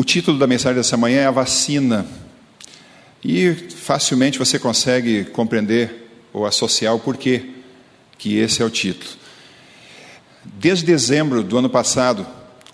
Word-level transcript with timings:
O 0.00 0.02
título 0.02 0.38
da 0.38 0.46
mensagem 0.46 0.76
dessa 0.76 0.96
manhã 0.96 1.20
é 1.20 1.26
a 1.26 1.30
vacina. 1.30 2.06
E 3.22 3.52
facilmente 3.52 4.38
você 4.38 4.58
consegue 4.58 5.26
compreender 5.26 6.10
ou 6.32 6.46
associar 6.46 6.94
o 6.94 6.98
porquê 6.98 7.50
que 8.16 8.38
esse 8.38 8.62
é 8.62 8.64
o 8.64 8.70
título. 8.70 9.10
Desde 10.42 10.86
dezembro 10.86 11.42
do 11.42 11.58
ano 11.58 11.68
passado, 11.68 12.26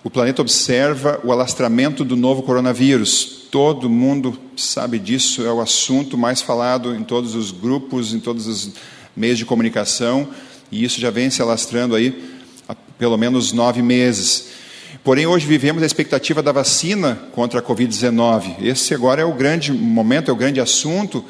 o 0.04 0.08
planeta 0.08 0.40
observa 0.40 1.20
o 1.24 1.32
alastramento 1.32 2.04
do 2.04 2.14
novo 2.14 2.44
coronavírus. 2.44 3.48
Todo 3.50 3.90
mundo 3.90 4.38
sabe 4.56 4.96
disso, 4.96 5.44
é 5.44 5.52
o 5.52 5.60
assunto 5.60 6.16
mais 6.16 6.40
falado 6.40 6.94
em 6.94 7.02
todos 7.02 7.34
os 7.34 7.50
grupos, 7.50 8.14
em 8.14 8.20
todos 8.20 8.46
os 8.46 8.70
meios 9.16 9.36
de 9.36 9.44
comunicação, 9.44 10.28
e 10.70 10.84
isso 10.84 11.00
já 11.00 11.10
vem 11.10 11.28
se 11.28 11.42
alastrando 11.42 11.96
aí 11.96 12.36
há 12.68 12.76
pelo 12.96 13.16
menos 13.16 13.50
nove 13.50 13.82
meses. 13.82 14.65
Porém, 15.02 15.26
hoje 15.26 15.46
vivemos 15.46 15.82
a 15.82 15.86
expectativa 15.86 16.42
da 16.42 16.52
vacina 16.52 17.18
contra 17.32 17.60
a 17.60 17.62
Covid-19. 17.62 18.62
Esse 18.62 18.94
agora 18.94 19.22
é 19.22 19.24
o 19.24 19.32
grande 19.32 19.72
momento, 19.72 20.30
é 20.30 20.32
o 20.32 20.36
grande 20.36 20.60
assunto, 20.60 21.24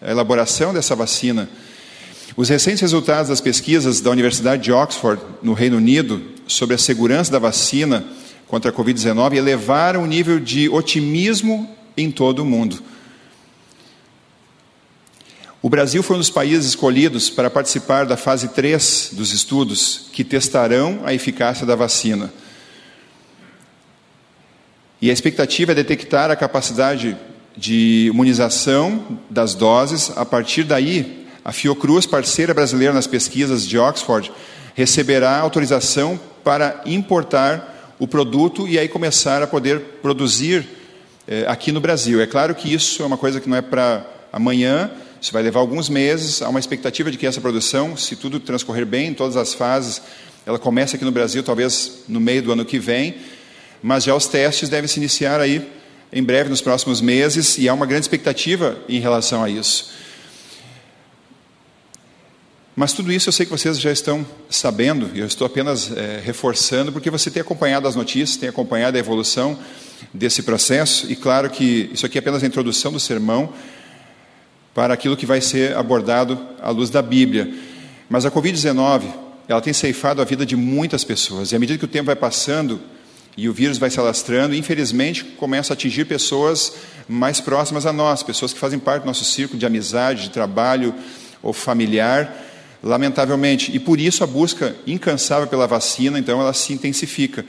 a 0.00 0.10
elaboração 0.10 0.72
dessa 0.72 0.94
vacina. 0.94 1.48
Os 2.36 2.48
recentes 2.48 2.80
resultados 2.80 3.28
das 3.28 3.40
pesquisas 3.40 4.00
da 4.00 4.10
Universidade 4.10 4.62
de 4.62 4.72
Oxford, 4.72 5.20
no 5.42 5.52
Reino 5.52 5.76
Unido, 5.76 6.22
sobre 6.46 6.74
a 6.74 6.78
segurança 6.78 7.32
da 7.32 7.38
vacina 7.38 8.04
contra 8.46 8.70
a 8.70 8.74
Covid-19 8.74 9.34
elevaram 9.34 10.02
o 10.02 10.06
nível 10.06 10.38
de 10.38 10.68
otimismo 10.68 11.68
em 11.96 12.10
todo 12.10 12.40
o 12.40 12.44
mundo. 12.44 12.82
O 15.60 15.68
Brasil 15.68 16.02
foi 16.02 16.16
um 16.16 16.20
dos 16.20 16.30
países 16.30 16.66
escolhidos 16.66 17.28
para 17.28 17.50
participar 17.50 18.06
da 18.06 18.16
fase 18.16 18.48
3 18.48 19.10
dos 19.12 19.32
estudos 19.32 20.06
que 20.12 20.22
testarão 20.22 21.00
a 21.04 21.12
eficácia 21.12 21.66
da 21.66 21.74
vacina. 21.74 22.32
E 25.00 25.10
a 25.10 25.12
expectativa 25.12 25.70
é 25.70 25.74
detectar 25.76 26.28
a 26.28 26.34
capacidade 26.34 27.16
de 27.56 28.06
imunização 28.08 29.20
das 29.30 29.54
doses. 29.54 30.10
A 30.16 30.24
partir 30.24 30.64
daí, 30.64 31.24
a 31.44 31.52
Fiocruz, 31.52 32.04
parceira 32.04 32.52
brasileira 32.52 32.92
nas 32.92 33.06
pesquisas 33.06 33.64
de 33.64 33.78
Oxford, 33.78 34.32
receberá 34.74 35.38
autorização 35.38 36.18
para 36.42 36.82
importar 36.84 37.96
o 38.00 38.08
produto 38.08 38.66
e 38.66 38.76
aí 38.76 38.88
começar 38.88 39.40
a 39.40 39.46
poder 39.46 39.80
produzir 40.02 40.66
eh, 41.28 41.44
aqui 41.46 41.70
no 41.70 41.80
Brasil. 41.80 42.20
É 42.20 42.26
claro 42.26 42.52
que 42.54 42.72
isso 42.72 43.00
é 43.00 43.06
uma 43.06 43.16
coisa 43.16 43.40
que 43.40 43.48
não 43.48 43.56
é 43.56 43.62
para 43.62 44.04
amanhã, 44.32 44.90
isso 45.20 45.32
vai 45.32 45.44
levar 45.44 45.60
alguns 45.60 45.88
meses. 45.88 46.42
Há 46.42 46.48
uma 46.48 46.60
expectativa 46.60 47.08
de 47.08 47.16
que 47.16 47.26
essa 47.26 47.40
produção, 47.40 47.96
se 47.96 48.16
tudo 48.16 48.40
transcorrer 48.40 48.84
bem 48.84 49.08
em 49.08 49.14
todas 49.14 49.36
as 49.36 49.54
fases, 49.54 50.02
ela 50.44 50.58
comece 50.58 50.96
aqui 50.96 51.04
no 51.04 51.12
Brasil, 51.12 51.44
talvez 51.44 52.04
no 52.08 52.18
meio 52.18 52.42
do 52.42 52.52
ano 52.52 52.64
que 52.64 52.80
vem 52.80 53.14
mas 53.82 54.04
já 54.04 54.14
os 54.14 54.26
testes 54.26 54.68
devem 54.68 54.88
se 54.88 54.98
iniciar 54.98 55.40
aí 55.40 55.66
em 56.12 56.22
breve, 56.22 56.48
nos 56.48 56.60
próximos 56.60 57.00
meses, 57.00 57.58
e 57.58 57.68
há 57.68 57.74
uma 57.74 57.86
grande 57.86 58.04
expectativa 58.04 58.78
em 58.88 58.98
relação 58.98 59.42
a 59.42 59.50
isso. 59.50 59.90
Mas 62.74 62.92
tudo 62.92 63.12
isso 63.12 63.28
eu 63.28 63.32
sei 63.32 63.44
que 63.44 63.50
vocês 63.50 63.78
já 63.78 63.90
estão 63.90 64.24
sabendo, 64.48 65.10
e 65.12 65.18
eu 65.18 65.26
estou 65.26 65.46
apenas 65.46 65.90
é, 65.96 66.20
reforçando, 66.24 66.92
porque 66.92 67.10
você 67.10 67.30
tem 67.30 67.40
acompanhado 67.40 67.88
as 67.88 67.96
notícias, 67.96 68.38
tem 68.38 68.48
acompanhado 68.48 68.96
a 68.96 69.00
evolução 69.00 69.58
desse 70.14 70.42
processo, 70.42 71.10
e 71.10 71.16
claro 71.16 71.50
que 71.50 71.90
isso 71.92 72.06
aqui 72.06 72.18
é 72.18 72.20
apenas 72.20 72.42
a 72.42 72.46
introdução 72.46 72.92
do 72.92 73.00
sermão 73.00 73.52
para 74.72 74.94
aquilo 74.94 75.16
que 75.16 75.26
vai 75.26 75.40
ser 75.40 75.76
abordado 75.76 76.38
à 76.62 76.70
luz 76.70 76.88
da 76.88 77.02
Bíblia. 77.02 77.52
Mas 78.08 78.24
a 78.24 78.30
Covid-19, 78.30 79.02
ela 79.48 79.60
tem 79.60 79.72
ceifado 79.72 80.22
a 80.22 80.24
vida 80.24 80.46
de 80.46 80.54
muitas 80.54 81.02
pessoas, 81.02 81.50
e 81.50 81.56
à 81.56 81.58
medida 81.58 81.78
que 81.78 81.84
o 81.84 81.88
tempo 81.88 82.06
vai 82.06 82.16
passando, 82.16 82.80
e 83.38 83.48
o 83.48 83.52
vírus 83.52 83.78
vai 83.78 83.88
se 83.88 84.00
alastrando 84.00 84.52
e, 84.52 84.58
infelizmente, 84.58 85.22
começa 85.22 85.72
a 85.72 85.74
atingir 85.74 86.06
pessoas 86.06 86.72
mais 87.08 87.40
próximas 87.40 87.86
a 87.86 87.92
nós, 87.92 88.20
pessoas 88.20 88.52
que 88.52 88.58
fazem 88.58 88.80
parte 88.80 89.04
do 89.04 89.06
nosso 89.06 89.24
círculo 89.24 89.56
de 89.56 89.64
amizade, 89.64 90.24
de 90.24 90.30
trabalho 90.30 90.92
ou 91.40 91.52
familiar, 91.52 92.34
lamentavelmente. 92.82 93.70
E 93.72 93.78
por 93.78 94.00
isso 94.00 94.24
a 94.24 94.26
busca 94.26 94.74
incansável 94.84 95.46
pela 95.46 95.68
vacina, 95.68 96.18
então, 96.18 96.40
ela 96.40 96.52
se 96.52 96.72
intensifica. 96.72 97.46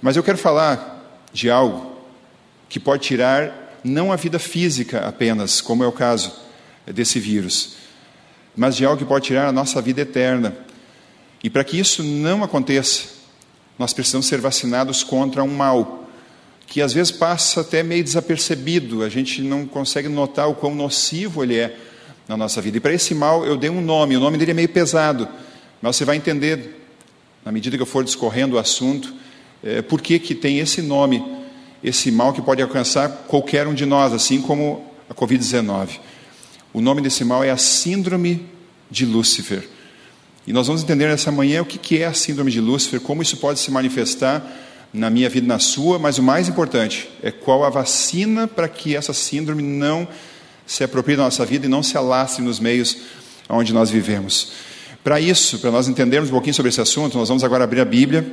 Mas 0.00 0.16
eu 0.16 0.22
quero 0.22 0.38
falar 0.38 1.22
de 1.34 1.50
algo 1.50 1.98
que 2.66 2.80
pode 2.80 3.02
tirar 3.02 3.78
não 3.84 4.10
a 4.10 4.16
vida 4.16 4.38
física 4.38 5.00
apenas, 5.00 5.60
como 5.60 5.84
é 5.84 5.86
o 5.86 5.92
caso 5.92 6.32
desse 6.86 7.20
vírus, 7.20 7.76
mas 8.56 8.74
de 8.74 8.86
algo 8.86 8.96
que 8.96 9.04
pode 9.04 9.26
tirar 9.26 9.48
a 9.48 9.52
nossa 9.52 9.82
vida 9.82 10.00
eterna. 10.00 10.56
E 11.42 11.50
para 11.50 11.62
que 11.62 11.78
isso 11.78 12.02
não 12.02 12.42
aconteça, 12.42 13.13
nós 13.78 13.92
precisamos 13.92 14.26
ser 14.26 14.40
vacinados 14.40 15.02
contra 15.02 15.42
um 15.42 15.54
mal 15.54 16.04
que 16.66 16.80
às 16.80 16.92
vezes 16.92 17.12
passa 17.12 17.60
até 17.60 17.82
meio 17.82 18.02
desapercebido, 18.02 19.02
a 19.02 19.08
gente 19.08 19.42
não 19.42 19.66
consegue 19.66 20.08
notar 20.08 20.48
o 20.48 20.54
quão 20.54 20.74
nocivo 20.74 21.42
ele 21.42 21.56
é 21.56 21.76
na 22.26 22.36
nossa 22.36 22.60
vida. 22.60 22.78
E 22.78 22.80
para 22.80 22.92
esse 22.92 23.14
mal 23.14 23.44
eu 23.44 23.56
dei 23.56 23.70
um 23.70 23.80
nome, 23.80 24.16
o 24.16 24.20
nome 24.20 24.38
dele 24.38 24.52
é 24.52 24.54
meio 24.54 24.68
pesado, 24.68 25.28
mas 25.80 25.96
você 25.96 26.04
vai 26.04 26.16
entender, 26.16 26.80
na 27.44 27.52
medida 27.52 27.76
que 27.76 27.82
eu 27.82 27.86
for 27.86 28.02
discorrendo 28.02 28.56
o 28.56 28.58
assunto, 28.58 29.12
é, 29.62 29.82
por 29.82 30.00
que, 30.00 30.18
que 30.18 30.34
tem 30.34 30.58
esse 30.58 30.80
nome, 30.80 31.22
esse 31.82 32.10
mal 32.10 32.32
que 32.32 32.40
pode 32.40 32.62
alcançar 32.62 33.08
qualquer 33.28 33.66
um 33.66 33.74
de 33.74 33.84
nós, 33.84 34.12
assim 34.12 34.40
como 34.40 34.84
a 35.08 35.14
Covid-19. 35.14 36.00
O 36.72 36.80
nome 36.80 37.02
desse 37.02 37.24
mal 37.24 37.44
é 37.44 37.50
a 37.50 37.56
Síndrome 37.56 38.46
de 38.90 39.04
Lúcifer. 39.04 39.68
E 40.46 40.52
nós 40.52 40.66
vamos 40.66 40.82
entender 40.82 41.08
nessa 41.08 41.32
manhã 41.32 41.62
o 41.62 41.64
que 41.64 41.98
é 41.98 42.06
a 42.06 42.12
síndrome 42.12 42.50
de 42.50 42.60
Lúcifer, 42.60 43.00
como 43.00 43.22
isso 43.22 43.38
pode 43.38 43.58
se 43.60 43.70
manifestar 43.70 44.44
na 44.92 45.10
minha 45.10 45.28
vida 45.28 45.44
e 45.44 45.48
na 45.48 45.58
sua, 45.58 45.98
mas 45.98 46.18
o 46.18 46.22
mais 46.22 46.48
importante 46.48 47.08
é 47.22 47.30
qual 47.30 47.64
a 47.64 47.70
vacina 47.70 48.46
para 48.46 48.68
que 48.68 48.94
essa 48.94 49.12
síndrome 49.12 49.62
não 49.62 50.06
se 50.66 50.84
aproprie 50.84 51.16
da 51.16 51.24
nossa 51.24 51.44
vida 51.44 51.66
e 51.66 51.68
não 51.68 51.82
se 51.82 51.96
alastre 51.96 52.44
nos 52.44 52.60
meios 52.60 52.98
onde 53.48 53.72
nós 53.72 53.90
vivemos. 53.90 54.52
Para 55.02 55.20
isso, 55.20 55.58
para 55.58 55.70
nós 55.70 55.88
entendermos 55.88 56.30
um 56.30 56.32
pouquinho 56.32 56.54
sobre 56.54 56.68
esse 56.68 56.80
assunto, 56.80 57.18
nós 57.18 57.28
vamos 57.28 57.42
agora 57.42 57.64
abrir 57.64 57.80
a 57.80 57.84
Bíblia. 57.84 58.24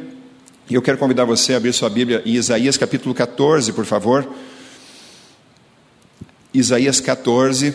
E 0.70 0.76
eu 0.76 0.82
quero 0.82 0.98
convidar 0.98 1.26
você 1.26 1.54
a 1.54 1.58
abrir 1.58 1.74
sua 1.74 1.90
Bíblia 1.90 2.22
em 2.26 2.34
Isaías 2.34 2.78
capítulo 2.78 3.14
14, 3.16 3.74
por 3.74 3.86
favor. 3.86 4.30
Isaías 6.54 7.00
14. 7.02 7.74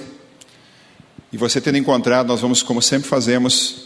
E 1.33 1.37
você 1.37 1.61
tendo 1.61 1.77
encontrado, 1.77 2.29
nós 2.29 2.41
vamos, 2.41 2.63
como 2.63 2.81
sempre 2.81 3.09
fazemos, 3.09 3.86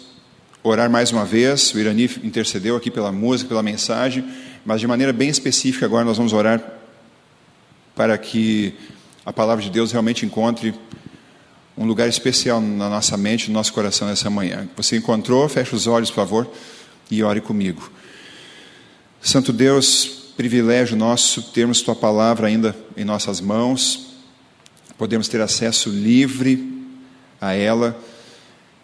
orar 0.62 0.90
mais 0.90 1.10
uma 1.12 1.24
vez. 1.24 1.72
O 1.74 1.78
Irani 1.78 2.10
intercedeu 2.22 2.76
aqui 2.76 2.90
pela 2.90 3.10
música, 3.10 3.48
pela 3.48 3.62
mensagem, 3.62 4.24
mas 4.64 4.80
de 4.80 4.86
maneira 4.86 5.12
bem 5.12 5.28
específica 5.28 5.86
agora 5.86 6.04
nós 6.04 6.16
vamos 6.16 6.32
orar 6.32 6.62
para 7.94 8.16
que 8.16 8.74
a 9.24 9.32
palavra 9.32 9.62
de 9.62 9.70
Deus 9.70 9.92
realmente 9.92 10.24
encontre 10.24 10.74
um 11.76 11.86
lugar 11.86 12.08
especial 12.08 12.60
na 12.60 12.88
nossa 12.88 13.16
mente, 13.16 13.48
no 13.48 13.54
nosso 13.54 13.72
coração 13.72 14.08
nessa 14.08 14.28
manhã. 14.28 14.68
Você 14.76 14.96
encontrou? 14.96 15.48
Feche 15.48 15.74
os 15.74 15.86
olhos, 15.86 16.10
por 16.10 16.16
favor, 16.16 16.50
e 17.10 17.22
ore 17.22 17.40
comigo. 17.40 17.90
Santo 19.20 19.52
Deus, 19.52 20.32
privilégio 20.36 20.96
nosso 20.96 21.42
termos 21.42 21.82
tua 21.82 21.94
palavra 21.94 22.46
ainda 22.46 22.76
em 22.96 23.04
nossas 23.04 23.40
mãos, 23.40 24.14
podemos 24.96 25.28
ter 25.28 25.40
acesso 25.40 25.88
livre 25.88 26.86
a 27.40 27.54
ela 27.54 27.98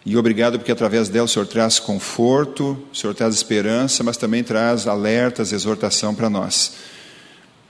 e 0.05 0.15
obrigado 0.15 0.57
porque 0.57 0.71
através 0.71 1.09
dela 1.09 1.25
o 1.25 1.27
Senhor 1.27 1.45
traz 1.45 1.79
conforto, 1.79 2.77
o 2.91 2.95
Senhor 2.95 3.13
traz 3.13 3.35
esperança, 3.35 4.03
mas 4.03 4.15
também 4.15 4.43
traz 4.43 4.87
alertas, 4.87 5.51
exortação 5.51 6.15
para 6.15 6.29
nós. 6.29 6.73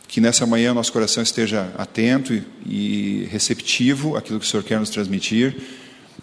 Que 0.08 0.22
nessa 0.22 0.46
manhã 0.46 0.74
nosso 0.74 0.94
coração 0.94 1.24
esteja 1.24 1.72
atento 1.78 2.40
e 2.66 3.28
receptivo 3.32 4.16
àquilo 4.16 4.40
que 4.40 4.46
o 4.46 4.50
Senhor 4.50 4.64
quer 4.64 4.80
nos 4.80 4.90
transmitir 4.90 5.58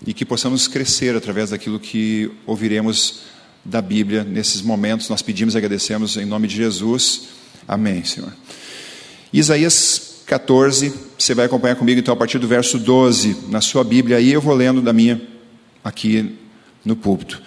e 0.07 0.15
que 0.15 0.25
possamos 0.25 0.69
crescer 0.69 1.17
através 1.17 1.51
daquilo 1.51 1.81
que 1.81 2.31
ouviremos 2.47 3.23
da 3.65 3.83
Bíblia 3.83 4.23
nesses 4.23 4.63
momentos. 4.63 5.09
Nós 5.09 5.23
pedimos 5.23 5.55
e 5.55 5.59
agradecemos 5.59 6.17
em 6.17 6.25
nome 6.25 6.47
de 6.47 6.57
Jesus. 6.57 7.29
Amém, 7.67 8.05
Senhor. 8.05 8.33
Isaías 9.33 10.23
14, 10.27 10.95
você 11.19 11.35
vai 11.35 11.47
acompanhar 11.47 11.75
comigo 11.75 11.99
então 11.99 12.15
a 12.15 12.17
partir 12.17 12.39
do 12.39 12.47
verso 12.47 12.79
12 12.79 13.49
na 13.49 13.61
sua 13.61 13.83
Bíblia, 13.83 14.19
aí 14.19 14.33
eu 14.33 14.41
vou 14.41 14.55
lendo 14.55 14.81
da 14.81 14.93
minha 14.93 15.34
aqui 15.85 16.39
no 16.83 16.97
púlpito. 16.97 17.41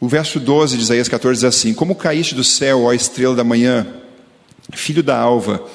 O 0.00 0.08
verso 0.08 0.38
12 0.38 0.76
de 0.76 0.82
Isaías 0.82 1.08
14 1.08 1.40
diz 1.40 1.44
assim: 1.44 1.74
Como 1.74 1.94
caíste 1.94 2.34
do 2.34 2.44
céu, 2.44 2.84
ó 2.84 2.92
estrela 2.92 3.34
da 3.34 3.42
manhã, 3.42 3.86
filho 4.72 5.02
da 5.02 5.18
alva, 5.18 5.66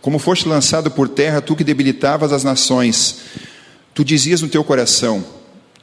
como 0.00 0.18
foste 0.18 0.48
lançado 0.48 0.90
por 0.90 1.08
terra, 1.08 1.40
tu 1.40 1.56
que 1.56 1.64
debilitavas 1.64 2.32
as 2.32 2.44
nações, 2.44 3.18
tu 3.94 4.04
dizias 4.04 4.42
no 4.42 4.48
teu 4.48 4.62
coração: 4.62 5.24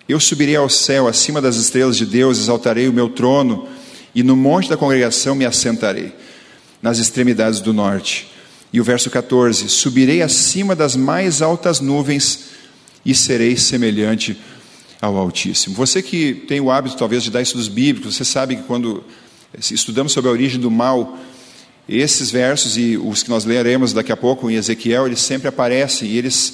Eu 0.08 0.20
subirei 0.20 0.56
ao 0.56 0.70
céu, 0.70 1.08
acima 1.08 1.42
das 1.42 1.56
estrelas 1.56 1.98
de 1.98 2.06
Deus, 2.06 2.40
exaltarei 2.40 2.88
o 2.88 2.94
meu 2.94 3.10
trono, 3.10 3.68
e 4.14 4.22
no 4.22 4.36
monte 4.36 4.70
da 4.70 4.78
congregação 4.78 5.34
me 5.34 5.46
assentarei, 5.46 6.14
nas 6.82 7.00
extremidades 7.00 7.60
do 7.62 7.74
norte. 7.74 8.32
E 8.72 8.82
o 8.82 8.84
verso 8.84 9.10
14: 9.10 9.70
Subirei 9.70 10.22
acima 10.22 10.76
das 10.76 10.96
mais 10.96 11.42
altas 11.42 11.80
nuvens, 11.80 12.52
e 13.06 13.14
serei 13.14 13.56
semelhante 13.56 14.38
ao 15.04 15.18
Altíssimo. 15.18 15.76
Você 15.76 16.02
que 16.02 16.34
tem 16.34 16.62
o 16.62 16.72
hábito, 16.72 16.96
talvez, 16.96 17.24
de 17.24 17.30
dar 17.30 17.42
estudos 17.42 17.68
bíblicos, 17.68 18.16
você 18.16 18.24
sabe 18.24 18.56
que 18.56 18.64
quando 18.64 19.04
estudamos 19.70 20.14
sobre 20.14 20.30
a 20.30 20.32
origem 20.32 20.62
do 20.62 20.72
mal, 20.72 21.18
esses 21.90 22.32
versos 22.32 22.78
e 22.78 22.96
os 22.96 23.22
que 23.22 23.30
nós 23.30 23.44
leremos 23.44 23.92
daqui 23.92 24.14
a 24.14 24.18
pouco 24.18 24.50
em 24.50 24.56
Ezequiel, 24.56 25.06
eles 25.06 25.20
sempre 25.20 25.50
aparecem 25.50 26.08
e 26.08 26.18
eles 26.18 26.54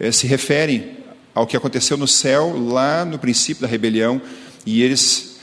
é, 0.00 0.10
se 0.10 0.26
referem 0.26 0.90
ao 1.32 1.46
que 1.46 1.56
aconteceu 1.56 1.96
no 1.96 2.08
céu 2.08 2.58
lá 2.68 3.04
no 3.04 3.16
princípio 3.16 3.62
da 3.62 3.68
rebelião 3.68 4.20
e 4.66 4.82
eles 4.82 5.36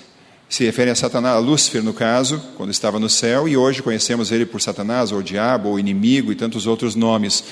se 0.49 0.65
referem 0.65 0.91
a 0.91 0.95
Satanás, 0.95 1.37
a 1.37 1.39
Lúcifer 1.39 1.81
no 1.81 1.93
caso, 1.93 2.43
quando 2.57 2.71
estava 2.71 2.99
no 2.99 3.09
céu, 3.09 3.47
e 3.47 3.55
hoje 3.55 3.81
conhecemos 3.81 4.29
ele 4.29 4.45
por 4.45 4.61
Satanás, 4.61 5.13
ou 5.13 5.21
diabo, 5.21 5.69
ou 5.69 5.79
inimigo 5.79 6.33
e 6.33 6.35
tantos 6.35 6.67
outros 6.67 6.95
nomes. 6.95 7.45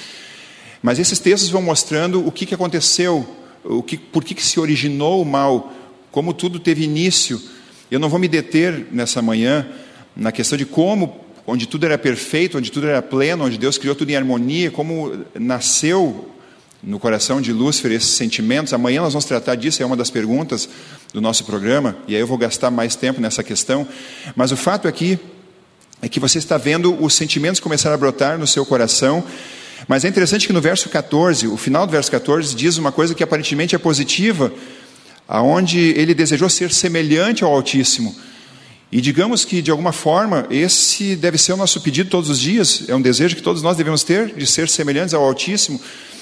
Mas 0.84 1.00
esses 1.00 1.20
textos 1.20 1.50
vão 1.50 1.62
mostrando 1.62 2.28
o 2.28 2.34
que 2.34 2.54
aconteceu, 2.54 3.26
o 3.64 3.84
que, 3.84 3.98
por 3.98 4.24
que, 4.24 4.34
que 4.34 4.44
se 4.44 4.60
originou 4.60 5.22
o 5.22 5.26
mal, 5.26 5.74
como 6.12 6.34
tudo 6.34 6.60
teve 6.60 6.84
início. 6.84 7.42
Eu 7.90 8.00
não 8.00 8.10
vou 8.10 8.20
me 8.20 8.28
deter 8.28 8.88
nessa 8.92 9.22
manhã 9.22 9.68
na 10.16 10.32
questão 10.32 10.58
de 10.58 10.66
como, 10.66 11.20
onde 11.46 11.68
tudo 11.68 11.86
era 11.86 11.98
perfeito, 11.98 12.58
onde 12.58 12.72
tudo 12.72 12.88
era 12.88 13.02
pleno, 13.02 13.46
onde 13.46 13.58
Deus 13.58 13.78
criou 13.78 13.96
tudo 13.96 14.10
em 14.10 14.16
harmonia, 14.16 14.70
como 14.70 15.26
nasceu 15.40 16.30
no 16.82 17.00
coração 17.00 17.42
de 17.42 17.52
Lúcifer 17.52 17.92
esses 17.92 18.12
sentimentos. 18.12 18.74
Amanhã 18.74 19.02
nós 19.02 19.14
vamos 19.14 19.26
tratar 19.26 19.56
disso, 19.56 19.84
é 19.84 19.86
uma 19.86 19.98
das 19.98 20.10
perguntas 20.10 20.70
do 21.14 21.22
nosso 21.22 21.44
programa, 21.44 21.98
e 22.08 22.16
aí 22.16 22.22
eu 22.22 22.28
vou 22.28 22.38
gastar 22.38 22.72
mais 22.72 22.96
tempo 22.96 23.20
nessa 23.20 23.44
questão. 23.44 23.88
Mas 24.36 24.52
o 24.52 24.58
fato 24.58 24.88
aqui 24.88 25.20
é 26.02 26.08
que 26.08 26.20
você 26.20 26.38
está 26.38 26.58
vendo 26.58 27.02
os 27.04 27.14
sentimentos 27.14 27.60
começar 27.60 27.94
a 27.94 27.98
brotar 27.98 28.38
no 28.38 28.48
seu 28.48 28.66
coração. 28.66 29.24
Mas 29.88 30.06
é 30.06 30.08
interessante 30.08 30.48
que 30.48 30.54
no 30.54 30.62
verso 30.62 30.90
14, 30.90 31.48
o 31.48 31.58
final 31.58 31.86
do 31.86 31.92
verso 31.92 32.12
14 32.12 32.56
diz 32.56 32.78
uma 32.78 32.92
coisa 32.92 33.16
que 33.16 33.24
aparentemente 33.24 33.76
é 33.76 33.78
positiva, 33.78 34.52
aonde 35.28 35.80
ele 35.80 36.14
desejou 36.14 36.50
ser 36.50 36.72
semelhante 36.72 37.44
ao 37.44 37.52
Altíssimo. 37.52 38.16
E 38.92 39.00
digamos 39.00 39.46
que, 39.46 39.62
de 39.62 39.70
alguma 39.70 39.92
forma, 39.92 40.48
esse 40.50 41.16
deve 41.16 41.38
ser 41.38 41.54
o 41.54 41.58
nosso 41.58 41.80
pedido 41.82 42.10
todos 42.10 42.30
os 42.30 42.40
dias, 42.40 42.86
é 42.88 42.96
um 42.96 43.02
desejo 43.02 43.36
que 43.36 43.42
todos 43.42 43.62
nós 43.62 43.78
devemos 43.78 44.04
ter, 44.04 44.34
de 44.34 44.48
ser 44.48 44.68
semelhantes 44.68 45.14
ao 45.14 45.24
Altíssimo. 45.24 45.80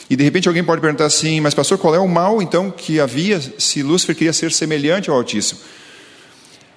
E 0.09 0.15
de 0.15 0.23
repente 0.23 0.47
alguém 0.47 0.63
pode 0.63 0.81
perguntar 0.81 1.05
assim, 1.05 1.39
mas 1.39 1.53
pastor, 1.53 1.77
qual 1.77 1.95
é 1.95 1.99
o 1.99 2.07
mal 2.07 2.41
então 2.41 2.71
que 2.71 2.99
havia 2.99 3.41
se 3.57 3.81
Lúcifer 3.83 4.15
queria 4.15 4.33
ser 4.33 4.51
semelhante 4.51 5.09
ao 5.09 5.17
Altíssimo? 5.17 5.59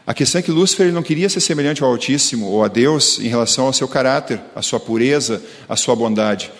A 0.06 0.14
questão 0.14 0.40
é 0.40 0.42
que 0.42 0.50
Lúcifer 0.50 0.92
não 0.92 1.02
queria 1.02 1.28
ser 1.28 1.40
semelhante 1.40 1.82
ao 1.82 1.90
Altíssimo 1.90 2.46
ou 2.46 2.64
a 2.64 2.68
Deus 2.68 3.18
em 3.20 3.28
relação 3.28 3.66
ao 3.66 3.72
seu 3.72 3.86
caráter, 3.86 4.40
à 4.54 4.62
sua 4.62 4.80
pureza, 4.80 5.42
à 5.68 5.76
sua 5.76 5.94
bondade. 5.94 6.50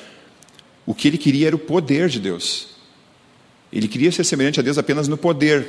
O 0.86 0.94
que 0.94 1.08
ele 1.08 1.18
queria 1.18 1.48
era 1.48 1.56
o 1.56 1.58
poder 1.58 2.08
de 2.08 2.18
Deus. 2.18 2.68
Ele 3.72 3.86
queria 3.86 4.10
ser 4.10 4.24
semelhante 4.24 4.58
a 4.58 4.62
Deus 4.62 4.78
apenas 4.78 5.06
no 5.06 5.16
poder, 5.16 5.66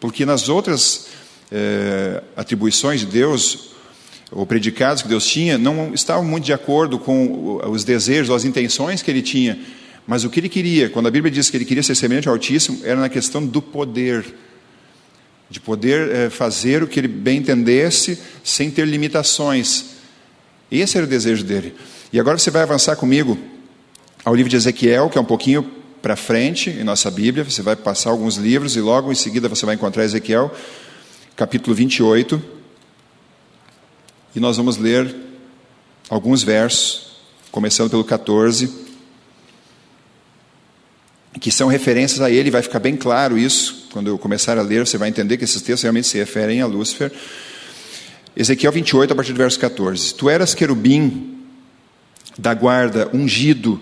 porque 0.00 0.26
nas 0.26 0.48
outras 0.48 1.08
eh, 1.50 2.22
atribuições 2.36 3.00
de 3.00 3.06
Deus, 3.06 3.70
ou 4.32 4.46
predicados 4.46 5.02
que 5.02 5.08
Deus 5.08 5.26
tinha, 5.26 5.58
não 5.58 5.92
estavam 5.94 6.24
muito 6.24 6.44
de 6.44 6.52
acordo 6.52 6.98
com 6.98 7.60
os 7.68 7.84
desejos, 7.84 8.34
as 8.34 8.44
intenções 8.44 9.02
que 9.02 9.10
ele 9.10 9.22
tinha. 9.22 9.58
Mas 10.06 10.24
o 10.24 10.30
que 10.30 10.40
ele 10.40 10.48
queria, 10.48 10.88
quando 10.88 11.06
a 11.06 11.10
Bíblia 11.10 11.30
diz 11.30 11.50
que 11.50 11.56
ele 11.56 11.64
queria 11.64 11.82
ser 11.82 11.94
semelhante 11.94 12.28
ao 12.28 12.34
Altíssimo, 12.34 12.80
era 12.84 12.98
na 12.98 13.08
questão 13.08 13.44
do 13.44 13.60
poder. 13.60 14.24
De 15.48 15.60
poder 15.60 16.10
é, 16.10 16.30
fazer 16.30 16.82
o 16.82 16.86
que 16.86 16.98
ele 16.98 17.08
bem 17.08 17.38
entendesse, 17.38 18.18
sem 18.42 18.70
ter 18.70 18.86
limitações. 18.86 19.86
Esse 20.70 20.96
era 20.96 21.06
o 21.06 21.08
desejo 21.08 21.44
dele. 21.44 21.74
E 22.12 22.18
agora 22.20 22.38
você 22.38 22.50
vai 22.50 22.62
avançar 22.62 22.96
comigo 22.96 23.38
ao 24.24 24.34
livro 24.34 24.50
de 24.50 24.56
Ezequiel, 24.56 25.08
que 25.08 25.18
é 25.18 25.20
um 25.20 25.24
pouquinho 25.24 25.62
para 26.02 26.16
frente 26.16 26.70
em 26.70 26.84
nossa 26.84 27.10
Bíblia. 27.10 27.44
Você 27.44 27.62
vai 27.62 27.76
passar 27.76 28.10
alguns 28.10 28.36
livros 28.36 28.76
e 28.76 28.80
logo 28.80 29.10
em 29.10 29.14
seguida 29.14 29.48
você 29.48 29.64
vai 29.66 29.74
encontrar 29.74 30.04
Ezequiel, 30.04 30.54
capítulo 31.36 31.74
28. 31.74 32.42
E 34.34 34.40
nós 34.40 34.56
vamos 34.56 34.76
ler 34.76 35.14
alguns 36.08 36.42
versos, 36.42 37.16
começando 37.50 37.90
pelo 37.90 38.04
14 38.04 38.90
que 41.38 41.50
são 41.50 41.68
referências 41.68 42.20
a 42.20 42.30
ele, 42.30 42.50
vai 42.50 42.60
ficar 42.60 42.78
bem 42.78 42.96
claro 42.96 43.38
isso, 43.38 43.88
quando 43.92 44.08
eu 44.08 44.18
começar 44.18 44.58
a 44.58 44.62
ler, 44.62 44.86
você 44.86 44.98
vai 44.98 45.08
entender 45.08 45.38
que 45.38 45.44
esses 45.44 45.62
textos 45.62 45.82
realmente 45.82 46.06
se 46.06 46.18
referem 46.18 46.60
a 46.60 46.66
Lúcifer. 46.66 47.10
Ezequiel 48.36 48.72
28, 48.72 49.12
a 49.12 49.16
partir 49.16 49.32
do 49.32 49.38
verso 49.38 49.58
14: 49.58 50.14
Tu 50.14 50.28
eras 50.28 50.54
querubim 50.54 51.38
da 52.38 52.52
guarda, 52.52 53.10
ungido, 53.14 53.80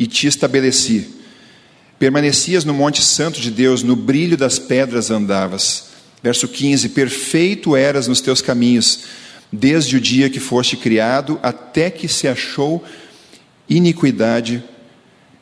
e 0.00 0.06
te 0.06 0.26
estabeleci. 0.26 1.06
Permanecias 1.98 2.64
no 2.64 2.72
monte 2.72 3.02
santo 3.02 3.38
de 3.38 3.50
Deus, 3.50 3.82
no 3.82 3.94
brilho 3.94 4.34
das 4.34 4.58
pedras 4.58 5.10
andavas. 5.10 5.90
Verso 6.22 6.48
15: 6.48 6.88
Perfeito 6.88 7.76
eras 7.76 8.08
nos 8.08 8.22
teus 8.22 8.40
caminhos, 8.40 9.00
desde 9.52 9.96
o 9.96 10.00
dia 10.00 10.30
que 10.30 10.40
foste 10.40 10.74
criado, 10.78 11.38
até 11.42 11.90
que 11.90 12.08
se 12.08 12.26
achou 12.26 12.82
iniquidade 13.68 14.64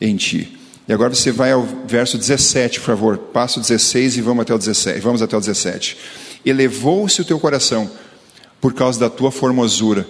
em 0.00 0.16
ti. 0.16 0.58
E 0.88 0.92
agora 0.92 1.14
você 1.14 1.30
vai 1.30 1.52
ao 1.52 1.64
verso 1.86 2.18
17, 2.18 2.80
por 2.80 2.86
favor. 2.86 3.18
Passa 3.18 3.60
o 3.60 3.62
16 3.62 4.16
e 4.16 4.20
vamos 4.20 4.42
até 4.42 4.54
o 4.54 4.58
17. 4.58 5.00
Vamos 5.00 5.22
até 5.22 5.36
o 5.36 5.40
17. 5.40 5.96
Elevou-se 6.44 7.20
o 7.20 7.24
teu 7.24 7.38
coração 7.38 7.88
por 8.60 8.74
causa 8.74 8.98
da 8.98 9.08
tua 9.08 9.30
formosura. 9.30 10.04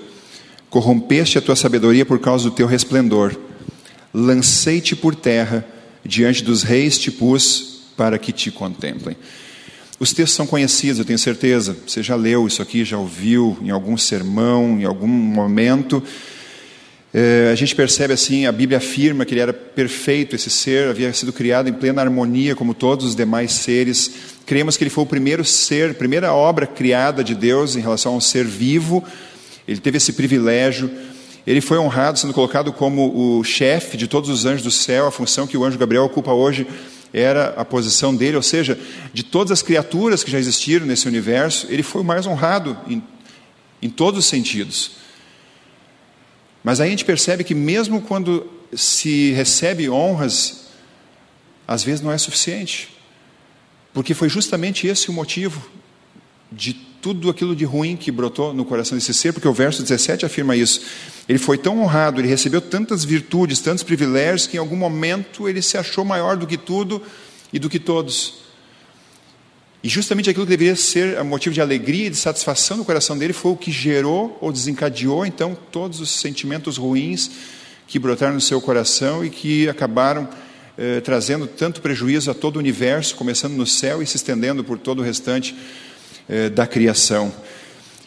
Corrompeste 0.70 1.36
a 1.36 1.42
tua 1.42 1.56
sabedoria 1.56 2.06
por 2.06 2.18
causa 2.18 2.44
do 2.44 2.54
teu 2.54 2.66
resplendor. 2.66 3.47
Lancei-te 4.12 4.96
por 4.96 5.14
terra, 5.14 5.64
diante 6.04 6.42
dos 6.42 6.62
reis 6.62 6.98
te 6.98 7.10
pus 7.10 7.82
para 7.96 8.18
que 8.18 8.32
te 8.32 8.50
contemplem. 8.50 9.16
Os 10.00 10.12
textos 10.12 10.36
são 10.36 10.46
conhecidos, 10.46 11.00
eu 11.00 11.04
tenho 11.04 11.18
certeza. 11.18 11.76
Você 11.86 12.02
já 12.02 12.14
leu 12.14 12.46
isso 12.46 12.62
aqui, 12.62 12.84
já 12.84 12.96
ouviu 12.96 13.58
em 13.60 13.70
algum 13.70 13.96
sermão, 13.96 14.78
em 14.78 14.84
algum 14.84 15.08
momento. 15.08 16.02
É, 17.12 17.48
a 17.50 17.54
gente 17.54 17.74
percebe 17.74 18.12
assim, 18.12 18.46
a 18.46 18.52
Bíblia 18.52 18.78
afirma 18.78 19.24
que 19.24 19.34
ele 19.34 19.40
era 19.40 19.52
perfeito, 19.52 20.36
esse 20.36 20.50
ser 20.50 20.88
havia 20.88 21.12
sido 21.12 21.32
criado 21.32 21.68
em 21.68 21.72
plena 21.72 22.02
harmonia 22.02 22.54
como 22.54 22.74
todos 22.74 23.06
os 23.06 23.16
demais 23.16 23.52
seres. 23.52 24.12
Cremos 24.46 24.76
que 24.76 24.84
ele 24.84 24.90
foi 24.90 25.04
o 25.04 25.06
primeiro 25.06 25.44
ser, 25.44 25.94
primeira 25.94 26.32
obra 26.32 26.66
criada 26.66 27.24
de 27.24 27.34
Deus 27.34 27.74
em 27.76 27.80
relação 27.80 28.14
a 28.14 28.16
um 28.16 28.20
ser 28.20 28.44
vivo. 28.44 29.02
Ele 29.66 29.80
teve 29.80 29.96
esse 29.96 30.12
privilégio. 30.12 30.90
Ele 31.48 31.62
foi 31.62 31.78
honrado 31.78 32.18
sendo 32.18 32.34
colocado 32.34 32.70
como 32.74 33.38
o 33.38 33.42
chefe 33.42 33.96
de 33.96 34.06
todos 34.06 34.28
os 34.28 34.44
anjos 34.44 34.62
do 34.62 34.70
céu. 34.70 35.06
A 35.06 35.10
função 35.10 35.46
que 35.46 35.56
o 35.56 35.64
anjo 35.64 35.78
Gabriel 35.78 36.04
ocupa 36.04 36.30
hoje 36.30 36.66
era 37.10 37.54
a 37.56 37.64
posição 37.64 38.14
dele, 38.14 38.36
ou 38.36 38.42
seja, 38.42 38.78
de 39.14 39.22
todas 39.22 39.50
as 39.52 39.62
criaturas 39.62 40.22
que 40.22 40.30
já 40.30 40.38
existiram 40.38 40.84
nesse 40.84 41.08
universo, 41.08 41.66
ele 41.70 41.82
foi 41.82 42.02
o 42.02 42.04
mais 42.04 42.26
honrado 42.26 42.76
em, 42.86 43.02
em 43.80 43.88
todos 43.88 44.20
os 44.20 44.26
sentidos. 44.26 44.96
Mas 46.62 46.82
aí 46.82 46.88
a 46.88 46.90
gente 46.90 47.06
percebe 47.06 47.42
que, 47.42 47.54
mesmo 47.54 48.02
quando 48.02 48.46
se 48.74 49.30
recebe 49.30 49.88
honras, 49.88 50.66
às 51.66 51.82
vezes 51.82 52.02
não 52.02 52.12
é 52.12 52.18
suficiente. 52.18 52.90
Porque 53.94 54.12
foi 54.12 54.28
justamente 54.28 54.86
esse 54.86 55.08
o 55.08 55.14
motivo 55.14 55.66
de 56.52 56.74
tudo 57.00 57.30
aquilo 57.30 57.54
de 57.54 57.64
ruim 57.64 57.96
que 57.96 58.10
brotou 58.10 58.52
no 58.52 58.64
coração 58.64 58.96
desse 58.96 59.14
ser, 59.14 59.32
porque 59.32 59.46
o 59.46 59.52
verso 59.52 59.82
17 59.82 60.26
afirma 60.26 60.56
isso. 60.56 60.80
Ele 61.28 61.38
foi 61.38 61.56
tão 61.56 61.80
honrado, 61.80 62.20
ele 62.20 62.28
recebeu 62.28 62.60
tantas 62.60 63.04
virtudes, 63.04 63.60
tantos 63.60 63.84
privilégios, 63.84 64.46
que 64.46 64.56
em 64.56 64.60
algum 64.60 64.76
momento 64.76 65.48
ele 65.48 65.62
se 65.62 65.76
achou 65.76 66.04
maior 66.04 66.36
do 66.36 66.46
que 66.46 66.56
tudo 66.56 67.00
e 67.52 67.58
do 67.58 67.68
que 67.68 67.78
todos. 67.78 68.48
E 69.82 69.88
justamente 69.88 70.28
aquilo 70.28 70.44
que 70.44 70.50
deveria 70.50 70.74
ser 70.74 71.22
motivo 71.22 71.54
de 71.54 71.60
alegria 71.60 72.08
e 72.08 72.10
de 72.10 72.16
satisfação 72.16 72.76
no 72.76 72.84
coração 72.84 73.16
dele 73.16 73.32
foi 73.32 73.52
o 73.52 73.56
que 73.56 73.70
gerou 73.70 74.36
ou 74.40 74.50
desencadeou 74.50 75.24
então 75.24 75.56
todos 75.70 76.00
os 76.00 76.10
sentimentos 76.10 76.76
ruins 76.76 77.30
que 77.86 77.98
brotaram 77.98 78.34
no 78.34 78.40
seu 78.40 78.60
coração 78.60 79.24
e 79.24 79.30
que 79.30 79.68
acabaram 79.68 80.28
eh, 80.76 81.00
trazendo 81.00 81.46
tanto 81.46 81.80
prejuízo 81.80 82.30
a 82.30 82.34
todo 82.34 82.56
o 82.56 82.58
universo, 82.58 83.14
começando 83.14 83.54
no 83.54 83.66
céu 83.66 84.02
e 84.02 84.06
se 84.06 84.16
estendendo 84.16 84.64
por 84.64 84.78
todo 84.78 84.98
o 84.98 85.02
restante 85.02 85.54
eh, 86.28 86.48
da 86.48 86.66
criação. 86.66 87.32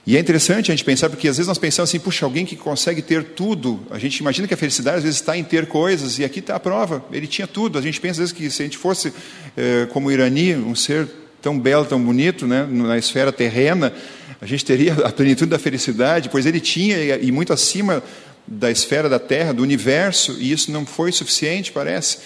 E 0.05 0.17
é 0.17 0.19
interessante 0.19 0.71
a 0.71 0.75
gente 0.75 0.83
pensar, 0.83 1.09
porque 1.09 1.27
às 1.27 1.37
vezes 1.37 1.47
nós 1.47 1.59
pensamos 1.59 1.89
assim, 1.89 1.99
puxa, 1.99 2.25
alguém 2.25 2.45
que 2.45 2.55
consegue 2.55 3.01
ter 3.01 3.23
tudo, 3.23 3.79
a 3.91 3.99
gente 3.99 4.17
imagina 4.17 4.47
que 4.47 4.53
a 4.53 4.57
felicidade 4.57 4.97
às 4.97 5.03
vezes 5.03 5.19
está 5.19 5.37
em 5.37 5.43
ter 5.43 5.67
coisas, 5.67 6.17
e 6.17 6.23
aqui 6.23 6.39
está 6.39 6.55
a 6.55 6.59
prova, 6.59 7.05
ele 7.11 7.27
tinha 7.27 7.45
tudo. 7.45 7.77
A 7.77 7.81
gente 7.81 8.01
pensa 8.01 8.13
às 8.13 8.17
vezes 8.17 8.33
que 8.33 8.49
se 8.49 8.63
a 8.63 8.65
gente 8.65 8.77
fosse 8.77 9.13
eh, 9.55 9.87
como 9.91 10.07
o 10.07 10.11
Irani, 10.11 10.55
um 10.55 10.73
ser 10.73 11.07
tão 11.41 11.59
belo, 11.59 11.85
tão 11.85 12.01
bonito, 12.01 12.47
né, 12.47 12.67
na 12.69 12.97
esfera 12.97 13.31
terrena, 13.31 13.93
a 14.41 14.45
gente 14.45 14.65
teria 14.65 14.93
a 14.93 15.11
plenitude 15.11 15.51
da 15.51 15.59
felicidade, 15.59 16.29
pois 16.29 16.45
ele 16.45 16.59
tinha, 16.59 16.97
e 17.17 17.31
muito 17.31 17.53
acima 17.53 18.03
da 18.47 18.71
esfera 18.71 19.07
da 19.07 19.19
terra, 19.19 19.53
do 19.53 19.61
universo, 19.61 20.35
e 20.39 20.51
isso 20.51 20.71
não 20.71 20.85
foi 20.85 21.11
suficiente, 21.11 21.71
parece. 21.71 22.17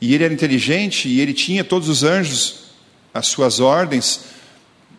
E 0.00 0.14
ele 0.14 0.24
era 0.24 0.32
inteligente, 0.32 1.08
e 1.08 1.20
ele 1.20 1.32
tinha 1.32 1.64
todos 1.64 1.88
os 1.88 2.04
anjos 2.04 2.64
às 3.12 3.26
suas 3.26 3.58
ordens, 3.58 4.20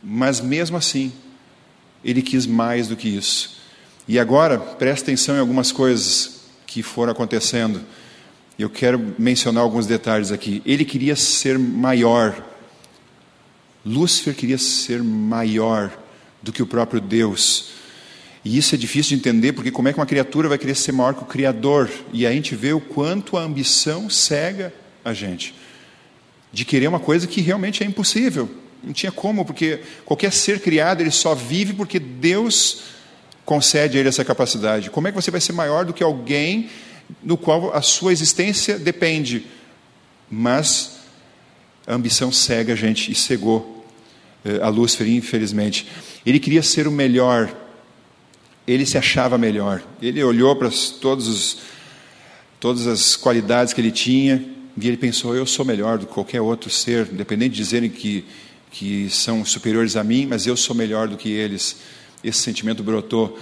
mas 0.05 0.39
mesmo 0.39 0.77
assim, 0.77 1.11
ele 2.03 2.21
quis 2.21 2.45
mais 2.45 2.87
do 2.87 2.95
que 2.95 3.09
isso. 3.09 3.57
E 4.07 4.19
agora, 4.19 4.59
preste 4.59 5.03
atenção 5.03 5.35
em 5.35 5.39
algumas 5.39 5.71
coisas 5.71 6.41
que 6.67 6.83
foram 6.83 7.11
acontecendo. 7.11 7.81
Eu 8.57 8.69
quero 8.69 9.15
mencionar 9.17 9.63
alguns 9.63 9.87
detalhes 9.87 10.31
aqui. 10.31 10.61
Ele 10.65 10.85
queria 10.85 11.15
ser 11.15 11.57
maior 11.57 12.35
Lúcifer 13.85 14.33
queria 14.33 14.57
ser 14.57 15.03
maior 15.03 15.95
do 16.41 16.51
que 16.51 16.63
o 16.63 16.65
próprio 16.65 16.99
Deus. 16.99 17.69
E 18.43 18.57
isso 18.57 18.73
é 18.73 18.77
difícil 18.77 19.09
de 19.09 19.15
entender, 19.15 19.53
porque 19.53 19.71
como 19.71 19.87
é 19.87 19.93
que 19.93 19.99
uma 19.99 20.05
criatura 20.05 20.49
vai 20.49 20.57
querer 20.57 20.75
ser 20.75 20.91
maior 20.91 21.13
que 21.13 21.21
o 21.21 21.27
Criador? 21.27 21.89
E 22.11 22.25
a 22.25 22.31
gente 22.31 22.55
vê 22.55 22.73
o 22.73 22.81
quanto 22.81 23.37
a 23.37 23.43
ambição 23.43 24.09
cega 24.09 24.73
a 25.03 25.13
gente. 25.13 25.53
De 26.51 26.65
querer 26.65 26.87
uma 26.87 26.99
coisa 26.99 27.27
que 27.27 27.41
realmente 27.41 27.83
é 27.83 27.85
impossível. 27.85 28.49
Não 28.85 28.93
tinha 28.93 29.11
como, 29.11 29.43
porque 29.43 29.79
qualquer 30.05 30.31
ser 30.31 30.59
criado, 30.59 31.01
ele 31.01 31.11
só 31.11 31.33
vive 31.33 31.73
porque 31.73 31.99
Deus 31.99 32.83
concede 33.43 33.97
a 33.97 33.99
ele 33.99 34.09
essa 34.09 34.23
capacidade. 34.23 34.89
Como 34.89 35.07
é 35.07 35.11
que 35.11 35.15
você 35.15 35.31
vai 35.31 35.41
ser 35.41 35.53
maior 35.53 35.85
do 35.85 35.93
que 35.93 36.03
alguém 36.03 36.69
no 37.23 37.37
qual 37.37 37.73
a 37.73 37.81
sua 37.81 38.11
existência 38.11 38.77
depende? 38.77 39.45
Mas 40.29 40.99
a 41.87 41.93
ambição 41.93 42.31
cega 42.31 42.73
a 42.73 42.75
gente 42.75 43.11
e 43.11 43.15
cegou 43.15 43.85
eh, 44.43 44.59
a 44.61 44.69
Lúcifer, 44.69 45.07
infelizmente. 45.07 45.87
Ele 46.25 46.39
queria 46.39 46.63
ser 46.63 46.87
o 46.87 46.91
melhor, 46.91 47.55
ele 48.67 48.85
se 48.85 48.97
achava 48.97 49.37
melhor. 49.37 49.83
Ele 50.01 50.23
olhou 50.23 50.55
para 50.55 50.69
todos 51.01 51.57
todas 52.59 52.87
as 52.87 53.15
qualidades 53.15 53.73
que 53.73 53.81
ele 53.81 53.91
tinha 53.91 54.43
e 54.77 54.87
ele 54.87 54.97
pensou: 54.97 55.35
eu 55.35 55.45
sou 55.45 55.63
melhor 55.63 55.97
do 55.97 56.07
que 56.07 56.13
qualquer 56.13 56.41
outro 56.41 56.69
ser, 56.69 57.07
independente 57.11 57.51
de 57.51 57.57
dizerem 57.57 57.89
que, 57.89 58.25
que 58.71 59.09
são 59.09 59.45
superiores 59.45 59.95
a 59.95 60.03
mim, 60.03 60.25
mas 60.25 60.45
eu 60.45 60.57
sou 60.57 60.75
melhor 60.75 61.07
do 61.07 61.17
que 61.17 61.29
eles. 61.29 61.77
Esse 62.23 62.39
sentimento 62.39 62.83
brotou. 62.83 63.39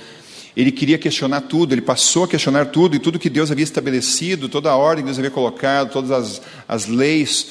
Ele 0.56 0.72
queria 0.72 0.98
questionar 0.98 1.42
tudo, 1.42 1.74
ele 1.74 1.82
passou 1.82 2.26
a 2.26 2.28
questionar 2.28 2.68
tudo, 2.68 2.96
e 2.96 3.00
tudo 3.00 3.18
que 3.18 3.30
Deus 3.30 3.50
havia 3.52 3.64
estabelecido, 3.64 4.48
toda 4.48 4.70
a 4.70 4.76
ordem 4.76 5.04
que 5.04 5.08
Deus 5.08 5.18
havia 5.18 5.32
colocado, 5.32 5.92
todas 5.92 6.12
as, 6.12 6.42
as 6.68 6.86
leis, 6.86 7.48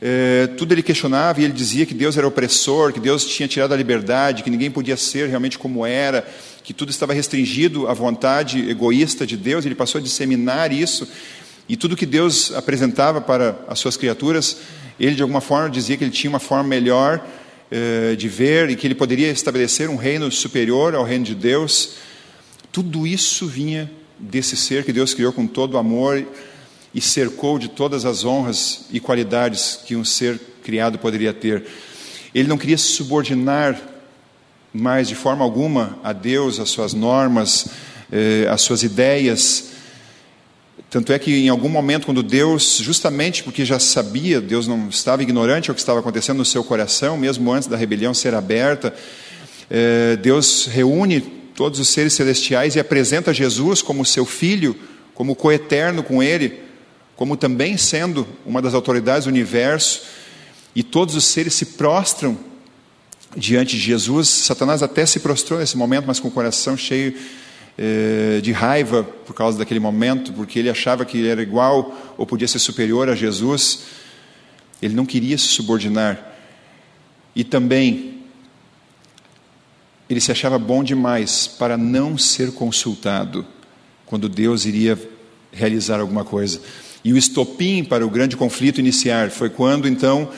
eh, 0.00 0.48
tudo 0.58 0.74
ele 0.74 0.82
questionava 0.82 1.40
e 1.40 1.44
ele 1.44 1.52
dizia 1.52 1.86
que 1.86 1.94
Deus 1.94 2.16
era 2.16 2.26
opressor, 2.26 2.92
que 2.92 3.00
Deus 3.00 3.24
tinha 3.24 3.48
tirado 3.48 3.72
a 3.72 3.76
liberdade, 3.76 4.42
que 4.42 4.50
ninguém 4.50 4.70
podia 4.70 4.96
ser 4.96 5.28
realmente 5.28 5.58
como 5.58 5.86
era, 5.86 6.26
que 6.62 6.74
tudo 6.74 6.90
estava 6.90 7.12
restringido 7.12 7.88
à 7.88 7.94
vontade 7.94 8.68
egoísta 8.68 9.26
de 9.26 9.36
Deus, 9.36 9.64
ele 9.64 9.74
passou 9.74 9.98
a 9.98 10.02
disseminar 10.02 10.72
isso, 10.72 11.08
e 11.68 11.76
tudo 11.76 11.96
que 11.96 12.04
Deus 12.04 12.52
apresentava 12.52 13.20
para 13.20 13.56
as 13.68 13.78
suas 13.78 13.96
criaturas, 13.96 14.58
ele 15.02 15.16
de 15.16 15.22
alguma 15.22 15.40
forma 15.40 15.68
dizia 15.68 15.96
que 15.96 16.04
ele 16.04 16.12
tinha 16.12 16.30
uma 16.30 16.38
forma 16.38 16.62
melhor 16.62 17.20
eh, 17.72 18.14
de 18.16 18.28
ver 18.28 18.70
e 18.70 18.76
que 18.76 18.86
ele 18.86 18.94
poderia 18.94 19.32
estabelecer 19.32 19.90
um 19.90 19.96
reino 19.96 20.30
superior 20.30 20.94
ao 20.94 21.02
reino 21.02 21.24
de 21.24 21.34
Deus. 21.34 21.94
Tudo 22.70 23.04
isso 23.04 23.48
vinha 23.48 23.90
desse 24.16 24.56
ser 24.56 24.84
que 24.84 24.92
Deus 24.92 25.12
criou 25.12 25.32
com 25.32 25.44
todo 25.44 25.76
amor 25.76 26.24
e 26.94 27.00
cercou 27.00 27.58
de 27.58 27.66
todas 27.66 28.04
as 28.04 28.24
honras 28.24 28.86
e 28.92 29.00
qualidades 29.00 29.80
que 29.84 29.96
um 29.96 30.04
ser 30.04 30.40
criado 30.62 31.00
poderia 31.00 31.34
ter. 31.34 31.66
Ele 32.32 32.48
não 32.48 32.56
queria 32.56 32.78
se 32.78 32.92
subordinar 32.92 33.80
mais 34.72 35.08
de 35.08 35.16
forma 35.16 35.42
alguma 35.42 35.98
a 36.04 36.12
Deus, 36.12 36.60
as 36.60 36.70
suas 36.70 36.94
normas, 36.94 37.66
eh, 38.12 38.46
as 38.48 38.62
suas 38.62 38.84
ideias. 38.84 39.71
Tanto 40.92 41.10
é 41.10 41.18
que 41.18 41.34
em 41.34 41.48
algum 41.48 41.70
momento, 41.70 42.04
quando 42.04 42.22
Deus, 42.22 42.76
justamente 42.76 43.42
porque 43.42 43.64
já 43.64 43.78
sabia, 43.78 44.42
Deus 44.42 44.68
não 44.68 44.90
estava 44.90 45.22
ignorante 45.22 45.70
ao 45.70 45.74
que 45.74 45.80
estava 45.80 46.00
acontecendo 46.00 46.36
no 46.36 46.44
seu 46.44 46.62
coração, 46.62 47.16
mesmo 47.16 47.50
antes 47.50 47.66
da 47.66 47.78
rebelião 47.78 48.12
ser 48.12 48.34
aberta, 48.34 48.94
eh, 49.70 50.18
Deus 50.20 50.66
reúne 50.66 51.22
todos 51.54 51.80
os 51.80 51.88
seres 51.88 52.12
celestiais 52.12 52.76
e 52.76 52.78
apresenta 52.78 53.32
Jesus 53.32 53.80
como 53.80 54.04
seu 54.04 54.26
filho, 54.26 54.76
como 55.14 55.34
coeterno 55.34 56.02
com 56.02 56.22
ele, 56.22 56.60
como 57.16 57.38
também 57.38 57.78
sendo 57.78 58.28
uma 58.44 58.60
das 58.60 58.74
autoridades 58.74 59.24
do 59.24 59.30
universo, 59.30 60.02
e 60.76 60.82
todos 60.82 61.14
os 61.14 61.24
seres 61.24 61.54
se 61.54 61.64
prostram 61.64 62.36
diante 63.34 63.78
de 63.78 63.82
Jesus. 63.82 64.28
Satanás 64.28 64.82
até 64.82 65.06
se 65.06 65.20
prostrou 65.20 65.58
nesse 65.58 65.74
momento, 65.74 66.04
mas 66.06 66.20
com 66.20 66.28
o 66.28 66.30
coração 66.30 66.76
cheio 66.76 67.14
de 68.42 68.52
raiva 68.52 69.02
por 69.02 69.34
causa 69.34 69.58
daquele 69.58 69.80
momento, 69.80 70.32
porque 70.32 70.58
ele 70.58 70.70
achava 70.70 71.04
que 71.04 71.18
ele 71.18 71.28
era 71.28 71.42
igual 71.42 72.14
ou 72.16 72.26
podia 72.26 72.46
ser 72.46 72.58
superior 72.58 73.08
a 73.08 73.14
Jesus. 73.14 73.84
Ele 74.80 74.94
não 74.94 75.06
queria 75.06 75.38
se 75.38 75.46
subordinar. 75.46 76.32
E 77.34 77.42
também, 77.42 78.20
ele 80.08 80.20
se 80.20 80.30
achava 80.30 80.58
bom 80.58 80.84
demais 80.84 81.46
para 81.46 81.78
não 81.78 82.18
ser 82.18 82.52
consultado 82.52 83.46
quando 84.04 84.28
Deus 84.28 84.66
iria 84.66 84.98
realizar 85.50 86.00
alguma 86.00 86.24
coisa. 86.24 86.60
E 87.02 87.12
o 87.12 87.16
estopim 87.16 87.82
para 87.82 88.06
o 88.06 88.10
grande 88.10 88.36
conflito 88.36 88.78
iniciar 88.78 89.30
foi 89.30 89.48
quando, 89.48 89.88
então, 89.88 90.28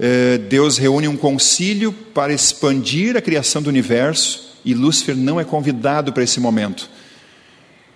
eh, 0.00 0.38
Deus 0.38 0.78
reúne 0.78 1.06
um 1.06 1.16
concílio 1.16 1.92
para 1.92 2.32
expandir 2.32 3.16
a 3.16 3.20
criação 3.20 3.62
do 3.62 3.68
universo 3.68 4.53
e 4.64 4.74
Lúcifer 4.74 5.16
não 5.16 5.38
é 5.38 5.44
convidado 5.44 6.12
para 6.12 6.22
esse 6.22 6.40
momento. 6.40 6.88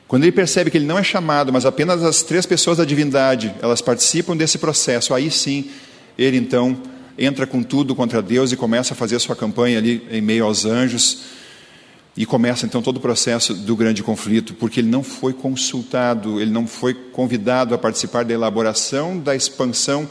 Quando 0.06 0.22
ele 0.22 0.32
percebe 0.32 0.70
que 0.70 0.78
ele 0.78 0.86
não 0.86 0.98
é 0.98 1.02
chamado, 1.02 1.52
mas 1.52 1.66
apenas 1.66 2.02
as 2.02 2.22
três 2.22 2.46
pessoas 2.46 2.78
da 2.78 2.84
divindade, 2.84 3.54
elas 3.60 3.82
participam 3.82 4.36
desse 4.36 4.58
processo, 4.58 5.12
aí 5.12 5.30
sim, 5.30 5.70
ele 6.16 6.36
então 6.36 6.80
entra 7.18 7.46
com 7.46 7.62
tudo 7.62 7.94
contra 7.94 8.22
Deus 8.22 8.52
e 8.52 8.56
começa 8.56 8.94
a 8.94 8.96
fazer 8.96 9.18
sua 9.18 9.36
campanha 9.36 9.78
ali 9.78 10.06
em 10.10 10.20
meio 10.20 10.44
aos 10.44 10.64
anjos. 10.64 11.38
E 12.16 12.26
começa 12.26 12.66
então 12.66 12.82
todo 12.82 12.96
o 12.96 13.00
processo 13.00 13.54
do 13.54 13.76
grande 13.76 14.02
conflito, 14.02 14.54
porque 14.54 14.80
ele 14.80 14.88
não 14.88 15.04
foi 15.04 15.32
consultado, 15.32 16.40
ele 16.40 16.50
não 16.50 16.66
foi 16.66 16.92
convidado 16.92 17.74
a 17.74 17.78
participar 17.78 18.24
da 18.24 18.34
elaboração, 18.34 19.18
da 19.20 19.36
expansão 19.36 20.08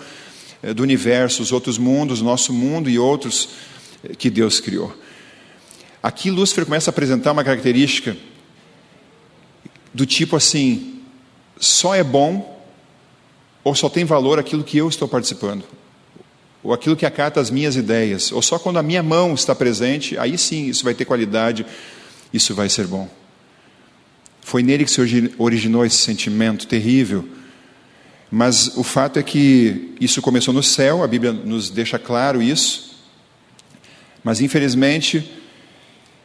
eh, 0.64 0.74
do 0.74 0.84
universo, 0.84 1.42
os 1.44 1.52
outros 1.52 1.78
mundos, 1.78 2.22
nosso 2.22 2.54
mundo 2.54 2.90
e 2.90 2.98
outros 2.98 3.50
eh, 4.06 4.16
que 4.18 4.30
Deus 4.30 4.62
criou. 4.62 4.96
Aqui 6.08 6.32
Lúcifer 6.32 6.64
começa 6.64 6.90
a 6.90 6.92
apresentar 6.92 7.34
uma 7.34 7.44
característica 7.44 8.16
do 9.94 10.06
tipo 10.06 10.38
assim: 10.38 11.02
só 11.60 11.94
é 11.94 12.02
bom 12.02 12.64
ou 13.62 13.76
só 13.76 13.90
tem 13.90 14.06
valor 14.06 14.40
aquilo 14.40 14.64
que 14.64 14.78
eu 14.78 14.88
estou 14.88 15.06
participando, 15.06 15.66
ou 16.64 16.72
aquilo 16.72 16.96
que 16.96 17.06
acata 17.06 17.42
as 17.42 17.52
minhas 17.52 17.76
ideias, 17.76 18.32
ou 18.32 18.42
só 18.42 18.58
quando 18.58 18.78
a 18.78 18.84
minha 18.84 19.04
mão 19.04 19.34
está 19.34 19.54
presente, 19.54 20.18
aí 20.18 20.38
sim 20.38 20.68
isso 20.68 20.82
vai 20.82 20.94
ter 20.94 21.04
qualidade, 21.04 21.66
isso 22.34 22.56
vai 22.56 22.70
ser 22.70 22.88
bom. 22.88 23.10
Foi 24.40 24.64
nele 24.64 24.86
que 24.86 24.92
se 24.92 25.02
originou 25.38 25.86
esse 25.86 25.98
sentimento 25.98 26.68
terrível. 26.68 27.28
Mas 28.32 28.78
o 28.78 28.84
fato 28.84 29.20
é 29.20 29.24
que 29.24 29.94
isso 30.00 30.22
começou 30.22 30.54
no 30.54 30.64
céu, 30.64 31.04
a 31.04 31.08
Bíblia 31.08 31.34
nos 31.34 31.70
deixa 31.70 32.00
claro 32.00 32.42
isso. 32.42 32.96
Mas 34.24 34.40
infelizmente, 34.40 35.30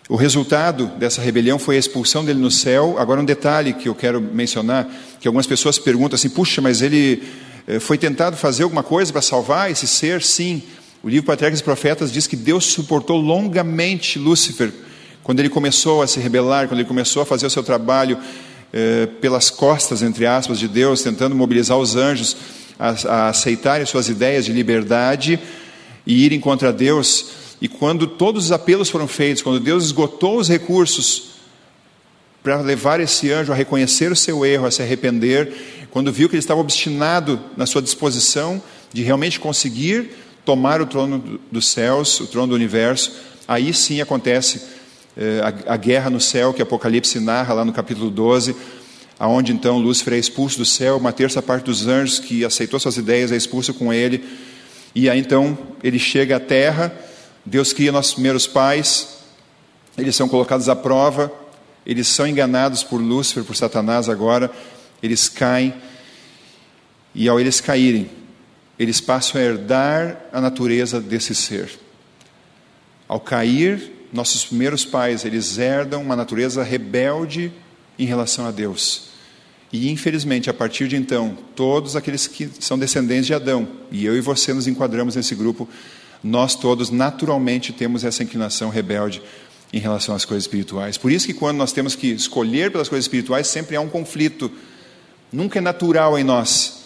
o 0.08 0.16
resultado 0.16 0.86
dessa 0.98 1.22
rebelião 1.22 1.58
foi 1.58 1.76
a 1.76 1.78
expulsão 1.78 2.24
dele 2.24 2.40
no 2.40 2.50
céu. 2.50 2.96
Agora, 2.98 3.20
um 3.20 3.24
detalhe 3.24 3.72
que 3.72 3.88
eu 3.88 3.94
quero 3.94 4.20
mencionar: 4.20 4.88
que 5.20 5.28
algumas 5.28 5.46
pessoas 5.46 5.78
perguntam 5.78 6.16
assim, 6.16 6.28
puxa, 6.28 6.60
mas 6.60 6.82
ele 6.82 7.22
eh, 7.66 7.78
foi 7.78 7.96
tentado 7.96 8.36
fazer 8.36 8.64
alguma 8.64 8.82
coisa 8.82 9.12
para 9.12 9.22
salvar 9.22 9.70
esse 9.70 9.86
ser? 9.86 10.22
Sim. 10.22 10.62
O 11.02 11.08
livro 11.08 11.26
Patriarcas 11.26 11.60
e 11.60 11.62
Profetas 11.64 12.12
diz 12.12 12.26
que 12.26 12.36
Deus 12.36 12.66
suportou 12.66 13.16
longamente 13.16 14.18
Lúcifer 14.18 14.72
quando 15.22 15.40
ele 15.40 15.48
começou 15.48 16.02
a 16.02 16.06
se 16.06 16.18
rebelar, 16.18 16.66
quando 16.66 16.80
ele 16.80 16.88
começou 16.88 17.22
a 17.22 17.26
fazer 17.26 17.46
o 17.46 17.50
seu 17.50 17.62
trabalho 17.62 18.18
eh, 18.72 19.06
pelas 19.20 19.50
costas, 19.50 20.02
entre 20.02 20.26
aspas, 20.26 20.58
de 20.58 20.66
Deus, 20.66 21.02
tentando 21.02 21.34
mobilizar 21.34 21.78
os 21.78 21.94
anjos 21.94 22.36
a, 22.78 22.88
a 23.08 23.28
aceitarem 23.28 23.86
suas 23.86 24.08
ideias 24.08 24.44
de 24.44 24.52
liberdade 24.52 25.38
e 26.04 26.24
irem 26.24 26.40
contra 26.40 26.72
Deus. 26.72 27.41
E 27.62 27.68
quando 27.68 28.08
todos 28.08 28.46
os 28.46 28.50
apelos 28.50 28.90
foram 28.90 29.06
feitos, 29.06 29.40
quando 29.40 29.60
Deus 29.60 29.84
esgotou 29.84 30.38
os 30.38 30.48
recursos 30.48 31.34
para 32.42 32.60
levar 32.60 32.98
esse 32.98 33.30
anjo 33.30 33.52
a 33.52 33.54
reconhecer 33.54 34.10
o 34.10 34.16
seu 34.16 34.44
erro, 34.44 34.66
a 34.66 34.70
se 34.72 34.82
arrepender, 34.82 35.86
quando 35.92 36.10
viu 36.10 36.28
que 36.28 36.34
ele 36.34 36.40
estava 36.40 36.60
obstinado 36.60 37.40
na 37.56 37.64
sua 37.64 37.80
disposição 37.80 38.60
de 38.92 39.04
realmente 39.04 39.38
conseguir 39.38 40.10
tomar 40.44 40.82
o 40.82 40.86
trono 40.86 41.38
dos 41.52 41.68
céus, 41.68 42.18
o 42.18 42.26
trono 42.26 42.48
do 42.48 42.56
universo, 42.56 43.12
aí 43.46 43.72
sim 43.72 44.00
acontece 44.00 44.60
eh, 45.16 45.40
a, 45.64 45.76
guerra 45.76 46.10
no 46.10 46.20
céu 46.20 46.52
que 46.52 46.62
Apocalipse 46.62 47.20
narra 47.20 47.54
lá 47.54 47.64
no 47.64 47.72
capítulo 47.72 48.10
12, 48.10 48.56
aonde 49.20 49.52
então 49.52 49.78
Lúcifer 49.78 50.14
é 50.14 50.18
expulso 50.18 50.58
do 50.58 50.64
céu, 50.64 50.96
uma 50.96 51.12
terça 51.12 51.40
parte 51.40 51.66
dos 51.66 51.86
anjos 51.86 52.18
que 52.18 52.44
aceitou 52.44 52.80
suas 52.80 52.96
ideias 52.96 53.30
é 53.30 53.36
expulso 53.36 53.72
com 53.72 53.92
ele, 53.92 54.24
e 54.96 55.08
aí 55.08 55.20
então 55.20 55.56
ele 55.80 56.00
chega 56.00 56.38
à 56.38 56.40
terra 56.40 56.92
Deus 57.44 57.72
cria 57.72 57.90
nossos 57.90 58.14
primeiros 58.14 58.46
pais, 58.46 59.18
eles 59.98 60.14
são 60.14 60.28
colocados 60.28 60.68
à 60.68 60.76
prova, 60.76 61.32
eles 61.84 62.06
são 62.06 62.26
enganados 62.26 62.82
por 62.82 63.00
Lúcifer, 63.00 63.44
por 63.44 63.56
Satanás 63.56 64.08
agora, 64.08 64.50
eles 65.02 65.28
caem, 65.28 65.74
e 67.14 67.28
ao 67.28 67.40
eles 67.40 67.60
caírem, 67.60 68.08
eles 68.78 69.00
passam 69.00 69.40
a 69.40 69.44
herdar 69.44 70.20
a 70.32 70.40
natureza 70.40 71.00
desse 71.00 71.34
ser. 71.34 71.70
Ao 73.08 73.20
cair, 73.20 74.08
nossos 74.12 74.44
primeiros 74.44 74.84
pais, 74.84 75.24
eles 75.24 75.58
herdam 75.58 76.00
uma 76.00 76.16
natureza 76.16 76.62
rebelde 76.62 77.52
em 77.98 78.06
relação 78.06 78.46
a 78.46 78.50
Deus. 78.50 79.10
E 79.72 79.90
infelizmente, 79.90 80.50
a 80.50 80.54
partir 80.54 80.86
de 80.86 80.96
então, 80.96 81.36
todos 81.56 81.96
aqueles 81.96 82.26
que 82.26 82.48
são 82.60 82.78
descendentes 82.78 83.26
de 83.26 83.34
Adão, 83.34 83.66
e 83.90 84.04
eu 84.04 84.16
e 84.16 84.20
você 84.20 84.52
nos 84.52 84.66
enquadramos 84.66 85.16
nesse 85.16 85.34
grupo, 85.34 85.68
nós 86.22 86.54
todos 86.54 86.90
naturalmente 86.90 87.72
temos 87.72 88.04
essa 88.04 88.22
inclinação 88.22 88.70
rebelde 88.70 89.22
em 89.72 89.78
relação 89.78 90.14
às 90.14 90.24
coisas 90.24 90.44
espirituais. 90.44 90.98
Por 90.98 91.10
isso 91.10 91.26
que 91.26 91.34
quando 91.34 91.56
nós 91.56 91.72
temos 91.72 91.94
que 91.94 92.08
escolher 92.08 92.70
pelas 92.70 92.88
coisas 92.88 93.04
espirituais, 93.04 93.46
sempre 93.46 93.74
há 93.74 93.80
um 93.80 93.88
conflito. 93.88 94.50
Nunca 95.32 95.58
é 95.58 95.62
natural 95.62 96.18
em 96.18 96.24
nós 96.24 96.84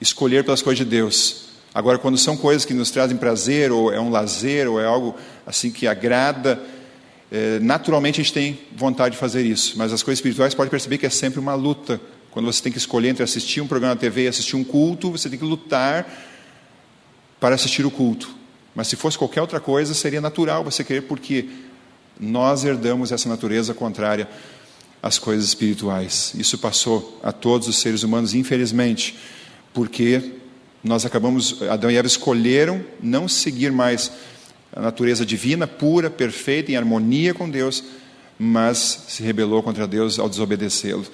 escolher 0.00 0.42
pelas 0.42 0.62
coisas 0.62 0.78
de 0.78 0.90
Deus. 0.90 1.44
Agora, 1.74 1.98
quando 1.98 2.16
são 2.16 2.36
coisas 2.36 2.64
que 2.64 2.72
nos 2.72 2.90
trazem 2.90 3.16
prazer, 3.16 3.70
ou 3.70 3.92
é 3.92 4.00
um 4.00 4.08
lazer, 4.08 4.68
ou 4.68 4.80
é 4.80 4.86
algo 4.86 5.14
assim 5.46 5.70
que 5.70 5.86
agrada, 5.86 6.62
é, 7.30 7.58
naturalmente 7.60 8.20
a 8.20 8.24
gente 8.24 8.32
tem 8.32 8.58
vontade 8.74 9.14
de 9.14 9.18
fazer 9.18 9.44
isso. 9.44 9.74
Mas 9.76 9.92
as 9.92 10.02
coisas 10.02 10.18
espirituais 10.18 10.54
pode 10.54 10.70
perceber 10.70 10.98
que 10.98 11.06
é 11.06 11.10
sempre 11.10 11.40
uma 11.40 11.54
luta. 11.54 12.00
Quando 12.30 12.46
você 12.46 12.62
tem 12.62 12.72
que 12.72 12.78
escolher 12.78 13.08
entre 13.08 13.22
assistir 13.22 13.60
um 13.60 13.66
programa 13.66 13.94
na 13.94 14.00
TV 14.00 14.24
e 14.24 14.28
assistir 14.28 14.56
um 14.56 14.64
culto, 14.64 15.10
você 15.10 15.28
tem 15.28 15.38
que 15.38 15.44
lutar 15.44 16.06
para 17.38 17.54
assistir 17.54 17.84
o 17.84 17.90
culto. 17.90 18.43
Mas 18.74 18.88
se 18.88 18.96
fosse 18.96 19.16
qualquer 19.16 19.40
outra 19.40 19.60
coisa, 19.60 19.94
seria 19.94 20.20
natural 20.20 20.64
você 20.64 20.82
querer, 20.82 21.02
porque 21.02 21.48
nós 22.18 22.64
herdamos 22.64 23.12
essa 23.12 23.28
natureza 23.28 23.72
contrária 23.74 24.28
às 25.02 25.18
coisas 25.18 25.46
espirituais. 25.46 26.32
Isso 26.36 26.58
passou 26.58 27.20
a 27.22 27.30
todos 27.30 27.68
os 27.68 27.78
seres 27.78 28.02
humanos, 28.02 28.34
infelizmente, 28.34 29.16
porque 29.72 30.32
nós 30.82 31.04
acabamos, 31.06 31.62
Adão 31.62 31.90
e 31.90 31.96
Eva 31.96 32.06
escolheram 32.06 32.84
não 33.02 33.28
seguir 33.28 33.70
mais 33.70 34.10
a 34.72 34.80
natureza 34.80 35.24
divina, 35.24 35.66
pura, 35.66 36.10
perfeita, 36.10 36.72
em 36.72 36.76
harmonia 36.76 37.32
com 37.32 37.48
Deus, 37.48 37.84
mas 38.38 39.04
se 39.08 39.22
rebelou 39.22 39.62
contra 39.62 39.86
Deus 39.86 40.18
ao 40.18 40.28
desobedecê-lo. 40.28 41.06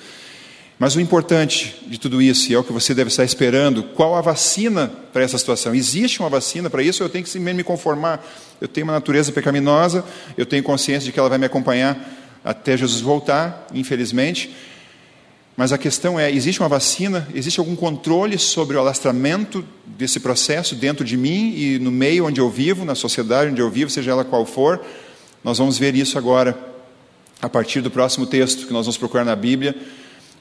Mas 0.80 0.96
o 0.96 1.00
importante 1.00 1.76
de 1.86 2.00
tudo 2.00 2.22
isso, 2.22 2.50
e 2.50 2.54
é 2.54 2.58
o 2.58 2.64
que 2.64 2.72
você 2.72 2.94
deve 2.94 3.08
estar 3.08 3.22
esperando, 3.22 3.82
qual 3.82 4.14
a 4.14 4.22
vacina 4.22 4.90
para 5.12 5.22
essa 5.22 5.36
situação? 5.36 5.74
Existe 5.74 6.20
uma 6.20 6.30
vacina 6.30 6.70
para 6.70 6.82
isso? 6.82 7.02
Eu 7.02 7.10
tenho 7.10 7.22
que 7.22 7.38
me 7.38 7.62
conformar. 7.62 8.26
Eu 8.58 8.66
tenho 8.66 8.86
uma 8.86 8.94
natureza 8.94 9.30
pecaminosa, 9.30 10.02
eu 10.38 10.46
tenho 10.46 10.62
consciência 10.62 11.04
de 11.04 11.12
que 11.12 11.20
ela 11.20 11.28
vai 11.28 11.36
me 11.36 11.44
acompanhar 11.44 12.40
até 12.42 12.78
Jesus 12.78 13.02
voltar, 13.02 13.66
infelizmente. 13.74 14.56
Mas 15.54 15.70
a 15.70 15.76
questão 15.76 16.18
é: 16.18 16.32
existe 16.32 16.60
uma 16.60 16.68
vacina? 16.70 17.28
Existe 17.34 17.60
algum 17.60 17.76
controle 17.76 18.38
sobre 18.38 18.74
o 18.74 18.80
alastramento 18.80 19.62
desse 19.84 20.18
processo 20.18 20.74
dentro 20.74 21.04
de 21.04 21.14
mim 21.14 21.52
e 21.58 21.78
no 21.78 21.90
meio 21.90 22.24
onde 22.24 22.40
eu 22.40 22.48
vivo, 22.48 22.86
na 22.86 22.94
sociedade 22.94 23.50
onde 23.50 23.60
eu 23.60 23.70
vivo, 23.70 23.90
seja 23.90 24.12
ela 24.12 24.24
qual 24.24 24.46
for? 24.46 24.80
Nós 25.44 25.58
vamos 25.58 25.76
ver 25.76 25.94
isso 25.94 26.16
agora, 26.16 26.58
a 27.42 27.50
partir 27.50 27.82
do 27.82 27.90
próximo 27.90 28.24
texto 28.24 28.66
que 28.66 28.72
nós 28.72 28.86
vamos 28.86 28.96
procurar 28.96 29.26
na 29.26 29.36
Bíblia 29.36 29.76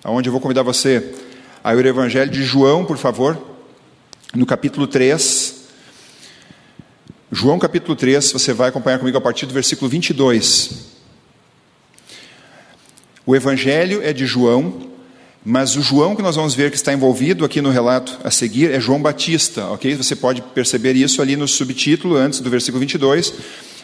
aonde 0.03 0.29
eu 0.29 0.31
vou 0.31 0.41
convidar 0.41 0.63
você 0.63 1.13
a 1.63 1.71
ler 1.71 1.85
o 1.85 1.89
Evangelho 1.89 2.31
de 2.31 2.43
João, 2.43 2.85
por 2.85 2.97
favor, 2.97 3.37
no 4.33 4.45
capítulo 4.45 4.87
3. 4.87 5.55
João 7.31 7.59
capítulo 7.59 7.95
3, 7.95 8.31
você 8.31 8.53
vai 8.53 8.69
acompanhar 8.69 8.97
comigo 8.99 9.17
a 9.17 9.21
partir 9.21 9.45
do 9.45 9.53
versículo 9.53 9.89
22. 9.89 10.99
O 13.25 13.35
Evangelho 13.35 14.01
é 14.01 14.11
de 14.11 14.25
João, 14.25 14.89
mas 15.45 15.75
o 15.75 15.81
João 15.81 16.15
que 16.15 16.21
nós 16.21 16.35
vamos 16.35 16.55
ver 16.55 16.71
que 16.71 16.77
está 16.77 16.91
envolvido 16.91 17.45
aqui 17.45 17.61
no 17.61 17.69
relato 17.69 18.17
a 18.23 18.31
seguir 18.31 18.71
é 18.71 18.79
João 18.79 19.01
Batista, 19.01 19.67
ok? 19.67 19.95
Você 19.95 20.15
pode 20.15 20.41
perceber 20.41 20.95
isso 20.95 21.21
ali 21.21 21.35
no 21.35 21.47
subtítulo, 21.47 22.15
antes 22.15 22.39
do 22.39 22.49
versículo 22.49 22.79
22. 22.79 23.33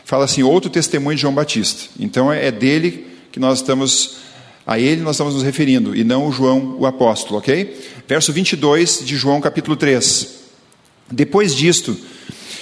Fala 0.04 0.26
assim: 0.26 0.42
outro 0.44 0.70
testemunho 0.70 1.16
de 1.16 1.22
João 1.22 1.34
Batista. 1.34 1.90
Então 2.00 2.32
é 2.32 2.50
dele 2.52 3.08
que 3.32 3.40
nós 3.40 3.60
estamos 3.60 4.18
a 4.66 4.80
ele 4.80 5.02
nós 5.02 5.16
estamos 5.16 5.36
nos 5.36 5.44
referindo, 5.44 5.96
e 5.96 6.04
não 6.04 6.28
o 6.28 6.32
João, 6.32 6.76
o 6.80 6.86
apóstolo, 6.86 7.38
ok? 7.38 7.80
Verso 8.08 8.34
22 8.34 9.04
de 9.06 9.16
João, 9.16 9.40
capítulo 9.40 9.76
3. 9.76 10.30
Depois 11.12 11.54
disto, 11.54 11.96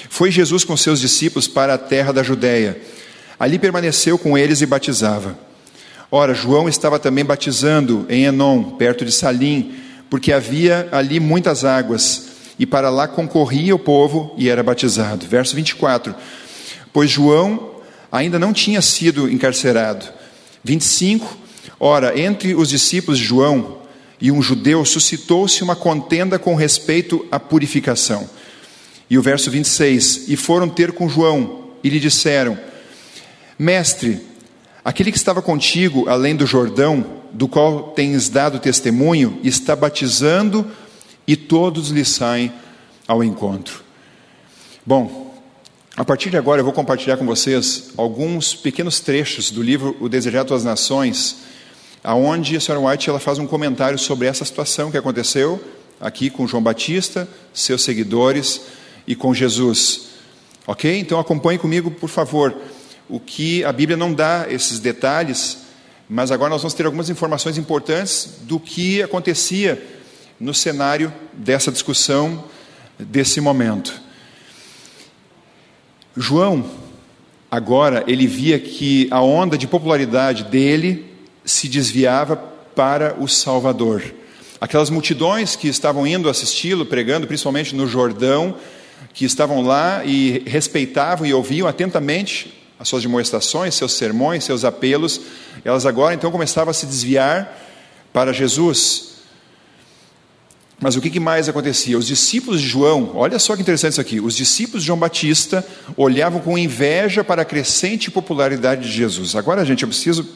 foi 0.09 0.29
Jesus 0.29 0.63
com 0.63 0.75
seus 0.75 0.99
discípulos 0.99 1.47
para 1.47 1.73
a 1.73 1.77
terra 1.77 2.11
da 2.11 2.21
Judéia. 2.21 2.79
Ali 3.39 3.57
permaneceu 3.57 4.17
com 4.17 4.37
eles 4.37 4.61
e 4.61 4.65
batizava. 4.65 5.37
Ora, 6.11 6.33
João 6.33 6.69
estava 6.69 6.99
também 6.99 7.25
batizando 7.25 8.05
em 8.09 8.25
Enom, 8.25 8.71
perto 8.77 9.03
de 9.05 9.11
Salim, 9.11 9.73
porque 10.09 10.31
havia 10.31 10.87
ali 10.91 11.19
muitas 11.19 11.65
águas, 11.65 12.27
e 12.59 12.65
para 12.65 12.89
lá 12.89 13.07
concorria 13.07 13.73
o 13.73 13.79
povo 13.79 14.35
e 14.37 14.49
era 14.49 14.61
batizado. 14.61 15.25
Verso 15.25 15.55
24. 15.55 16.13
Pois 16.91 17.09
João 17.09 17.71
ainda 18.11 18.37
não 18.37 18.53
tinha 18.53 18.81
sido 18.81 19.27
encarcerado. 19.31 20.05
25. 20.63 21.42
Ora, 21.79 22.19
entre 22.19 22.55
os 22.55 22.69
discípulos 22.69 23.19
de 23.19 23.25
João 23.25 23.77
e 24.19 24.31
um 24.31 24.41
judeu 24.41 24.85
suscitou-se 24.85 25.63
uma 25.63 25.75
contenda 25.75 26.39
com 26.39 26.55
respeito 26.55 27.25
à 27.31 27.39
purificação. 27.39 28.29
E 29.09 29.17
o 29.17 29.21
verso 29.21 29.51
26: 29.51 30.29
E 30.29 30.35
foram 30.35 30.69
ter 30.69 30.91
com 30.91 31.09
João 31.09 31.71
e 31.83 31.89
lhe 31.89 31.99
disseram: 31.99 32.57
Mestre, 33.57 34.21
aquele 34.83 35.11
que 35.11 35.17
estava 35.17 35.41
contigo 35.41 36.07
além 36.07 36.35
do 36.35 36.45
Jordão, 36.45 37.05
do 37.31 37.47
qual 37.47 37.91
tens 37.91 38.29
dado 38.29 38.59
testemunho, 38.59 39.39
está 39.43 39.75
batizando 39.75 40.69
e 41.27 41.35
todos 41.35 41.89
lhe 41.89 42.05
saem 42.05 42.51
ao 43.07 43.23
encontro. 43.23 43.83
Bom, 44.85 45.22
a 45.95 46.03
partir 46.03 46.31
de 46.31 46.37
agora 46.37 46.59
eu 46.59 46.65
vou 46.65 46.73
compartilhar 46.73 47.17
com 47.17 47.25
vocês 47.25 47.91
alguns 47.95 48.55
pequenos 48.55 48.99
trechos 48.99 49.51
do 49.51 49.61
livro 49.61 49.95
O 49.99 50.09
Desejado 50.09 50.49
das 50.49 50.63
Nações 50.63 51.37
aonde 52.03 52.57
a 52.57 52.59
senhora 52.59 52.83
White 52.83 53.11
ela 53.11 53.19
faz 53.19 53.37
um 53.37 53.45
comentário 53.45 53.99
sobre 53.99 54.27
essa 54.27 54.43
situação 54.43 54.89
que 54.89 54.97
aconteceu 54.97 55.63
aqui 56.01 56.31
com 56.31 56.47
João 56.47 56.63
Batista, 56.63 57.27
seus 57.53 57.83
seguidores 57.83 58.61
e 59.05 59.15
com 59.15 59.35
Jesus. 59.35 60.07
Ok? 60.65 60.99
Então 60.99 61.19
acompanhe 61.19 61.59
comigo, 61.59 61.91
por 61.91 62.09
favor. 62.09 62.55
O 63.07 63.19
que 63.19 63.63
a 63.63 63.71
Bíblia 63.71 63.95
não 63.95 64.11
dá 64.11 64.47
esses 64.49 64.79
detalhes, 64.79 65.59
mas 66.09 66.31
agora 66.31 66.49
nós 66.49 66.61
vamos 66.61 66.73
ter 66.73 66.87
algumas 66.87 67.09
informações 67.09 67.57
importantes 67.57 68.39
do 68.41 68.59
que 68.59 69.03
acontecia 69.03 69.81
no 70.39 70.55
cenário 70.55 71.13
dessa 71.33 71.71
discussão, 71.71 72.43
desse 72.99 73.39
momento. 73.39 74.01
João, 76.15 76.63
agora, 77.49 78.03
ele 78.07 78.27
via 78.27 78.59
que 78.59 79.07
a 79.09 79.21
onda 79.21 79.57
de 79.57 79.65
popularidade 79.67 80.43
dele 80.43 81.05
se 81.43 81.67
desviava 81.67 82.35
para 82.35 83.15
o 83.19 83.27
Salvador. 83.27 84.03
Aquelas 84.61 84.89
multidões 84.89 85.55
que 85.55 85.67
estavam 85.67 86.05
indo 86.05 86.29
assisti-lo 86.29 86.85
pregando, 86.85 87.25
principalmente 87.25 87.75
no 87.75 87.87
Jordão, 87.87 88.55
que 89.13 89.25
estavam 89.25 89.61
lá 89.61 90.05
e 90.05 90.43
respeitavam 90.45 91.25
e 91.25 91.33
ouviam 91.33 91.67
atentamente 91.67 92.53
as 92.79 92.87
suas 92.87 93.01
demonstrações, 93.01 93.75
seus 93.75 93.93
sermões, 93.93 94.43
seus 94.43 94.63
apelos, 94.63 95.19
elas 95.65 95.85
agora 95.85 96.13
então 96.13 96.31
começavam 96.31 96.71
a 96.71 96.73
se 96.73 96.85
desviar 96.85 97.59
para 98.11 98.33
Jesus. 98.33 99.12
Mas 100.83 100.97
o 100.97 101.01
que 101.01 101.17
mais 101.17 101.47
acontecia? 101.47 101.97
Os 101.97 102.07
discípulos 102.07 102.59
de 102.59 102.67
João, 102.67 103.11
olha 103.15 103.39
só 103.39 103.55
que 103.55 103.61
interessante 103.61 103.93
isso 103.93 104.01
aqui, 104.01 104.19
os 104.19 104.35
discípulos 104.35 104.83
de 104.83 104.87
João 104.87 104.99
Batista 104.99 105.65
olhavam 105.95 106.41
com 106.41 106.57
inveja 106.57 107.23
para 107.23 107.43
a 107.43 107.45
crescente 107.45 108.11
popularidade 108.11 108.81
de 108.81 108.91
Jesus. 108.91 109.33
Agora, 109.33 109.63
gente, 109.63 109.83
eu 109.83 109.87
preciso 109.87 110.27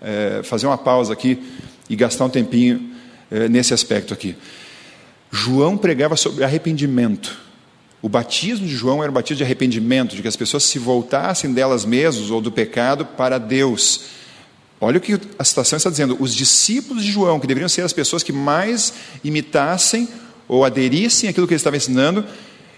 é, 0.00 0.40
fazer 0.42 0.66
uma 0.66 0.76
pausa 0.76 1.12
aqui 1.12 1.40
e 1.88 1.94
gastar 1.94 2.24
um 2.24 2.28
tempinho 2.28 2.90
é, 3.30 3.48
nesse 3.48 3.72
aspecto 3.72 4.12
aqui. 4.12 4.34
João 5.30 5.76
pregava 5.76 6.16
sobre 6.16 6.42
arrependimento. 6.42 7.38
O 8.02 8.08
batismo 8.08 8.66
de 8.66 8.74
João 8.74 9.04
era 9.04 9.12
um 9.12 9.14
batismo 9.14 9.36
de 9.36 9.44
arrependimento, 9.44 10.16
de 10.16 10.22
que 10.22 10.26
as 10.26 10.34
pessoas 10.34 10.64
se 10.64 10.80
voltassem 10.80 11.52
delas 11.52 11.84
mesmas 11.84 12.28
ou 12.28 12.40
do 12.40 12.50
pecado 12.50 13.06
para 13.06 13.38
Deus. 13.38 14.00
Olha 14.84 14.98
o 14.98 15.00
que 15.00 15.16
a 15.38 15.44
situação 15.44 15.76
está 15.76 15.88
dizendo. 15.88 16.16
Os 16.18 16.34
discípulos 16.34 17.04
de 17.04 17.12
João, 17.12 17.38
que 17.38 17.46
deveriam 17.46 17.68
ser 17.68 17.82
as 17.82 17.92
pessoas 17.92 18.24
que 18.24 18.32
mais 18.32 18.92
imitassem 19.22 20.08
ou 20.48 20.64
aderissem 20.64 21.30
àquilo 21.30 21.46
que 21.46 21.52
ele 21.52 21.60
estava 21.60 21.76
ensinando, 21.76 22.24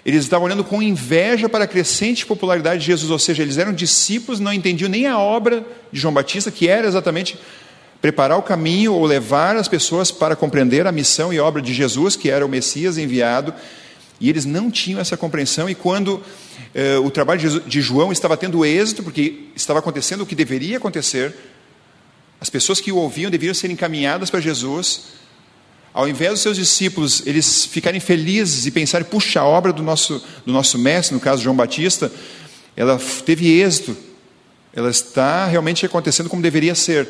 eles 0.04 0.24
estavam 0.24 0.44
olhando 0.44 0.62
com 0.62 0.82
inveja 0.82 1.48
para 1.48 1.64
a 1.64 1.66
crescente 1.66 2.26
popularidade 2.26 2.80
de 2.80 2.86
Jesus, 2.88 3.10
ou 3.10 3.18
seja, 3.18 3.42
eles 3.42 3.56
eram 3.56 3.72
discípulos, 3.72 4.38
não 4.38 4.52
entendiam 4.52 4.90
nem 4.90 5.06
a 5.06 5.18
obra 5.18 5.64
de 5.90 5.98
João 5.98 6.12
Batista, 6.12 6.50
que 6.50 6.68
era 6.68 6.86
exatamente 6.86 7.38
preparar 8.02 8.36
o 8.36 8.42
caminho 8.42 8.92
ou 8.92 9.06
levar 9.06 9.56
as 9.56 9.66
pessoas 9.66 10.10
para 10.10 10.36
compreender 10.36 10.86
a 10.86 10.92
missão 10.92 11.32
e 11.32 11.40
obra 11.40 11.62
de 11.62 11.72
Jesus, 11.72 12.16
que 12.16 12.28
era 12.28 12.44
o 12.44 12.48
Messias 12.50 12.98
enviado, 12.98 13.54
e 14.20 14.28
eles 14.28 14.44
não 14.44 14.70
tinham 14.70 15.00
essa 15.00 15.16
compreensão, 15.16 15.70
e 15.70 15.74
quando 15.74 16.22
eh, 16.74 16.98
o 16.98 17.10
trabalho 17.10 17.62
de 17.62 17.80
João 17.80 18.12
estava 18.12 18.36
tendo 18.36 18.62
êxito, 18.62 19.02
porque 19.02 19.46
estava 19.56 19.78
acontecendo 19.78 20.20
o 20.20 20.26
que 20.26 20.34
deveria 20.34 20.76
acontecer, 20.76 21.34
as 22.44 22.50
pessoas 22.50 22.78
que 22.78 22.92
o 22.92 22.98
ouviam 22.98 23.30
deveriam 23.30 23.54
ser 23.54 23.70
encaminhadas 23.70 24.28
para 24.28 24.38
Jesus, 24.38 25.04
ao 25.94 26.07
invés 26.07 26.33
dos 26.33 26.40
seus 26.42 26.59
discípulos 26.59 27.22
eles 27.24 27.64
ficarem 27.64 27.98
felizes 28.00 28.66
e 28.66 28.70
pensarem, 28.70 29.07
puxa, 29.07 29.40
a 29.40 29.46
obra 29.46 29.72
do 29.72 29.83
nosso, 29.83 30.22
do 30.44 30.52
nosso 30.52 30.78
mestre, 30.78 31.14
no 31.14 31.20
caso 31.22 31.42
João 31.42 31.57
Batista, 31.57 32.12
ela 32.76 33.00
teve 33.24 33.48
êxito, 33.62 33.96
ela 34.74 34.90
está 34.90 35.46
realmente 35.46 35.87
acontecendo 35.87 36.28
como 36.28 36.42
deveria 36.42 36.74
ser. 36.74 37.09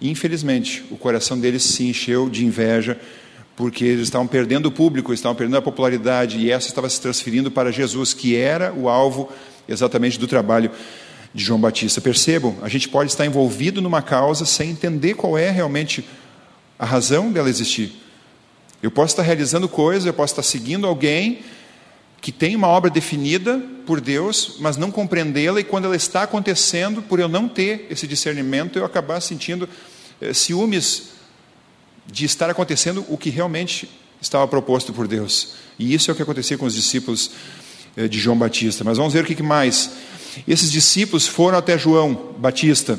Infelizmente, 0.00 0.84
o 0.90 0.96
coração 0.96 1.38
deles 1.38 1.62
se 1.62 1.84
encheu 1.84 2.28
de 2.28 2.44
inveja, 2.44 3.00
porque 3.54 3.84
eles 3.84 4.08
estavam 4.08 4.26
perdendo 4.26 4.66
o 4.66 4.72
público, 4.72 5.14
estavam 5.14 5.36
perdendo 5.36 5.58
a 5.58 5.62
popularidade, 5.62 6.38
e 6.38 6.50
essa 6.50 6.66
estava 6.66 6.90
se 6.90 7.00
transferindo 7.00 7.52
para 7.52 7.70
Jesus, 7.70 8.12
que 8.12 8.34
era 8.34 8.74
o 8.74 8.88
alvo 8.88 9.30
exatamente 9.68 10.18
do 10.18 10.26
trabalho 10.26 10.72
de 11.34 11.42
João 11.44 11.60
Batista. 11.60 12.00
Percebam, 12.00 12.56
a 12.62 12.68
gente 12.68 12.88
pode 12.88 13.10
estar 13.10 13.26
envolvido 13.26 13.82
numa 13.82 14.00
causa 14.00 14.46
sem 14.46 14.70
entender 14.70 15.14
qual 15.14 15.36
é 15.36 15.50
realmente 15.50 16.04
a 16.78 16.86
razão 16.86 17.32
dela 17.32 17.50
existir. 17.50 17.92
Eu 18.82 18.90
posso 18.90 19.12
estar 19.12 19.22
realizando 19.22 19.68
coisas, 19.68 20.06
eu 20.06 20.14
posso 20.14 20.32
estar 20.32 20.42
seguindo 20.42 20.86
alguém 20.86 21.40
que 22.20 22.32
tem 22.32 22.56
uma 22.56 22.68
obra 22.68 22.90
definida 22.90 23.62
por 23.84 24.00
Deus, 24.00 24.56
mas 24.58 24.78
não 24.78 24.90
compreendê-la, 24.90 25.60
e 25.60 25.64
quando 25.64 25.84
ela 25.84 25.96
está 25.96 26.22
acontecendo, 26.22 27.02
por 27.02 27.20
eu 27.20 27.28
não 27.28 27.46
ter 27.46 27.86
esse 27.90 28.06
discernimento, 28.06 28.78
eu 28.78 28.84
acabar 28.84 29.20
sentindo 29.20 29.68
eh, 30.22 30.32
ciúmes 30.32 31.10
de 32.06 32.24
estar 32.24 32.48
acontecendo 32.48 33.04
o 33.08 33.18
que 33.18 33.28
realmente 33.28 33.90
estava 34.22 34.48
proposto 34.48 34.90
por 34.90 35.06
Deus. 35.06 35.54
E 35.78 35.92
isso 35.92 36.10
é 36.10 36.12
o 36.12 36.16
que 36.16 36.22
acontecia 36.22 36.56
com 36.56 36.64
os 36.64 36.74
discípulos 36.74 37.30
eh, 37.94 38.08
de 38.08 38.18
João 38.18 38.38
Batista. 38.38 38.84
Mas 38.84 38.96
vamos 38.96 39.12
ver 39.12 39.24
o 39.24 39.26
que 39.26 39.42
mais. 39.42 39.90
Esses 40.46 40.70
discípulos 40.70 41.26
foram 41.26 41.58
até 41.58 41.78
João 41.78 42.34
Batista 42.38 42.98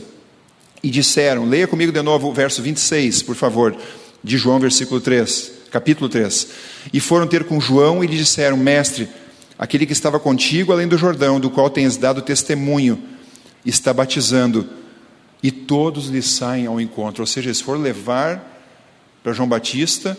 e 0.81 0.89
disseram, 0.89 1.45
leia 1.45 1.67
comigo 1.67 1.91
de 1.91 2.01
novo 2.01 2.29
o 2.29 2.33
verso 2.33 2.61
26, 2.61 3.23
por 3.23 3.35
favor, 3.35 3.75
de 4.23 4.37
João, 4.37 4.59
versículo 4.59 5.01
3, 5.01 5.51
capítulo 5.71 6.09
3. 6.09 6.47
E 6.93 6.99
foram 6.99 7.27
ter 7.27 7.43
com 7.43 7.59
João 7.59 8.03
e 8.03 8.07
lhe 8.07 8.17
disseram: 8.17 8.57
Mestre, 8.57 9.07
aquele 9.57 9.85
que 9.85 9.93
estava 9.93 10.19
contigo 10.19 10.71
além 10.71 10.87
do 10.87 10.97
Jordão, 10.97 11.39
do 11.39 11.49
qual 11.49 11.69
tens 11.69 11.97
dado 11.97 12.21
testemunho, 12.21 13.01
está 13.65 13.93
batizando, 13.93 14.67
e 15.41 15.51
todos 15.51 16.07
lhe 16.07 16.21
saem 16.21 16.65
ao 16.65 16.79
encontro. 16.79 17.23
Ou 17.23 17.27
seja, 17.27 17.47
eles 17.47 17.61
foram 17.61 17.81
levar 17.81 18.53
para 19.23 19.33
João 19.33 19.49
Batista 19.49 20.17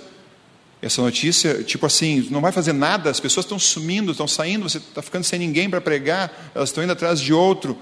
essa 0.86 1.02
notícia, 1.02 1.62
tipo 1.64 1.84
assim, 1.84 2.28
não 2.30 2.40
vai 2.40 2.52
fazer 2.52 2.72
nada, 2.72 3.10
as 3.10 3.18
pessoas 3.18 3.44
estão 3.44 3.58
sumindo, 3.58 4.12
estão 4.12 4.28
saindo, 4.28 4.68
você 4.68 4.78
está 4.78 5.02
ficando 5.02 5.24
sem 5.24 5.38
ninguém 5.38 5.68
para 5.68 5.80
pregar, 5.80 6.50
elas 6.54 6.68
estão 6.68 6.82
indo 6.82 6.92
atrás 6.92 7.20
de 7.20 7.32
outro. 7.32 7.76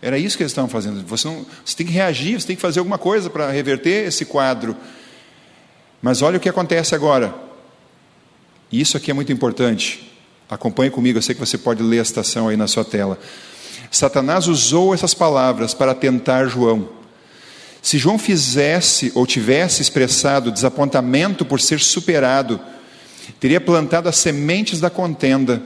Era 0.00 0.18
isso 0.18 0.36
que 0.36 0.42
eles 0.42 0.50
estavam 0.50 0.68
fazendo. 0.68 1.06
Você, 1.06 1.28
não, 1.28 1.46
você 1.64 1.76
tem 1.76 1.86
que 1.86 1.92
reagir, 1.92 2.40
você 2.40 2.46
tem 2.46 2.56
que 2.56 2.62
fazer 2.62 2.80
alguma 2.80 2.98
coisa 2.98 3.28
para 3.28 3.50
reverter 3.50 4.08
esse 4.08 4.24
quadro. 4.24 4.74
Mas 6.00 6.22
olha 6.22 6.38
o 6.38 6.40
que 6.40 6.48
acontece 6.48 6.94
agora. 6.94 7.34
E 8.70 8.80
isso 8.80 8.96
aqui 8.96 9.10
é 9.10 9.14
muito 9.14 9.30
importante. 9.30 10.10
Acompanhe 10.48 10.90
comigo, 10.90 11.18
eu 11.18 11.22
sei 11.22 11.34
que 11.34 11.40
você 11.40 11.56
pode 11.56 11.82
ler 11.82 12.00
a 12.00 12.04
citação 12.04 12.48
aí 12.48 12.56
na 12.56 12.66
sua 12.66 12.84
tela. 12.84 13.18
Satanás 13.90 14.48
usou 14.48 14.94
essas 14.94 15.12
palavras 15.12 15.74
para 15.74 15.94
tentar 15.94 16.46
João. 16.46 16.88
Se 17.82 17.98
João 17.98 18.16
fizesse 18.16 19.10
ou 19.12 19.26
tivesse 19.26 19.82
expressado 19.82 20.52
desapontamento 20.52 21.44
por 21.44 21.60
ser 21.60 21.80
superado, 21.80 22.60
teria 23.40 23.60
plantado 23.60 24.08
as 24.08 24.16
sementes 24.16 24.78
da 24.78 24.88
contenda, 24.88 25.60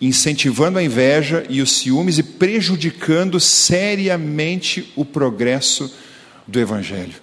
incentivando 0.00 0.78
a 0.78 0.82
inveja 0.82 1.44
e 1.50 1.60
os 1.60 1.70
ciúmes 1.72 2.16
e 2.16 2.22
prejudicando 2.22 3.38
seriamente 3.38 4.90
o 4.96 5.04
progresso 5.04 5.94
do 6.48 6.58
Evangelho. 6.58 7.20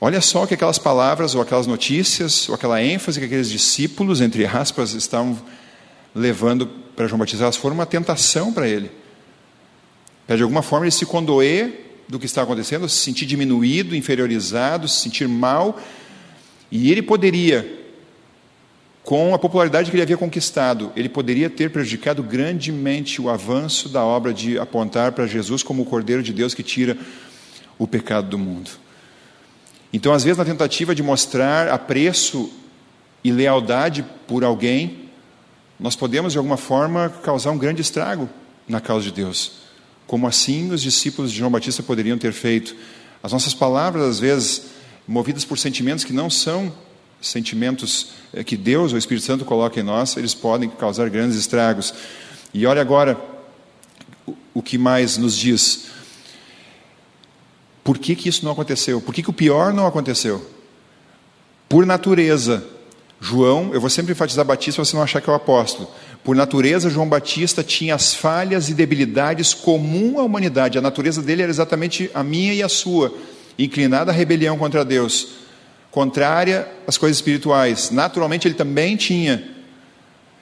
Olha 0.00 0.22
só 0.22 0.46
que 0.46 0.54
aquelas 0.54 0.78
palavras, 0.78 1.34
ou 1.34 1.42
aquelas 1.42 1.66
notícias, 1.66 2.48
ou 2.48 2.54
aquela 2.54 2.82
ênfase 2.82 3.20
que 3.20 3.26
aqueles 3.26 3.50
discípulos, 3.50 4.22
entre 4.22 4.46
aspas, 4.46 4.94
estavam 4.94 5.38
levando 6.14 6.66
para 6.96 7.06
João 7.06 7.18
Batista, 7.18 7.44
elas 7.44 7.56
foram 7.56 7.74
uma 7.74 7.86
tentação 7.86 8.54
para 8.54 8.66
ele. 8.66 8.90
Para 10.26 10.36
de 10.36 10.42
alguma 10.42 10.62
forma 10.62 10.86
ele 10.86 10.92
se 10.92 11.04
condoer 11.04 11.83
do 12.08 12.18
que 12.18 12.26
está 12.26 12.42
acontecendo, 12.42 12.88
se 12.88 12.98
sentir 12.98 13.26
diminuído, 13.26 13.96
inferiorizado, 13.96 14.88
se 14.88 15.00
sentir 15.00 15.28
mal. 15.28 15.80
E 16.70 16.90
ele 16.90 17.02
poderia, 17.02 17.82
com 19.02 19.34
a 19.34 19.38
popularidade 19.38 19.90
que 19.90 19.96
ele 19.96 20.02
havia 20.02 20.16
conquistado, 20.16 20.92
ele 20.94 21.08
poderia 21.08 21.48
ter 21.48 21.70
prejudicado 21.70 22.22
grandemente 22.22 23.20
o 23.20 23.28
avanço 23.28 23.88
da 23.88 24.04
obra 24.04 24.32
de 24.32 24.58
apontar 24.58 25.12
para 25.12 25.26
Jesus 25.26 25.62
como 25.62 25.82
o 25.82 25.86
Cordeiro 25.86 26.22
de 26.22 26.32
Deus 26.32 26.54
que 26.54 26.62
tira 26.62 26.96
o 27.78 27.86
pecado 27.86 28.28
do 28.28 28.38
mundo. 28.38 28.70
Então, 29.92 30.12
às 30.12 30.24
vezes, 30.24 30.38
na 30.38 30.44
tentativa 30.44 30.94
de 30.94 31.02
mostrar 31.02 31.68
apreço 31.68 32.50
e 33.22 33.30
lealdade 33.30 34.04
por 34.26 34.44
alguém, 34.44 35.04
nós 35.78 35.96
podemos, 35.96 36.32
de 36.32 36.38
alguma 36.38 36.56
forma, 36.56 37.08
causar 37.22 37.50
um 37.50 37.58
grande 37.58 37.80
estrago 37.80 38.28
na 38.68 38.80
causa 38.80 39.04
de 39.04 39.12
Deus 39.12 39.63
como 40.06 40.26
assim 40.26 40.70
os 40.70 40.82
discípulos 40.82 41.32
de 41.32 41.38
João 41.38 41.50
Batista 41.50 41.82
poderiam 41.82 42.18
ter 42.18 42.32
feito. 42.32 42.74
As 43.22 43.32
nossas 43.32 43.54
palavras, 43.54 44.04
às 44.04 44.20
vezes, 44.20 44.62
movidas 45.06 45.44
por 45.44 45.58
sentimentos 45.58 46.04
que 46.04 46.12
não 46.12 46.28
são 46.28 46.72
sentimentos 47.20 48.08
eh, 48.32 48.44
que 48.44 48.56
Deus 48.56 48.92
ou 48.92 48.96
o 48.96 48.98
Espírito 48.98 49.24
Santo 49.24 49.44
coloca 49.44 49.80
em 49.80 49.82
nós, 49.82 50.16
eles 50.16 50.34
podem 50.34 50.68
causar 50.68 51.08
grandes 51.08 51.36
estragos. 51.36 51.94
E 52.52 52.66
olha 52.66 52.80
agora 52.80 53.18
o 54.52 54.62
que 54.62 54.78
mais 54.78 55.16
nos 55.16 55.36
diz. 55.36 55.86
Por 57.82 57.98
que, 57.98 58.14
que 58.14 58.28
isso 58.28 58.44
não 58.44 58.52
aconteceu? 58.52 59.00
Por 59.00 59.14
que, 59.14 59.22
que 59.22 59.30
o 59.30 59.34
pior 59.34 59.72
não 59.72 59.86
aconteceu? 59.86 60.50
Por 61.68 61.84
natureza, 61.84 62.64
João, 63.20 63.74
eu 63.74 63.80
vou 63.80 63.90
sempre 63.90 64.12
enfatizar 64.12 64.44
Batista 64.44 64.76
para 64.80 64.84
você 64.84 64.96
não 64.96 65.02
achar 65.02 65.20
que 65.20 65.28
é 65.28 65.32
o 65.32 65.36
apóstolo. 65.36 65.90
Por 66.24 66.34
natureza, 66.34 66.88
João 66.88 67.06
Batista 67.06 67.62
tinha 67.62 67.94
as 67.94 68.14
falhas 68.14 68.70
e 68.70 68.74
debilidades 68.74 69.52
comum 69.52 70.18
à 70.18 70.22
humanidade. 70.22 70.78
A 70.78 70.80
natureza 70.80 71.20
dele 71.20 71.42
era 71.42 71.50
exatamente 71.50 72.10
a 72.14 72.24
minha 72.24 72.54
e 72.54 72.62
a 72.62 72.68
sua, 72.68 73.14
inclinada 73.58 74.10
à 74.10 74.14
rebelião 74.14 74.56
contra 74.56 74.86
Deus, 74.86 75.28
contrária 75.90 76.66
às 76.86 76.96
coisas 76.96 77.18
espirituais. 77.18 77.90
Naturalmente, 77.90 78.48
ele 78.48 78.54
também 78.54 78.96
tinha. 78.96 79.44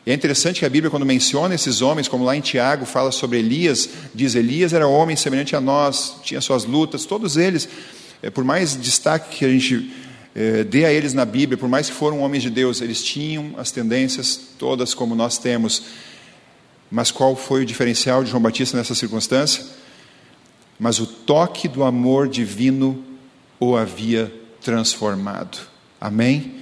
E 0.06 0.12
é 0.12 0.14
interessante 0.14 0.60
que 0.60 0.66
a 0.66 0.70
Bíblia, 0.70 0.88
quando 0.88 1.04
menciona 1.04 1.52
esses 1.52 1.82
homens, 1.82 2.06
como 2.06 2.24
lá 2.24 2.36
em 2.36 2.40
Tiago 2.40 2.86
fala 2.86 3.10
sobre 3.10 3.40
Elias, 3.40 3.88
diz: 4.14 4.36
Elias 4.36 4.72
era 4.72 4.86
homem 4.86 5.16
semelhante 5.16 5.56
a 5.56 5.60
nós, 5.60 6.14
tinha 6.22 6.40
suas 6.40 6.64
lutas, 6.64 7.04
todos 7.04 7.36
eles, 7.36 7.68
é, 8.22 8.30
por 8.30 8.44
mais 8.44 8.80
destaque 8.80 9.38
que 9.38 9.44
a 9.44 9.48
gente 9.48 9.92
é, 10.34 10.64
dê 10.64 10.84
a 10.84 10.92
eles 10.92 11.12
na 11.12 11.24
Bíblia, 11.24 11.58
por 11.58 11.68
mais 11.68 11.88
que 11.90 11.94
foram 11.94 12.20
homens 12.20 12.42
de 12.42 12.50
Deus, 12.50 12.80
eles 12.80 13.02
tinham 13.02 13.54
as 13.58 13.70
tendências 13.70 14.40
todas 14.58 14.94
como 14.94 15.14
nós 15.14 15.36
temos. 15.38 15.82
Mas 16.90 17.10
qual 17.10 17.36
foi 17.36 17.62
o 17.62 17.66
diferencial 17.66 18.24
de 18.24 18.30
João 18.30 18.42
Batista 18.42 18.76
nessa 18.76 18.94
circunstância? 18.94 19.64
Mas 20.78 20.98
o 20.98 21.06
toque 21.06 21.68
do 21.68 21.84
amor 21.84 22.28
divino 22.28 23.04
o 23.60 23.76
havia 23.76 24.32
transformado. 24.60 25.58
Amém? 26.00 26.56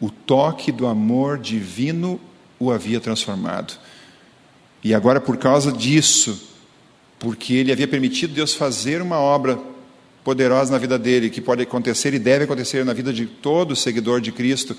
O 0.00 0.10
toque 0.10 0.72
do 0.72 0.86
amor 0.86 1.38
divino 1.38 2.20
o 2.58 2.70
havia 2.70 3.00
transformado. 3.00 3.74
E 4.82 4.94
agora, 4.94 5.20
por 5.20 5.36
causa 5.36 5.72
disso, 5.72 6.48
porque 7.18 7.54
ele 7.54 7.72
havia 7.72 7.88
permitido 7.88 8.34
Deus 8.34 8.54
fazer 8.54 9.00
uma 9.02 9.18
obra 9.18 9.58
poderosa 10.26 10.72
na 10.72 10.78
vida 10.78 10.98
dele, 10.98 11.30
que 11.30 11.40
pode 11.40 11.62
acontecer 11.62 12.12
e 12.12 12.18
deve 12.18 12.42
acontecer 12.42 12.84
na 12.84 12.92
vida 12.92 13.12
de 13.12 13.26
todo 13.26 13.76
seguidor 13.76 14.20
de 14.20 14.32
Cristo, 14.32 14.76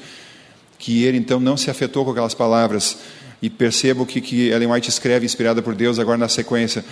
que 0.77 1.05
ele 1.05 1.17
então 1.17 1.39
não 1.39 1.55
se 1.55 1.71
afetou 1.71 2.03
com 2.03 2.11
aquelas 2.11 2.33
palavras. 2.33 2.97
E 3.41 3.49
perceba 3.49 4.03
o 4.03 4.05
que, 4.05 4.19
que 4.19 4.49
Ellen 4.49 4.73
White 4.73 4.89
escreve, 4.89 5.25
inspirada 5.25 5.61
por 5.61 5.73
Deus, 5.73 5.99
agora 5.99 6.17
na 6.17 6.27
sequência. 6.27 6.83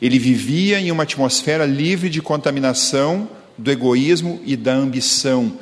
Ele 0.00 0.18
vivia 0.18 0.80
em 0.80 0.90
uma 0.90 1.04
atmosfera 1.04 1.64
livre 1.64 2.10
de 2.10 2.20
contaminação 2.20 3.30
do 3.56 3.70
egoísmo 3.70 4.42
e 4.44 4.56
da 4.56 4.74
ambição. 4.74 5.56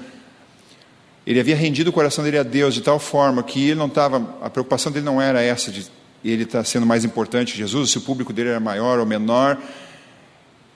Ele 1.26 1.40
havia 1.40 1.55
rendido 1.55 1.90
o 1.90 1.92
coração 1.92 2.24
dele 2.24 2.38
a 2.38 2.42
Deus 2.42 2.72
de 2.72 2.81
tal 2.81 2.98
forma 2.98 3.42
que 3.42 3.64
ele 3.64 3.74
não 3.74 3.87
estava, 3.87 4.38
a 4.40 4.48
preocupação 4.48 4.90
dele 4.90 5.05
não 5.05 5.20
era 5.20 5.42
essa 5.42 5.70
de 5.70 5.87
ele 6.24 6.44
estar 6.44 6.64
sendo 6.64 6.87
mais 6.87 7.05
importante 7.05 7.53
que 7.53 7.59
Jesus, 7.59 7.90
se 7.90 7.98
o 7.98 8.00
público 8.00 8.33
dele 8.33 8.48
era 8.48 8.61
maior 8.61 8.98
ou 8.98 9.05
menor. 9.05 9.59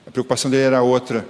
A 0.05 0.11
preocupação 0.11 0.51
dele 0.51 0.61
era 0.61 0.83
outra 0.83 1.25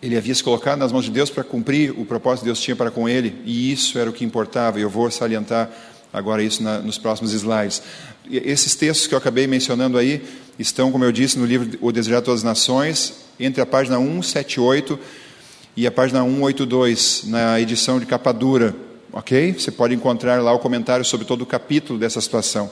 ele 0.00 0.16
havia 0.16 0.34
se 0.34 0.42
colocado 0.42 0.78
nas 0.78 0.92
mãos 0.92 1.04
de 1.04 1.10
Deus 1.10 1.30
para 1.30 1.42
cumprir 1.42 1.90
o 1.98 2.04
propósito 2.04 2.40
que 2.40 2.46
Deus 2.46 2.60
tinha 2.60 2.76
para 2.76 2.90
com 2.90 3.08
ele, 3.08 3.34
e 3.44 3.72
isso 3.72 3.98
era 3.98 4.08
o 4.08 4.12
que 4.12 4.24
importava, 4.24 4.78
e 4.78 4.82
eu 4.82 4.90
vou 4.90 5.10
salientar 5.10 5.70
agora 6.12 6.42
isso 6.42 6.62
na, 6.62 6.78
nos 6.78 6.98
próximos 6.98 7.32
slides. 7.32 7.82
E 8.28 8.36
esses 8.38 8.74
textos 8.74 9.06
que 9.06 9.14
eu 9.14 9.18
acabei 9.18 9.46
mencionando 9.46 9.98
aí 9.98 10.22
estão, 10.58 10.92
como 10.92 11.04
eu 11.04 11.12
disse, 11.12 11.38
no 11.38 11.44
livro 11.44 11.78
O 11.80 11.90
Desejar 11.90 12.22
Todas 12.22 12.40
as 12.40 12.44
Nações, 12.44 13.14
entre 13.40 13.60
a 13.60 13.66
página 13.66 13.98
178 13.98 14.98
e 15.76 15.86
a 15.86 15.90
página 15.90 16.22
182, 16.22 17.24
na 17.26 17.60
edição 17.60 17.98
de 17.98 18.06
capa 18.06 18.32
dura, 18.32 18.74
ok? 19.12 19.52
Você 19.52 19.70
pode 19.70 19.94
encontrar 19.94 20.42
lá 20.42 20.52
o 20.52 20.58
comentário 20.58 21.04
sobre 21.04 21.26
todo 21.26 21.42
o 21.42 21.46
capítulo 21.46 21.98
dessa 21.98 22.20
situação. 22.20 22.70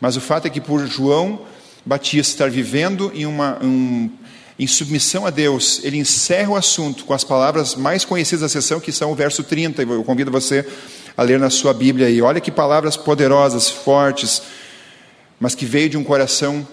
Mas 0.00 0.16
o 0.16 0.20
fato 0.20 0.46
é 0.46 0.50
que 0.50 0.60
por 0.60 0.86
João 0.86 1.40
Batista 1.84 2.32
estar 2.32 2.50
vivendo 2.50 3.12
em 3.14 3.26
uma, 3.26 3.58
um 3.62 4.10
em 4.58 4.66
submissão 4.66 5.26
a 5.26 5.30
Deus, 5.30 5.80
ele 5.82 5.96
encerra 5.96 6.50
o 6.50 6.56
assunto 6.56 7.04
com 7.04 7.12
as 7.12 7.24
palavras 7.24 7.74
mais 7.74 8.04
conhecidas 8.04 8.42
da 8.42 8.48
sessão, 8.48 8.78
que 8.78 8.92
são 8.92 9.10
o 9.10 9.14
verso 9.14 9.42
30. 9.42 9.82
Eu 9.82 10.04
convido 10.04 10.30
você 10.30 10.64
a 11.16 11.22
ler 11.22 11.40
na 11.40 11.50
sua 11.50 11.74
Bíblia 11.74 12.06
aí. 12.06 12.22
Olha 12.22 12.40
que 12.40 12.52
palavras 12.52 12.96
poderosas, 12.96 13.68
fortes, 13.68 14.42
mas 15.40 15.54
que 15.54 15.66
veio 15.66 15.90
de 15.90 15.96
um 15.96 16.04
coração 16.04 16.66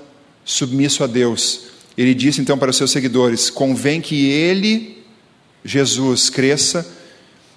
submisso 0.45 1.03
a 1.03 1.07
Deus. 1.07 1.71
Ele 1.97 2.13
disse 2.13 2.39
então 2.39 2.57
para 2.57 2.69
os 2.69 2.77
seus 2.77 2.91
seguidores: 2.91 3.49
convém 3.49 3.99
que 3.99 4.29
ele, 4.29 5.03
Jesus, 5.65 6.29
cresça 6.29 6.87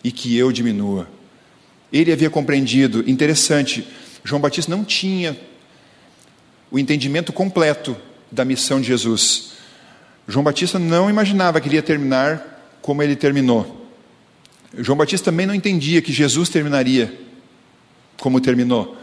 e 0.03 0.11
que 0.11 0.37
eu 0.37 0.51
diminua. 0.51 1.07
Ele 1.93 2.13
havia 2.13 2.31
compreendido, 2.31 3.05
interessante, 3.09 3.87
João 4.25 4.41
Batista 4.41 4.75
não 4.75 4.85
tinha 4.85 5.39
o 6.71 6.79
entendimento 6.79 7.33
completo 7.33 7.95
da 8.33 8.45
missão 8.45 8.81
de 8.81 8.89
Jesus. 8.89 9.54
João 10.27 10.45
Batista 10.45 10.79
não 10.79 11.11
imaginava 11.11 11.61
que 11.61 11.69
ele 11.69 11.77
ia 11.77 11.83
terminar 11.83 12.79
como 12.81 13.03
ele 13.03 13.17
terminou. 13.17 13.89
João 14.79 14.97
Batista 14.97 15.31
também 15.31 15.47
não 15.47 15.55
entendia 15.55 16.03
que 16.03 16.13
Jesus 16.13 16.49
terminaria 16.49 17.13
como 18.19 18.41
terminou. 18.41 18.97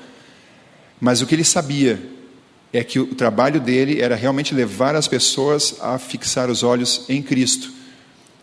Mas 1.00 1.22
o 1.22 1.26
que 1.26 1.36
ele 1.36 1.44
sabia 1.44 2.02
é 2.74 2.84
que 2.84 3.00
o 3.00 3.16
trabalho 3.16 3.60
dele 3.60 4.02
era 4.02 4.16
realmente 4.16 4.54
levar 4.54 4.96
as 4.96 5.08
pessoas 5.08 5.76
a 5.82 5.98
fixar 5.98 6.50
os 6.50 6.64
olhos 6.64 7.06
em 7.10 7.22
Cristo. 7.22 7.72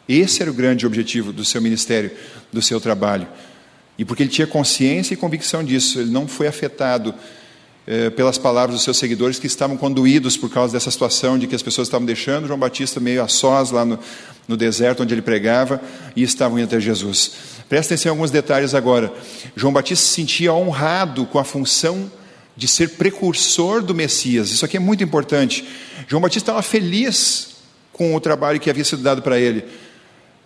Esse 0.09 0.43
era 0.43 0.51
o 0.51 0.55
grande 0.55 0.87
objetivo 0.87 1.33
do 1.33 1.45
seu 1.45 1.61
ministério, 1.61 2.11
do 2.53 2.63
seu 2.63 2.81
trabalho. 2.81 3.29
E 3.99 4.05
porque 4.05 4.23
ele 4.23 4.31
tinha 4.31 4.47
consciência 4.47 5.15
e 5.15 5.17
convicção 5.17 5.65
disso, 5.65 6.01
ele 6.01 6.11
não 6.11 6.29
foi 6.29 6.47
afetado 6.47 7.15
eh, 7.91 8.11
pelas 8.11 8.37
palavras 8.37 8.77
dos 8.77 8.85
seus 8.85 8.99
seguidores 8.99 9.39
que 9.39 9.47
estavam 9.47 9.75
conduídos 9.75 10.37
por 10.37 10.51
causa 10.51 10.75
dessa 10.75 10.91
situação 10.91 11.39
de 11.39 11.47
que 11.47 11.55
as 11.55 11.63
pessoas 11.63 11.89
estavam 11.89 12.05
deixando 12.05 12.47
João 12.47 12.59
Batista 12.59 13.01
meio 13.01 13.23
a 13.23 13.29
sós 13.29 13.71
lá 13.71 13.83
no, 13.83 13.99
no 14.47 14.59
deserto 14.59 15.03
onde 15.03 15.15
ele 15.15 15.23
pregava 15.23 15.81
e 16.15 16.23
estavam 16.23 16.59
indo 16.59 16.67
até 16.67 16.79
Jesus. 16.79 17.33
Presta 17.67 17.95
atenção 17.95 18.11
em 18.11 18.13
alguns 18.13 18.31
detalhes 18.31 18.75
agora. 18.75 19.11
João 19.57 19.73
Batista 19.73 20.05
se 20.05 20.13
sentia 20.13 20.53
honrado 20.53 21.25
com 21.25 21.39
a 21.39 21.45
função 21.45 22.13
de 22.55 22.69
ser 22.69 22.91
precursor 22.91 23.83
do 23.83 23.95
Messias. 23.95 24.51
Isso 24.51 24.67
aqui 24.67 24.77
é 24.77 24.81
muito 24.81 25.03
importante. 25.03 25.67
João 26.07 26.21
Batista 26.21 26.51
estava 26.51 26.61
feliz 26.61 27.57
com 27.91 28.15
o 28.15 28.21
trabalho 28.21 28.61
que 28.61 28.69
havia 28.69 28.85
sido 28.85 29.03
dado 29.03 29.23
para 29.23 29.41
ele. 29.41 29.65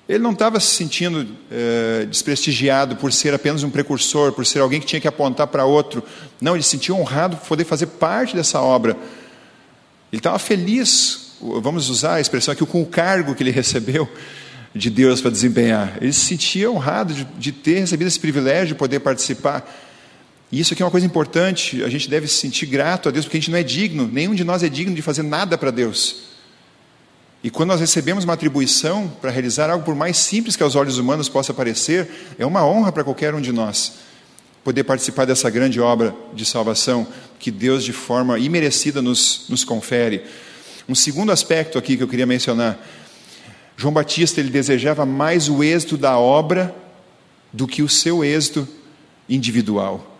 Ele 0.08 0.18
não 0.18 0.32
estava 0.32 0.58
se 0.58 0.66
sentindo 0.66 1.26
é, 1.50 2.04
desprestigiado 2.06 2.96
por 2.96 3.12
ser 3.12 3.32
apenas 3.34 3.62
um 3.62 3.70
precursor, 3.70 4.32
por 4.32 4.44
ser 4.44 4.58
alguém 4.58 4.80
que 4.80 4.86
tinha 4.86 5.00
que 5.00 5.06
apontar 5.06 5.46
para 5.46 5.64
outro. 5.64 6.02
Não, 6.40 6.54
ele 6.54 6.62
se 6.62 6.70
sentia 6.70 6.94
honrado 6.94 7.36
por 7.36 7.48
poder 7.48 7.64
fazer 7.64 7.86
parte 7.86 8.34
dessa 8.34 8.60
obra. 8.60 8.96
Ele 10.12 10.20
estava 10.20 10.38
feliz, 10.38 11.36
vamos 11.40 11.88
usar 11.88 12.14
a 12.14 12.20
expressão 12.20 12.52
aqui, 12.52 12.66
com 12.66 12.82
o 12.82 12.86
cargo 12.86 13.34
que 13.34 13.42
ele 13.42 13.50
recebeu 13.52 14.08
de 14.74 14.90
Deus 14.90 15.20
para 15.20 15.30
desempenhar. 15.30 15.96
Ele 16.00 16.12
se 16.12 16.26
sentia 16.26 16.70
honrado 16.70 17.14
de, 17.14 17.24
de 17.24 17.52
ter 17.52 17.80
recebido 17.80 18.08
esse 18.08 18.18
privilégio 18.18 18.68
de 18.68 18.74
poder 18.74 19.00
participar. 19.00 19.64
E 20.50 20.60
isso 20.60 20.74
aqui 20.74 20.82
é 20.82 20.84
uma 20.84 20.90
coisa 20.90 21.06
importante, 21.06 21.82
a 21.82 21.88
gente 21.88 22.10
deve 22.10 22.26
se 22.26 22.34
sentir 22.34 22.66
grato 22.66 23.08
a 23.08 23.12
Deus, 23.12 23.24
porque 23.24 23.38
a 23.38 23.40
gente 23.40 23.50
não 23.50 23.58
é 23.58 23.62
digno, 23.62 24.06
nenhum 24.12 24.34
de 24.34 24.44
nós 24.44 24.62
é 24.62 24.68
digno 24.68 24.94
de 24.94 25.00
fazer 25.00 25.22
nada 25.22 25.56
para 25.56 25.70
Deus. 25.70 26.31
E 27.42 27.50
quando 27.50 27.70
nós 27.70 27.80
recebemos 27.80 28.22
uma 28.22 28.34
atribuição 28.34 29.08
para 29.20 29.30
realizar 29.30 29.68
algo 29.68 29.84
por 29.84 29.96
mais 29.96 30.16
simples 30.16 30.54
que 30.54 30.62
aos 30.62 30.76
olhos 30.76 30.98
humanos 30.98 31.28
possa 31.28 31.52
parecer, 31.52 32.34
é 32.38 32.46
uma 32.46 32.64
honra 32.64 32.92
para 32.92 33.02
qualquer 33.02 33.34
um 33.34 33.40
de 33.40 33.52
nós 33.52 33.94
poder 34.62 34.84
participar 34.84 35.24
dessa 35.24 35.50
grande 35.50 35.80
obra 35.80 36.14
de 36.32 36.44
salvação 36.44 37.04
que 37.40 37.50
Deus, 37.50 37.82
de 37.82 37.92
forma 37.92 38.38
imerecida, 38.38 39.02
nos, 39.02 39.46
nos 39.48 39.64
confere. 39.64 40.24
Um 40.88 40.94
segundo 40.94 41.32
aspecto 41.32 41.78
aqui 41.78 41.96
que 41.96 42.02
eu 42.04 42.08
queria 42.08 42.26
mencionar: 42.26 42.78
João 43.76 43.92
Batista 43.92 44.40
ele 44.40 44.50
desejava 44.50 45.04
mais 45.04 45.48
o 45.48 45.64
êxito 45.64 45.96
da 45.96 46.16
obra 46.16 46.72
do 47.52 47.66
que 47.66 47.82
o 47.82 47.88
seu 47.88 48.24
êxito 48.24 48.68
individual. 49.28 50.16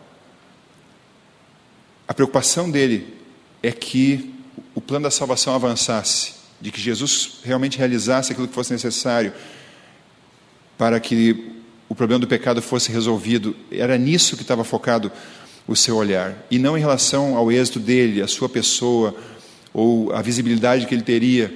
A 2.08 2.12
preocupação 2.12 2.68
dele 2.68 3.16
é 3.62 3.70
que 3.70 4.34
o 4.74 4.80
plano 4.80 5.04
da 5.04 5.10
salvação 5.10 5.54
avançasse 5.54 6.41
de 6.62 6.70
que 6.70 6.80
Jesus 6.80 7.40
realmente 7.44 7.76
realizasse 7.76 8.30
aquilo 8.30 8.46
que 8.46 8.54
fosse 8.54 8.72
necessário 8.72 9.32
para 10.78 11.00
que 11.00 11.52
o 11.88 11.94
problema 11.94 12.20
do 12.20 12.26
pecado 12.28 12.62
fosse 12.62 12.92
resolvido. 12.92 13.54
Era 13.70 13.98
nisso 13.98 14.36
que 14.36 14.42
estava 14.42 14.62
focado 14.62 15.10
o 15.66 15.76
seu 15.76 15.96
olhar, 15.96 16.34
e 16.50 16.58
não 16.58 16.76
em 16.76 16.80
relação 16.80 17.36
ao 17.36 17.50
êxito 17.52 17.78
dele, 17.78 18.22
a 18.22 18.26
sua 18.26 18.48
pessoa, 18.48 19.14
ou 19.72 20.12
a 20.12 20.20
visibilidade 20.20 20.86
que 20.86 20.94
ele 20.94 21.02
teria, 21.02 21.52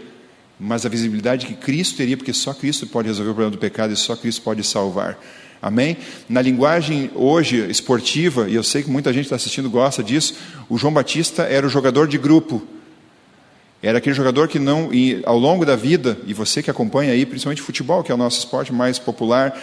mas 0.58 0.86
a 0.86 0.88
visibilidade 0.88 1.46
que 1.46 1.54
Cristo 1.54 1.96
teria, 1.96 2.16
porque 2.16 2.32
só 2.32 2.54
Cristo 2.54 2.86
pode 2.86 3.08
resolver 3.08 3.30
o 3.30 3.34
problema 3.34 3.56
do 3.56 3.58
pecado 3.58 3.92
e 3.92 3.96
só 3.96 4.14
Cristo 4.14 4.42
pode 4.42 4.62
salvar. 4.62 5.18
Amém? 5.60 5.96
Na 6.28 6.40
linguagem 6.40 7.10
hoje 7.14 7.68
esportiva, 7.70 8.48
e 8.48 8.54
eu 8.54 8.62
sei 8.62 8.82
que 8.82 8.90
muita 8.90 9.12
gente 9.12 9.24
está 9.24 9.36
assistindo 9.36 9.68
gosta 9.68 10.02
disso, 10.02 10.34
o 10.68 10.78
João 10.78 10.92
Batista 10.92 11.42
era 11.42 11.66
o 11.66 11.70
jogador 11.70 12.06
de 12.06 12.18
grupo. 12.18 12.62
Era 13.86 13.98
aquele 13.98 14.16
jogador 14.16 14.48
que 14.48 14.58
não, 14.58 14.90
ao 15.24 15.38
longo 15.38 15.64
da 15.64 15.76
vida, 15.76 16.18
e 16.26 16.34
você 16.34 16.60
que 16.60 16.68
acompanha 16.68 17.12
aí, 17.12 17.24
principalmente 17.24 17.62
futebol, 17.62 18.02
que 18.02 18.10
é 18.10 18.14
o 18.16 18.18
nosso 18.18 18.40
esporte 18.40 18.72
mais 18.72 18.98
popular, 18.98 19.56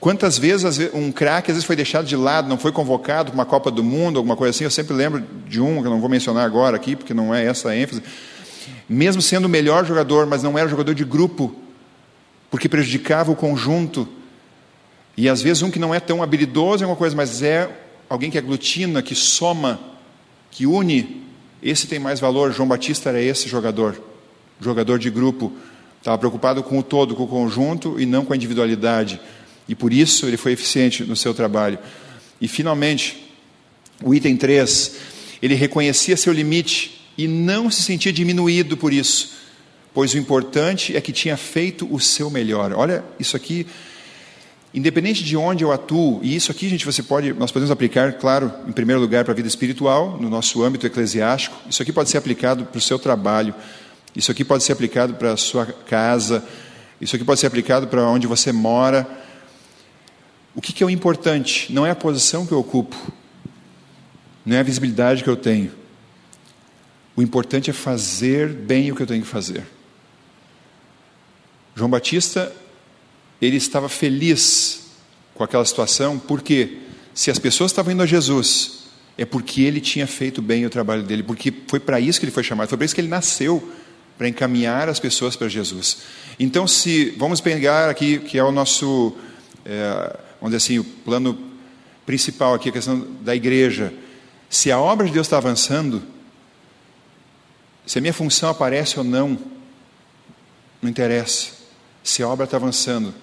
quantas 0.00 0.36
vezes 0.36 0.90
um 0.92 1.12
craque 1.12 1.52
às 1.52 1.54
vezes 1.54 1.64
foi 1.64 1.76
deixado 1.76 2.04
de 2.04 2.16
lado, 2.16 2.48
não 2.48 2.58
foi 2.58 2.72
convocado 2.72 3.30
para 3.30 3.36
uma 3.36 3.46
Copa 3.46 3.70
do 3.70 3.84
Mundo, 3.84 4.16
alguma 4.16 4.34
coisa 4.34 4.50
assim. 4.50 4.64
Eu 4.64 4.70
sempre 4.72 4.96
lembro 4.96 5.24
de 5.46 5.60
um, 5.60 5.80
que 5.80 5.86
eu 5.86 5.92
não 5.92 6.00
vou 6.00 6.08
mencionar 6.08 6.44
agora 6.44 6.74
aqui, 6.74 6.96
porque 6.96 7.14
não 7.14 7.32
é 7.32 7.44
essa 7.44 7.68
a 7.68 7.76
ênfase. 7.76 8.02
Mesmo 8.88 9.22
sendo 9.22 9.44
o 9.44 9.48
melhor 9.48 9.86
jogador, 9.86 10.26
mas 10.26 10.42
não 10.42 10.58
era 10.58 10.68
jogador 10.68 10.92
de 10.92 11.04
grupo, 11.04 11.54
porque 12.50 12.68
prejudicava 12.68 13.30
o 13.30 13.36
conjunto. 13.36 14.08
E 15.16 15.28
às 15.28 15.40
vezes 15.40 15.62
um 15.62 15.70
que 15.70 15.78
não 15.78 15.94
é 15.94 16.00
tão 16.00 16.20
habilidoso 16.20 16.82
em 16.82 16.84
alguma 16.84 16.98
coisa, 16.98 17.14
mas 17.14 17.44
é 17.44 17.70
alguém 18.10 18.28
que 18.28 18.38
aglutina, 18.38 19.02
que 19.02 19.14
soma, 19.14 19.78
que 20.50 20.66
une 20.66 21.27
esse 21.62 21.86
tem 21.86 21.98
mais 21.98 22.20
valor. 22.20 22.52
João 22.52 22.68
Batista 22.68 23.08
era 23.08 23.20
esse 23.20 23.48
jogador, 23.48 24.00
jogador 24.60 24.98
de 24.98 25.10
grupo. 25.10 25.52
Estava 25.98 26.18
preocupado 26.18 26.62
com 26.62 26.78
o 26.78 26.82
todo, 26.82 27.14
com 27.14 27.24
o 27.24 27.28
conjunto 27.28 28.00
e 28.00 28.06
não 28.06 28.24
com 28.24 28.32
a 28.32 28.36
individualidade. 28.36 29.20
E 29.68 29.74
por 29.74 29.92
isso 29.92 30.26
ele 30.26 30.36
foi 30.36 30.52
eficiente 30.52 31.04
no 31.04 31.16
seu 31.16 31.34
trabalho. 31.34 31.78
E 32.40 32.46
finalmente, 32.46 33.28
o 34.02 34.14
item 34.14 34.36
3, 34.36 34.96
ele 35.42 35.54
reconhecia 35.54 36.16
seu 36.16 36.32
limite 36.32 37.00
e 37.16 37.26
não 37.26 37.70
se 37.70 37.82
sentia 37.82 38.12
diminuído 38.12 38.76
por 38.76 38.92
isso, 38.92 39.32
pois 39.92 40.14
o 40.14 40.18
importante 40.18 40.96
é 40.96 41.00
que 41.00 41.10
tinha 41.10 41.36
feito 41.36 41.92
o 41.92 41.98
seu 41.98 42.30
melhor. 42.30 42.72
Olha, 42.72 43.04
isso 43.18 43.36
aqui 43.36 43.66
Independente 44.72 45.24
de 45.24 45.36
onde 45.36 45.64
eu 45.64 45.72
atuo, 45.72 46.20
e 46.22 46.36
isso 46.36 46.50
aqui, 46.50 46.68
gente, 46.68 46.84
você 46.84 47.02
pode, 47.02 47.32
nós 47.32 47.50
podemos 47.50 47.70
aplicar, 47.70 48.12
claro, 48.14 48.52
em 48.66 48.72
primeiro 48.72 49.00
lugar 49.00 49.24
para 49.24 49.32
a 49.32 49.36
vida 49.36 49.48
espiritual, 49.48 50.18
no 50.20 50.28
nosso 50.28 50.62
âmbito 50.62 50.86
eclesiástico. 50.86 51.56
Isso 51.68 51.82
aqui 51.82 51.92
pode 51.92 52.10
ser 52.10 52.18
aplicado 52.18 52.66
para 52.66 52.78
o 52.78 52.80
seu 52.80 52.98
trabalho. 52.98 53.54
Isso 54.14 54.30
aqui 54.30 54.44
pode 54.44 54.64
ser 54.64 54.72
aplicado 54.72 55.14
para 55.14 55.32
a 55.32 55.36
sua 55.38 55.64
casa. 55.64 56.44
Isso 57.00 57.16
aqui 57.16 57.24
pode 57.24 57.40
ser 57.40 57.46
aplicado 57.46 57.86
para 57.86 58.06
onde 58.06 58.26
você 58.26 58.52
mora. 58.52 59.08
O 60.54 60.60
que, 60.60 60.72
que 60.72 60.82
é 60.82 60.86
o 60.86 60.90
importante? 60.90 61.72
Não 61.72 61.86
é 61.86 61.90
a 61.90 61.96
posição 61.96 62.44
que 62.44 62.52
eu 62.52 62.58
ocupo, 62.58 62.96
não 64.44 64.56
é 64.56 64.60
a 64.60 64.62
visibilidade 64.62 65.22
que 65.22 65.30
eu 65.30 65.36
tenho. 65.36 65.70
O 67.16 67.22
importante 67.22 67.70
é 67.70 67.72
fazer 67.72 68.48
bem 68.48 68.90
o 68.90 68.96
que 68.96 69.02
eu 69.02 69.06
tenho 69.06 69.22
que 69.22 69.28
fazer. 69.28 69.64
João 71.74 71.88
Batista 71.88 72.52
ele 73.40 73.56
estava 73.56 73.88
feliz 73.88 74.88
com 75.34 75.44
aquela 75.44 75.64
situação, 75.64 76.18
porque 76.18 76.78
se 77.14 77.30
as 77.30 77.38
pessoas 77.38 77.70
estavam 77.70 77.92
indo 77.92 78.02
a 78.02 78.06
Jesus, 78.06 78.84
é 79.16 79.24
porque 79.24 79.62
ele 79.62 79.80
tinha 79.80 80.06
feito 80.06 80.40
bem 80.40 80.64
o 80.66 80.70
trabalho 80.70 81.02
dele, 81.02 81.22
porque 81.22 81.52
foi 81.66 81.80
para 81.80 82.00
isso 82.00 82.18
que 82.18 82.26
ele 82.26 82.32
foi 82.32 82.42
chamado, 82.42 82.68
foi 82.68 82.78
para 82.78 82.84
isso 82.84 82.94
que 82.94 83.00
ele 83.00 83.08
nasceu, 83.08 83.72
para 84.16 84.28
encaminhar 84.28 84.88
as 84.88 84.98
pessoas 84.98 85.36
para 85.36 85.48
Jesus. 85.48 85.98
Então, 86.40 86.66
se 86.66 87.10
vamos 87.16 87.40
pegar 87.40 87.88
aqui, 87.88 88.18
que 88.18 88.36
é 88.36 88.42
o 88.42 88.50
nosso, 88.50 89.16
é, 89.64 90.16
vamos 90.40 90.56
dizer 90.56 90.56
assim, 90.56 90.78
o 90.80 90.84
plano 90.84 91.38
principal 92.04 92.54
aqui, 92.54 92.68
a 92.68 92.72
questão 92.72 93.06
da 93.20 93.34
igreja, 93.36 93.92
se 94.50 94.72
a 94.72 94.78
obra 94.80 95.06
de 95.06 95.12
Deus 95.12 95.26
está 95.26 95.36
avançando, 95.36 96.02
se 97.86 97.98
a 97.98 98.00
minha 98.00 98.12
função 98.12 98.50
aparece 98.50 98.98
ou 98.98 99.04
não, 99.04 99.38
não 100.82 100.90
interessa. 100.90 101.52
Se 102.02 102.22
a 102.22 102.28
obra 102.28 102.44
está 102.44 102.56
avançando, 102.56 103.14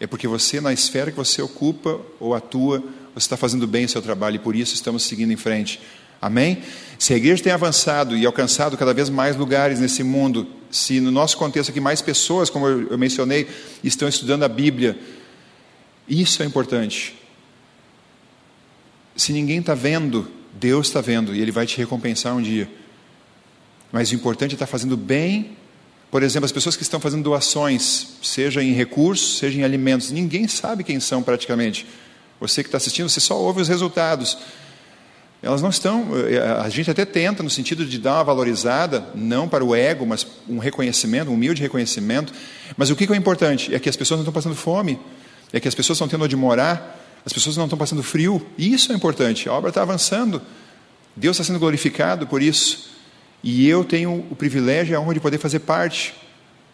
é 0.00 0.06
porque 0.06 0.28
você, 0.28 0.60
na 0.60 0.72
esfera 0.72 1.10
que 1.10 1.16
você 1.16 1.42
ocupa 1.42 2.00
ou 2.20 2.34
atua, 2.34 2.80
você 3.14 3.26
está 3.26 3.36
fazendo 3.36 3.66
bem 3.66 3.84
o 3.84 3.88
seu 3.88 4.00
trabalho 4.00 4.36
e 4.36 4.38
por 4.38 4.54
isso 4.54 4.74
estamos 4.74 5.02
seguindo 5.02 5.32
em 5.32 5.36
frente. 5.36 5.80
Amém? 6.20 6.62
Se 6.98 7.14
a 7.14 7.16
igreja 7.16 7.42
tem 7.42 7.52
avançado 7.52 8.16
e 8.16 8.26
alcançado 8.26 8.76
cada 8.76 8.92
vez 8.92 9.08
mais 9.08 9.36
lugares 9.36 9.80
nesse 9.80 10.02
mundo, 10.02 10.46
se 10.70 11.00
no 11.00 11.10
nosso 11.10 11.36
contexto 11.36 11.70
aqui 11.70 11.80
mais 11.80 12.02
pessoas, 12.02 12.50
como 12.50 12.66
eu 12.66 12.98
mencionei, 12.98 13.48
estão 13.82 14.08
estudando 14.08 14.42
a 14.42 14.48
Bíblia, 14.48 14.98
isso 16.08 16.42
é 16.42 16.46
importante. 16.46 17.16
Se 19.16 19.32
ninguém 19.32 19.58
está 19.58 19.74
vendo, 19.74 20.28
Deus 20.54 20.88
está 20.88 21.00
vendo 21.00 21.34
e 21.34 21.40
Ele 21.40 21.52
vai 21.52 21.66
te 21.66 21.76
recompensar 21.76 22.36
um 22.36 22.42
dia. 22.42 22.68
Mas 23.90 24.10
o 24.10 24.14
importante 24.14 24.52
é 24.52 24.54
estar 24.54 24.66
fazendo 24.66 24.96
bem 24.96 25.56
por 26.10 26.22
exemplo, 26.22 26.46
as 26.46 26.52
pessoas 26.52 26.74
que 26.74 26.82
estão 26.82 27.00
fazendo 27.00 27.22
doações, 27.22 28.08
seja 28.22 28.62
em 28.62 28.72
recursos, 28.72 29.38
seja 29.38 29.58
em 29.58 29.62
alimentos, 29.62 30.10
ninguém 30.10 30.48
sabe 30.48 30.82
quem 30.82 30.98
são 31.00 31.22
praticamente. 31.22 31.86
Você 32.40 32.62
que 32.62 32.68
está 32.68 32.78
assistindo, 32.78 33.08
você 33.08 33.20
só 33.20 33.36
ouve 33.36 33.60
os 33.60 33.68
resultados. 33.68 34.38
Elas 35.42 35.60
não 35.60 35.68
estão. 35.68 36.08
Eh, 36.16 36.38
a 36.38 36.68
gente 36.68 36.90
até 36.90 37.04
tenta, 37.04 37.42
no 37.42 37.50
sentido 37.50 37.84
de 37.84 37.98
dar 37.98 38.14
uma 38.14 38.24
valorizada, 38.24 39.06
não 39.14 39.48
para 39.48 39.64
o 39.64 39.74
ego, 39.74 40.06
mas 40.06 40.26
um 40.48 40.58
reconhecimento, 40.58 41.30
um 41.30 41.34
humilde 41.34 41.60
reconhecimento. 41.60 42.32
Mas 42.76 42.90
o 42.90 42.96
que 42.96 43.12
é 43.12 43.16
importante? 43.16 43.74
É 43.74 43.78
que 43.78 43.88
as 43.88 43.96
pessoas 43.96 44.18
não 44.18 44.22
estão 44.22 44.32
passando 44.32 44.56
fome, 44.56 44.98
é 45.52 45.60
que 45.60 45.68
as 45.68 45.74
pessoas 45.74 45.96
estão 45.96 46.08
tendo 46.08 46.24
onde 46.24 46.34
morar, 46.36 47.20
as 47.24 47.32
pessoas 47.32 47.56
não 47.56 47.64
estão 47.64 47.78
passando 47.78 48.02
frio. 48.02 48.44
Isso 48.56 48.92
é 48.92 48.94
importante. 48.94 49.48
A 49.48 49.52
obra 49.52 49.68
está 49.68 49.82
avançando. 49.82 50.40
Deus 51.14 51.36
está 51.36 51.44
sendo 51.44 51.58
glorificado 51.58 52.26
por 52.26 52.42
isso. 52.42 52.97
E 53.42 53.68
eu 53.68 53.84
tenho 53.84 54.26
o 54.30 54.36
privilégio 54.36 54.92
e 54.92 54.96
a 54.96 55.00
honra 55.00 55.14
de 55.14 55.20
poder 55.20 55.38
fazer 55.38 55.60
parte 55.60 56.14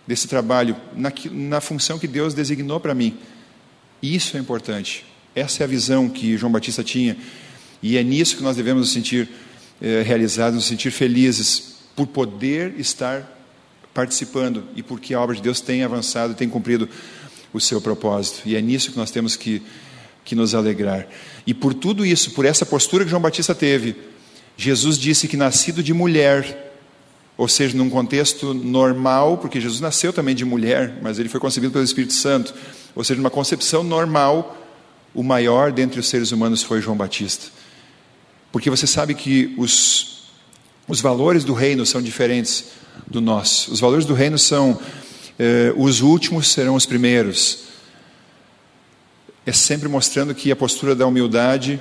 desse 0.06 0.28
trabalho 0.28 0.76
na, 0.94 1.12
na 1.30 1.60
função 1.60 1.98
que 1.98 2.06
Deus 2.06 2.34
designou 2.34 2.80
para 2.80 2.94
mim. 2.94 3.16
Isso 4.02 4.36
é 4.36 4.40
importante. 4.40 5.04
Essa 5.34 5.62
é 5.62 5.64
a 5.64 5.66
visão 5.66 6.08
que 6.08 6.36
João 6.36 6.52
Batista 6.52 6.82
tinha. 6.84 7.16
E 7.82 7.96
é 7.96 8.02
nisso 8.02 8.36
que 8.36 8.42
nós 8.42 8.56
devemos 8.56 8.82
nos 8.82 8.92
sentir 8.92 9.28
eh, 9.80 10.02
realizados, 10.02 10.56
nos 10.56 10.64
sentir 10.66 10.90
felizes 10.90 11.74
por 11.96 12.06
poder 12.06 12.74
estar 12.78 13.30
participando 13.92 14.64
e 14.74 14.82
porque 14.82 15.14
a 15.14 15.20
obra 15.20 15.36
de 15.36 15.42
Deus 15.42 15.60
tem 15.60 15.84
avançado 15.84 16.34
tem 16.34 16.48
cumprido 16.48 16.88
o 17.52 17.60
seu 17.60 17.80
propósito. 17.80 18.42
E 18.44 18.56
é 18.56 18.60
nisso 18.60 18.90
que 18.90 18.96
nós 18.96 19.10
temos 19.10 19.36
que, 19.36 19.62
que 20.24 20.34
nos 20.34 20.54
alegrar. 20.54 21.06
E 21.46 21.54
por 21.54 21.72
tudo 21.72 22.04
isso, 22.04 22.32
por 22.32 22.44
essa 22.44 22.66
postura 22.66 23.04
que 23.04 23.10
João 23.10 23.22
Batista 23.22 23.54
teve, 23.54 23.94
Jesus 24.56 24.98
disse 24.98 25.26
que 25.26 25.36
nascido 25.36 25.82
de 25.82 25.92
mulher, 25.92 26.72
ou 27.36 27.48
seja, 27.48 27.76
num 27.76 27.90
contexto 27.90 28.54
normal, 28.54 29.38
porque 29.38 29.60
Jesus 29.60 29.80
nasceu 29.80 30.12
também 30.12 30.34
de 30.34 30.44
mulher, 30.44 30.98
mas 31.02 31.18
ele 31.18 31.28
foi 31.28 31.40
concebido 31.40 31.72
pelo 31.72 31.84
Espírito 31.84 32.12
Santo, 32.12 32.54
ou 32.94 33.02
seja, 33.02 33.18
numa 33.18 33.30
concepção 33.30 33.82
normal, 33.82 34.56
o 35.12 35.22
maior 35.22 35.72
dentre 35.72 35.98
os 35.98 36.08
seres 36.08 36.32
humanos 36.32 36.62
foi 36.62 36.80
João 36.80 36.96
Batista. 36.96 37.46
Porque 38.52 38.70
você 38.70 38.86
sabe 38.86 39.14
que 39.14 39.54
os, 39.58 40.28
os 40.86 41.00
valores 41.00 41.44
do 41.44 41.54
reino 41.54 41.84
são 41.84 42.00
diferentes 42.00 42.66
do 43.06 43.20
nosso. 43.20 43.72
Os 43.72 43.80
valores 43.80 44.04
do 44.04 44.14
reino 44.14 44.38
são 44.38 44.78
eh, 45.38 45.72
os 45.76 46.00
últimos 46.00 46.52
serão 46.52 46.76
os 46.76 46.86
primeiros. 46.86 47.64
É 49.44 49.52
sempre 49.52 49.88
mostrando 49.88 50.34
que 50.34 50.50
a 50.52 50.56
postura 50.56 50.94
da 50.94 51.06
humildade 51.06 51.80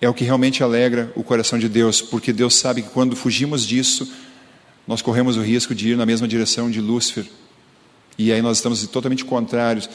é 0.00 0.08
o 0.08 0.14
que 0.14 0.24
realmente 0.24 0.62
alegra 0.62 1.12
o 1.14 1.22
coração 1.22 1.58
de 1.58 1.68
Deus, 1.68 2.02
porque 2.02 2.32
Deus 2.32 2.56
sabe 2.56 2.82
que 2.82 2.90
quando 2.90 3.16
fugimos 3.16 3.66
disso, 3.66 4.10
nós 4.86 5.00
corremos 5.00 5.36
o 5.36 5.42
risco 5.42 5.74
de 5.74 5.90
ir 5.90 5.96
na 5.96 6.04
mesma 6.04 6.28
direção 6.28 6.70
de 6.70 6.80
Lúcifer. 6.80 7.24
E 8.18 8.32
aí 8.32 8.42
nós 8.42 8.58
estamos 8.58 8.86
totalmente 8.86 9.24
contrários 9.24 9.88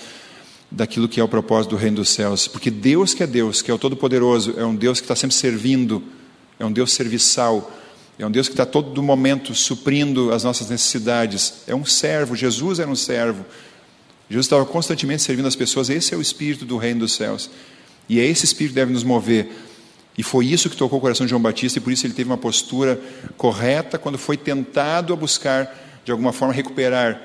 daquilo 0.71 1.07
que 1.07 1.19
é 1.19 1.23
o 1.23 1.27
propósito 1.27 1.71
do 1.71 1.77
reino 1.77 1.97
dos 1.97 2.09
céus. 2.09 2.47
Porque 2.47 2.69
Deus 2.69 3.13
que 3.13 3.23
é 3.23 3.27
Deus, 3.27 3.61
que 3.61 3.71
é 3.71 3.73
o 3.73 3.77
Todo-Poderoso, 3.77 4.55
é 4.57 4.65
um 4.65 4.75
Deus 4.75 4.99
que 4.99 5.05
está 5.05 5.15
sempre 5.15 5.35
servindo, 5.35 6.03
é 6.59 6.65
um 6.65 6.71
Deus 6.71 6.91
serviçal, 6.91 7.71
é 8.17 8.25
um 8.25 8.31
Deus 8.31 8.47
que 8.47 8.53
está 8.53 8.65
todo 8.65 9.01
momento 9.01 9.55
suprindo 9.55 10.33
as 10.33 10.43
nossas 10.43 10.69
necessidades. 10.69 11.61
É 11.67 11.73
um 11.73 11.85
servo, 11.85 12.35
Jesus 12.35 12.79
era 12.79 12.89
um 12.89 12.95
servo. 12.95 13.45
Jesus 14.29 14.45
estava 14.45 14.65
constantemente 14.65 15.23
servindo 15.23 15.47
as 15.47 15.55
pessoas. 15.55 15.89
Esse 15.89 16.13
é 16.13 16.17
o 16.17 16.21
espírito 16.21 16.65
do 16.65 16.77
reino 16.77 16.99
dos 16.99 17.13
céus. 17.13 17.49
E 18.09 18.19
é 18.19 18.25
esse 18.25 18.43
espírito 18.43 18.73
que 18.73 18.75
deve 18.75 18.91
nos 18.91 19.03
mover. 19.03 19.49
E 20.17 20.23
foi 20.23 20.45
isso 20.45 20.69
que 20.69 20.75
tocou 20.75 20.99
o 20.99 21.01
coração 21.01 21.25
de 21.25 21.29
João 21.29 21.41
Batista, 21.41 21.79
e 21.79 21.81
por 21.81 21.93
isso 21.93 22.05
ele 22.05 22.13
teve 22.13 22.29
uma 22.29 22.37
postura 22.37 22.99
correta 23.37 23.97
quando 23.97 24.17
foi 24.17 24.35
tentado 24.35 25.13
a 25.13 25.15
buscar, 25.15 25.73
de 26.03 26.11
alguma 26.11 26.33
forma, 26.33 26.53
recuperar 26.53 27.21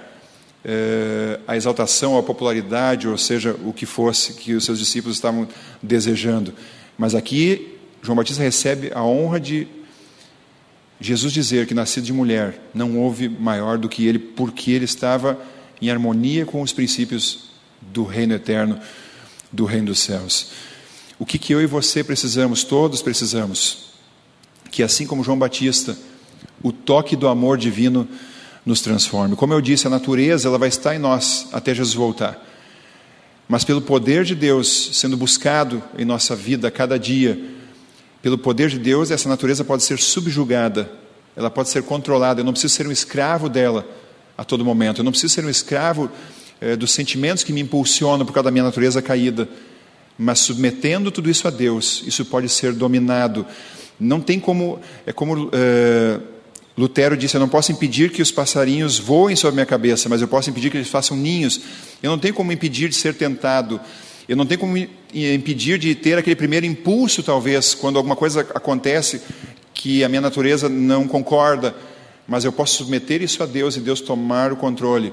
eh, 0.65 1.41
a 1.47 1.57
exaltação, 1.57 2.17
a 2.17 2.23
popularidade, 2.23 3.09
ou 3.09 3.19
seja, 3.19 3.57
o 3.65 3.73
que 3.73 3.85
fosse 3.85 4.35
que 4.35 4.55
os 4.55 4.65
seus 4.65 4.79
discípulos 4.79 5.17
estavam 5.17 5.49
desejando. 5.83 6.55
Mas 6.97 7.15
aqui, 7.15 7.77
João 8.03 8.17
Batista 8.17 8.43
recebe 8.43 8.93
a 8.95 9.03
honra 9.03 9.41
de 9.41 9.67
Jesus 11.01 11.33
dizer 11.33 11.67
que 11.67 11.75
nascido 11.75 12.05
de 12.05 12.13
mulher 12.13 12.61
não 12.73 12.99
houve 12.99 13.29
maior 13.29 13.77
do 13.77 13.89
que 13.89 14.07
ele, 14.07 14.19
porque 14.19 14.71
ele 14.71 14.85
estava 14.85 15.39
em 15.83 15.91
harmonia 15.91 16.47
com 16.47 16.63
os 16.63 16.73
princípios 16.73 17.51
do 17.81 18.05
reino 18.05 18.35
eterno, 18.35 18.79
do 19.53 19.65
reino 19.65 19.87
dos 19.87 19.99
céus. 19.99 20.53
O 21.19 21.25
que, 21.25 21.39
que 21.39 21.55
eu 21.55 21.63
e 21.63 21.67
você 21.67 22.03
precisamos, 22.03 22.65
todos 22.65 23.03
precisamos, 23.03 23.91
que 24.71 24.83
assim 24.83 25.07
como 25.07 25.23
João 25.23 25.39
Batista, 25.39 25.97
o 26.63 26.73
toque 26.73 27.15
do 27.15 27.29
amor 27.29 27.57
divino 27.57 28.09
nos 28.65 28.81
transforme. 28.81 29.37
Como 29.37 29.53
eu 29.53 29.61
disse, 29.61 29.87
a 29.87 29.91
natureza 29.91 30.49
ela 30.49 30.59
vai 30.59 30.69
estar 30.69 30.95
em 30.95 30.99
nós 30.99 31.47
até 31.53 31.75
Jesus 31.75 31.95
voltar. 31.95 32.43
Mas 33.49 33.63
pelo 33.63 33.83
poder 33.83 34.25
de 34.25 34.35
Deus 34.35 34.91
sendo 34.95 35.17
buscado 35.17 35.83
em 35.99 36.05
nossa 36.05 36.35
vida 36.35 36.71
cada 36.71 36.99
dia, 36.99 37.39
pelo 38.23 38.39
poder 38.39 38.71
de 38.71 38.79
Deus, 38.79 39.11
essa 39.11 39.29
natureza 39.29 39.63
pode 39.63 39.83
ser 39.83 39.99
subjugada, 39.99 40.91
ela 41.37 41.51
pode 41.51 41.69
ser 41.69 41.83
controlada. 41.83 42.41
Eu 42.41 42.45
não 42.45 42.53
preciso 42.53 42.75
ser 42.75 42.87
um 42.87 42.93
escravo 42.93 43.51
dela 43.51 43.87
a 44.37 44.45
todo 44.45 44.65
momento. 44.65 45.01
Eu 45.01 45.05
não 45.05 45.13
preciso 45.13 45.35
ser 45.35 45.45
um 45.45 45.51
escravo 45.51 46.11
eh, 46.61 46.75
dos 46.75 46.91
sentimentos 46.91 47.45
que 47.45 47.53
me 47.53 47.61
impulsionam 47.61 48.25
por 48.25 48.33
causa 48.33 48.45
da 48.45 48.51
minha 48.51 48.65
natureza 48.65 49.03
caída. 49.03 49.47
Mas 50.19 50.41
submetendo 50.41 51.11
tudo 51.11 51.29
isso 51.29 51.49
a 51.49 51.51
Deus, 51.51 52.03
isso 52.07 52.25
pode 52.25 52.49
ser 52.49 52.73
dominado. 52.73 53.45
Não 53.99 54.21
tem 54.21 54.39
como. 54.39 54.81
É 55.05 55.13
como 55.13 55.51
eh, 55.53 56.21
Lutero 56.77 57.17
disse: 57.17 57.37
Eu 57.37 57.41
não 57.41 57.49
posso 57.49 57.73
impedir 57.73 58.11
que 58.11 58.23
os 58.23 58.31
passarinhos 58.31 58.99
voem 58.99 59.35
sobre 59.35 59.55
minha 59.55 59.67
cabeça, 59.67 60.09
mas 60.09 60.21
eu 60.21 60.29
posso 60.29 60.51
impedir 60.51 60.71
que 60.71 60.77
eles 60.77 60.89
façam 60.89 61.17
ninhos. 61.17 61.61
Eu 62.03 62.11
não 62.11 62.19
tenho 62.19 62.35
como 62.35 62.53
impedir 62.53 62.89
de 62.89 62.95
ser 62.95 63.15
tentado. 63.15 63.81
Eu 64.29 64.37
não 64.37 64.47
tenho 64.47 64.61
como 64.61 64.77
impedir 64.77 65.79
de 65.79 65.95
ter 65.95 66.17
aquele 66.17 66.37
primeiro 66.37 66.65
impulso, 66.65 67.23
talvez, 67.23 67.75
quando 67.75 67.97
alguma 67.97 68.17
coisa 68.17 68.41
acontece 68.55 69.21
que 69.75 70.03
a 70.03 70.09
minha 70.09 70.21
natureza 70.21 70.69
não 70.69 71.07
concorda, 71.07 71.75
mas 72.27 72.45
eu 72.45 72.53
posso 72.53 72.77
submeter 72.77 73.21
isso 73.21 73.43
a 73.43 73.47
Deus 73.47 73.77
e 73.77 73.81
Deus 73.81 74.01
tomar 74.01 74.51
o 74.51 74.57
controle 74.57 75.13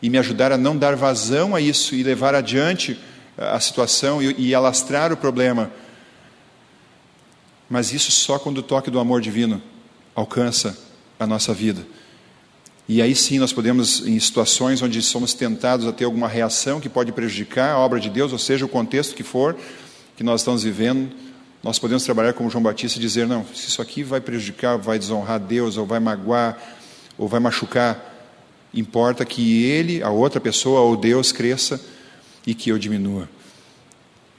e 0.00 0.08
me 0.08 0.16
ajudar 0.16 0.50
a 0.50 0.56
não 0.56 0.76
dar 0.76 0.96
vazão 0.96 1.54
a 1.54 1.60
isso 1.60 1.94
e 1.94 2.02
levar 2.02 2.34
adiante 2.34 2.98
a 3.38 3.60
situação 3.60 4.20
e, 4.22 4.48
e 4.48 4.54
alastrar 4.54 5.12
o 5.12 5.16
problema. 5.16 5.70
Mas 7.70 7.92
isso 7.92 8.10
só 8.10 8.38
quando 8.38 8.58
o 8.58 8.62
toque 8.62 8.90
do 8.90 8.98
amor 8.98 9.20
divino 9.20 9.62
alcança 10.14 10.76
a 11.18 11.26
nossa 11.26 11.54
vida. 11.54 11.86
E 12.88 13.02
aí 13.02 13.14
sim 13.14 13.38
nós 13.38 13.52
podemos, 13.52 14.06
em 14.06 14.18
situações 14.18 14.80
onde 14.80 15.00
somos 15.02 15.34
tentados 15.34 15.86
a 15.86 15.92
ter 15.92 16.04
alguma 16.04 16.26
reação 16.26 16.80
que 16.80 16.88
pode 16.88 17.12
prejudicar 17.12 17.72
a 17.72 17.78
obra 17.78 18.00
de 18.00 18.08
Deus, 18.08 18.32
ou 18.32 18.38
seja, 18.38 18.64
o 18.64 18.68
contexto 18.68 19.14
que 19.14 19.22
for 19.22 19.56
que 20.16 20.24
nós 20.24 20.40
estamos 20.40 20.64
vivendo, 20.64 21.14
nós 21.62 21.78
podemos 21.78 22.02
trabalhar 22.02 22.32
como 22.32 22.50
João 22.50 22.62
Batista 22.62 22.98
e 22.98 23.02
dizer: 23.02 23.26
não, 23.26 23.44
se 23.54 23.68
isso 23.68 23.82
aqui 23.82 24.02
vai 24.02 24.20
prejudicar, 24.20 24.78
vai 24.78 24.98
desonrar 24.98 25.38
Deus, 25.38 25.76
ou 25.76 25.84
vai 25.84 26.00
magoar, 26.00 26.58
ou 27.16 27.28
vai 27.28 27.38
machucar, 27.38 28.02
importa 28.72 29.24
que 29.24 29.64
ele, 29.64 30.02
a 30.02 30.10
outra 30.10 30.40
pessoa, 30.40 30.80
ou 30.80 30.96
Deus 30.96 31.30
cresça 31.30 31.80
e 32.46 32.54
que 32.54 32.70
eu 32.70 32.78
diminua. 32.78 33.28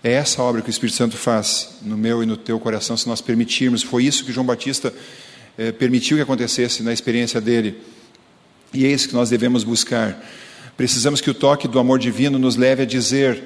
É 0.03 0.13
essa 0.13 0.41
obra 0.41 0.61
que 0.61 0.69
o 0.69 0.71
Espírito 0.71 0.95
Santo 0.95 1.17
faz 1.17 1.77
no 1.81 1.97
meu 1.97 2.23
e 2.23 2.25
no 2.25 2.37
teu 2.37 2.59
coração, 2.59 2.95
se 2.95 3.07
nós 3.07 3.19
permitirmos. 3.19 3.83
Foi 3.83 4.05
isso 4.05 4.23
que 4.23 4.31
João 4.31 4.45
Batista 4.45 4.93
eh, 5.57 5.73
permitiu 5.73 6.15
que 6.15 6.23
acontecesse 6.23 6.81
na 6.81 6.93
experiência 6.93 7.41
dele. 7.41 7.81
E 8.73 8.85
é 8.85 8.89
isso 8.89 9.09
que 9.09 9.13
nós 9.13 9.29
devemos 9.29 9.63
buscar. 9.63 10.23
Precisamos 10.77 11.19
que 11.19 11.29
o 11.29 11.33
toque 11.33 11.67
do 11.67 11.79
amor 11.79 11.99
divino 11.99 12.39
nos 12.39 12.55
leve 12.55 12.83
a 12.83 12.85
dizer: 12.85 13.43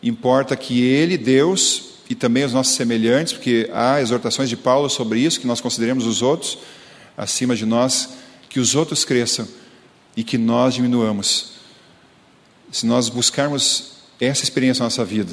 importa 0.00 0.54
que 0.54 0.80
Ele, 0.80 1.18
Deus, 1.18 1.96
e 2.08 2.14
também 2.14 2.44
os 2.44 2.52
nossos 2.52 2.76
semelhantes, 2.76 3.32
porque 3.32 3.68
há 3.72 4.00
exortações 4.00 4.48
de 4.48 4.56
Paulo 4.56 4.88
sobre 4.88 5.18
isso, 5.18 5.40
que 5.40 5.46
nós 5.46 5.60
consideremos 5.60 6.06
os 6.06 6.22
outros 6.22 6.58
acima 7.16 7.56
de 7.56 7.66
nós, 7.66 8.10
que 8.48 8.60
os 8.60 8.76
outros 8.76 9.04
cresçam 9.04 9.48
e 10.16 10.22
que 10.22 10.38
nós 10.38 10.74
diminuamos. 10.74 11.52
Se 12.70 12.86
nós 12.86 13.08
buscarmos 13.08 13.95
essa 14.20 14.44
experiência 14.44 14.80
na 14.80 14.86
nossa 14.86 15.04
vida, 15.04 15.32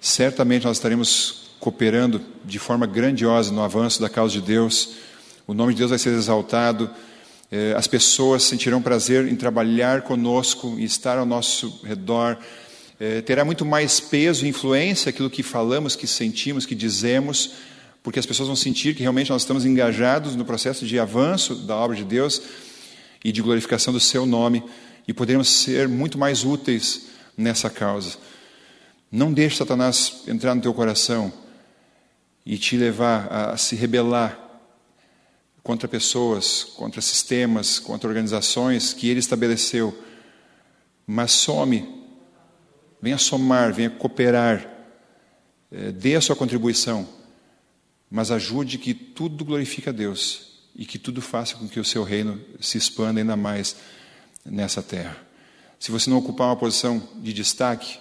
certamente 0.00 0.64
nós 0.64 0.76
estaremos 0.76 1.50
cooperando 1.60 2.20
de 2.44 2.58
forma 2.58 2.86
grandiosa 2.86 3.52
no 3.52 3.62
avanço 3.62 4.00
da 4.00 4.08
causa 4.08 4.34
de 4.34 4.40
Deus. 4.40 4.96
O 5.46 5.54
nome 5.54 5.72
de 5.72 5.78
Deus 5.78 5.90
vai 5.90 5.98
ser 5.98 6.10
exaltado 6.10 6.90
é, 7.50 7.72
as 7.76 7.86
pessoas 7.86 8.42
sentirão 8.42 8.82
prazer 8.82 9.28
em 9.28 9.36
trabalhar 9.36 10.02
conosco, 10.02 10.76
em 10.78 10.82
estar 10.82 11.18
ao 11.18 11.24
nosso 11.24 11.80
redor. 11.84 12.36
É, 12.98 13.20
terá 13.20 13.44
muito 13.44 13.64
mais 13.64 14.00
peso 14.00 14.44
e 14.44 14.48
influência 14.48 15.10
aquilo 15.10 15.30
que 15.30 15.42
falamos, 15.42 15.94
que 15.94 16.06
sentimos, 16.06 16.66
que 16.66 16.74
dizemos, 16.74 17.52
porque 18.02 18.18
as 18.18 18.26
pessoas 18.26 18.48
vão 18.48 18.56
sentir 18.56 18.94
que 18.94 19.02
realmente 19.02 19.30
nós 19.30 19.42
estamos 19.42 19.64
engajados 19.64 20.34
no 20.34 20.44
processo 20.44 20.84
de 20.84 20.98
avanço 20.98 21.54
da 21.54 21.76
obra 21.76 21.96
de 21.96 22.04
Deus 22.04 22.42
e 23.24 23.30
de 23.30 23.40
glorificação 23.40 23.92
do 23.92 24.00
seu 24.00 24.26
nome 24.26 24.62
e 25.06 25.12
poderemos 25.12 25.48
ser 25.48 25.86
muito 25.86 26.18
mais 26.18 26.44
úteis 26.44 27.06
nessa 27.36 27.70
causa. 27.70 28.18
Não 29.10 29.32
deixe 29.32 29.56
Satanás 29.56 30.22
entrar 30.26 30.54
no 30.54 30.62
teu 30.62 30.74
coração 30.74 31.32
e 32.44 32.58
te 32.58 32.76
levar 32.76 33.32
a 33.32 33.56
se 33.56 33.74
rebelar 33.74 34.38
contra 35.62 35.88
pessoas, 35.88 36.62
contra 36.62 37.00
sistemas, 37.00 37.78
contra 37.78 38.08
organizações 38.08 38.92
que 38.92 39.08
ele 39.08 39.20
estabeleceu. 39.20 39.96
Mas 41.06 41.32
some, 41.32 42.04
venha 43.00 43.16
somar, 43.16 43.72
venha 43.72 43.90
cooperar, 43.90 44.68
é, 45.72 45.90
dê 45.90 46.16
a 46.16 46.20
sua 46.20 46.36
contribuição, 46.36 47.08
mas 48.10 48.30
ajude 48.30 48.78
que 48.78 48.92
tudo 48.92 49.44
glorifique 49.44 49.88
a 49.88 49.92
Deus 49.92 50.60
e 50.74 50.84
que 50.84 50.98
tudo 50.98 51.22
faça 51.22 51.56
com 51.56 51.68
que 51.68 51.80
o 51.80 51.84
seu 51.84 52.02
reino 52.02 52.40
se 52.60 52.76
expanda 52.76 53.20
ainda 53.20 53.36
mais 53.36 53.76
nessa 54.44 54.82
terra. 54.82 55.16
Se 55.78 55.90
você 55.90 56.08
não 56.08 56.18
ocupar 56.18 56.48
uma 56.48 56.56
posição 56.56 57.02
de 57.16 57.32
destaque, 57.32 57.98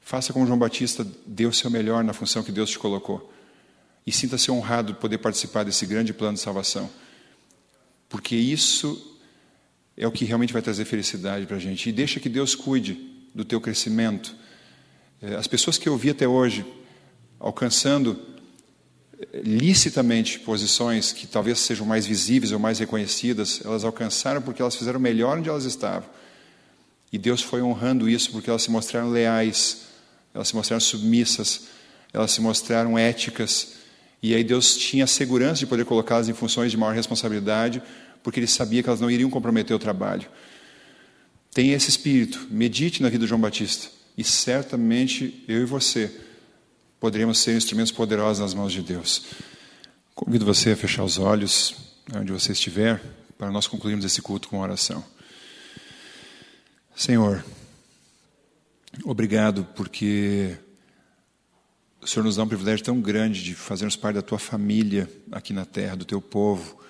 faça 0.00 0.32
como 0.32 0.46
João 0.46 0.58
Batista, 0.58 1.06
dê 1.26 1.46
o 1.46 1.52
seu 1.52 1.70
melhor 1.70 2.04
na 2.04 2.12
função 2.12 2.42
que 2.42 2.52
Deus 2.52 2.70
te 2.70 2.78
colocou 2.78 3.32
e 4.06 4.12
sinta-se 4.12 4.50
honrado 4.50 4.92
de 4.92 4.98
poder 4.98 5.18
participar 5.18 5.64
desse 5.64 5.86
grande 5.86 6.12
plano 6.12 6.34
de 6.34 6.40
salvação. 6.40 6.90
porque 8.08 8.36
isso 8.36 9.18
é 9.96 10.06
o 10.06 10.12
que 10.12 10.24
realmente 10.24 10.52
vai 10.52 10.62
trazer 10.62 10.84
felicidade 10.84 11.46
para 11.46 11.56
a 11.56 11.60
gente. 11.60 11.88
E 11.88 11.92
deixa 11.92 12.20
que 12.20 12.28
Deus 12.28 12.54
cuide 12.54 12.98
do 13.34 13.44
teu 13.44 13.60
crescimento. 13.60 14.34
É, 15.20 15.34
as 15.34 15.46
pessoas 15.46 15.78
que 15.78 15.88
eu 15.88 15.96
vi 15.96 16.10
até 16.10 16.26
hoje 16.26 16.64
alcançando 17.40 18.20
é, 19.18 19.40
licitamente 19.40 20.38
posições 20.40 21.12
que 21.12 21.26
talvez 21.26 21.58
sejam 21.60 21.86
mais 21.86 22.06
visíveis 22.06 22.52
ou 22.52 22.58
mais 22.58 22.78
reconhecidas, 22.78 23.60
elas 23.64 23.84
alcançaram 23.84 24.42
porque 24.42 24.62
elas 24.62 24.76
fizeram 24.76 25.00
melhor 25.00 25.38
onde 25.38 25.48
elas 25.48 25.64
estavam. 25.64 26.08
E 27.14 27.18
Deus 27.18 27.40
foi 27.40 27.62
honrando 27.62 28.08
isso 28.08 28.32
porque 28.32 28.50
elas 28.50 28.62
se 28.62 28.72
mostraram 28.72 29.08
leais, 29.08 29.82
elas 30.34 30.48
se 30.48 30.56
mostraram 30.56 30.80
submissas, 30.80 31.68
elas 32.12 32.32
se 32.32 32.40
mostraram 32.40 32.98
éticas. 32.98 33.74
E 34.20 34.34
aí 34.34 34.42
Deus 34.42 34.76
tinha 34.76 35.04
a 35.04 35.06
segurança 35.06 35.60
de 35.60 35.66
poder 35.68 35.84
colocá-las 35.84 36.28
em 36.28 36.34
funções 36.34 36.72
de 36.72 36.76
maior 36.76 36.92
responsabilidade, 36.92 37.80
porque 38.20 38.40
Ele 38.40 38.48
sabia 38.48 38.82
que 38.82 38.88
elas 38.88 39.00
não 39.00 39.08
iriam 39.08 39.30
comprometer 39.30 39.76
o 39.76 39.78
trabalho. 39.78 40.28
Tenha 41.52 41.76
esse 41.76 41.88
espírito, 41.88 42.48
medite 42.50 43.00
na 43.00 43.08
vida 43.08 43.24
de 43.24 43.28
João 43.28 43.40
Batista, 43.40 43.92
e 44.18 44.24
certamente 44.24 45.44
eu 45.46 45.62
e 45.62 45.64
você 45.64 46.10
poderemos 46.98 47.38
ser 47.38 47.56
instrumentos 47.56 47.92
poderosos 47.92 48.40
nas 48.40 48.54
mãos 48.54 48.72
de 48.72 48.82
Deus. 48.82 49.26
Convido 50.16 50.44
você 50.44 50.72
a 50.72 50.76
fechar 50.76 51.04
os 51.04 51.16
olhos, 51.16 51.76
onde 52.12 52.32
você 52.32 52.50
estiver, 52.50 53.00
para 53.38 53.52
nós 53.52 53.68
concluirmos 53.68 54.04
esse 54.04 54.20
culto 54.20 54.48
com 54.48 54.58
oração. 54.58 55.13
Senhor, 56.96 57.44
obrigado 59.04 59.66
porque 59.74 60.56
o 62.00 62.06
Senhor 62.06 62.22
nos 62.24 62.36
dá 62.36 62.44
um 62.44 62.48
privilégio 62.48 62.84
tão 62.84 63.00
grande 63.00 63.42
de 63.42 63.52
fazermos 63.52 63.96
parte 63.96 64.14
da 64.14 64.22
tua 64.22 64.38
família 64.38 65.10
aqui 65.32 65.52
na 65.52 65.64
terra, 65.64 65.96
do 65.96 66.04
teu 66.04 66.20
povo. 66.20 66.80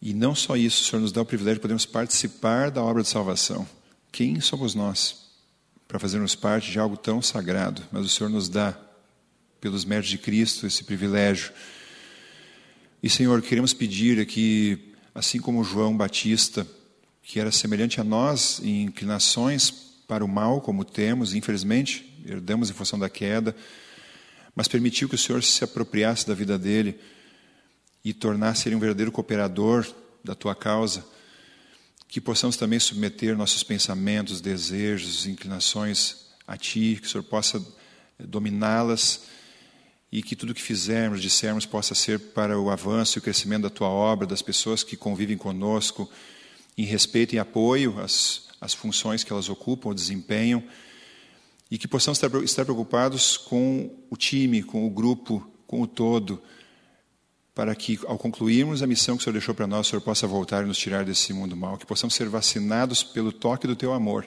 E 0.00 0.14
não 0.14 0.32
só 0.32 0.56
isso, 0.56 0.82
o 0.82 0.84
Senhor 0.84 1.02
nos 1.02 1.10
dá 1.10 1.20
o 1.20 1.26
privilégio 1.26 1.56
de 1.56 1.62
podermos 1.62 1.86
participar 1.86 2.70
da 2.70 2.80
obra 2.80 3.02
de 3.02 3.08
salvação. 3.08 3.68
Quem 4.12 4.40
somos 4.40 4.76
nós 4.76 5.26
para 5.88 5.98
fazermos 5.98 6.36
parte 6.36 6.70
de 6.70 6.78
algo 6.78 6.96
tão 6.96 7.20
sagrado? 7.20 7.82
Mas 7.90 8.06
o 8.06 8.08
Senhor 8.08 8.30
nos 8.30 8.48
dá, 8.48 8.78
pelos 9.60 9.84
méritos 9.84 10.10
de 10.10 10.18
Cristo, 10.18 10.68
esse 10.68 10.84
privilégio. 10.84 11.52
E, 13.02 13.10
Senhor, 13.10 13.42
queremos 13.42 13.74
pedir 13.74 14.20
aqui, 14.20 14.94
assim 15.12 15.40
como 15.40 15.64
João 15.64 15.96
Batista, 15.96 16.64
que 17.28 17.38
era 17.38 17.52
semelhante 17.52 18.00
a 18.00 18.04
nós 18.04 18.58
em 18.64 18.84
inclinações 18.84 19.70
para 20.08 20.24
o 20.24 20.28
mal, 20.28 20.62
como 20.62 20.82
temos, 20.82 21.34
infelizmente, 21.34 22.18
herdamos 22.24 22.70
em 22.70 22.72
função 22.72 22.98
da 22.98 23.10
queda, 23.10 23.54
mas 24.56 24.66
permitiu 24.66 25.10
que 25.10 25.14
o 25.14 25.18
Senhor 25.18 25.42
se 25.42 25.62
apropriasse 25.62 26.26
da 26.26 26.32
vida 26.32 26.58
dele 26.58 26.98
e 28.02 28.14
tornasse 28.14 28.66
ele 28.66 28.76
um 28.76 28.78
verdadeiro 28.78 29.12
cooperador 29.12 29.86
da 30.24 30.34
tua 30.34 30.54
causa, 30.54 31.04
que 32.08 32.18
possamos 32.18 32.56
também 32.56 32.80
submeter 32.80 33.36
nossos 33.36 33.62
pensamentos, 33.62 34.40
desejos, 34.40 35.26
inclinações 35.26 36.28
a 36.46 36.56
ti, 36.56 36.96
que 36.98 37.06
o 37.06 37.10
Senhor 37.10 37.24
possa 37.24 37.62
dominá-las 38.18 39.24
e 40.10 40.22
que 40.22 40.34
tudo 40.34 40.54
que 40.54 40.62
fizermos, 40.62 41.20
dissermos, 41.20 41.66
possa 41.66 41.94
ser 41.94 42.18
para 42.18 42.58
o 42.58 42.70
avanço 42.70 43.18
e 43.18 43.20
o 43.20 43.22
crescimento 43.22 43.64
da 43.64 43.70
tua 43.70 43.88
obra, 43.88 44.26
das 44.26 44.40
pessoas 44.40 44.82
que 44.82 44.96
convivem 44.96 45.36
conosco, 45.36 46.10
em 46.78 46.84
respeito 46.84 47.34
e 47.34 47.38
apoio 47.40 47.98
às, 48.00 48.48
às 48.60 48.72
funções 48.72 49.24
que 49.24 49.32
elas 49.32 49.48
ocupam, 49.48 49.92
desempenham 49.92 50.62
e 51.68 51.76
que 51.76 51.88
possamos 51.88 52.22
estar 52.22 52.64
preocupados 52.64 53.36
com 53.36 53.90
o 54.08 54.16
time, 54.16 54.62
com 54.62 54.86
o 54.86 54.90
grupo, 54.90 55.46
com 55.66 55.82
o 55.82 55.86
todo, 55.86 56.40
para 57.52 57.74
que, 57.74 57.98
ao 58.06 58.16
concluirmos 58.16 58.82
a 58.82 58.86
missão 58.86 59.16
que 59.16 59.22
o 59.22 59.24
Senhor 59.24 59.32
deixou 59.32 59.54
para 59.54 59.66
nós, 59.66 59.86
o 59.86 59.90
Senhor 59.90 60.00
possa 60.00 60.26
voltar 60.26 60.62
e 60.62 60.66
nos 60.66 60.78
tirar 60.78 61.04
desse 61.04 61.32
mundo 61.32 61.56
mal, 61.56 61.76
que 61.76 61.84
possamos 61.84 62.14
ser 62.14 62.28
vacinados 62.28 63.02
pelo 63.02 63.32
toque 63.32 63.66
do 63.66 63.74
Teu 63.74 63.92
amor, 63.92 64.26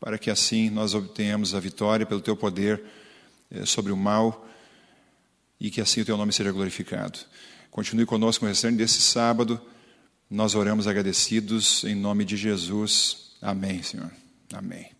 para 0.00 0.18
que 0.18 0.30
assim 0.30 0.68
nós 0.68 0.92
obtenhamos 0.92 1.54
a 1.54 1.60
vitória 1.60 2.04
pelo 2.04 2.20
Teu 2.20 2.36
poder 2.36 2.82
eh, 3.50 3.64
sobre 3.64 3.92
o 3.92 3.96
mal 3.96 4.46
e 5.60 5.70
que 5.70 5.80
assim 5.80 6.00
o 6.00 6.04
Teu 6.04 6.16
nome 6.16 6.32
seja 6.32 6.50
glorificado. 6.50 7.20
Continue 7.70 8.04
conosco 8.04 8.44
no 8.44 8.50
restante 8.50 8.76
desse 8.76 9.00
sábado. 9.00 9.60
Nós 10.30 10.54
oramos 10.54 10.86
agradecidos 10.86 11.84
em 11.84 11.94
nome 11.94 12.24
de 12.24 12.36
Jesus. 12.36 13.32
Amém, 13.40 13.82
Senhor. 13.82 14.10
Amém. 14.52 14.93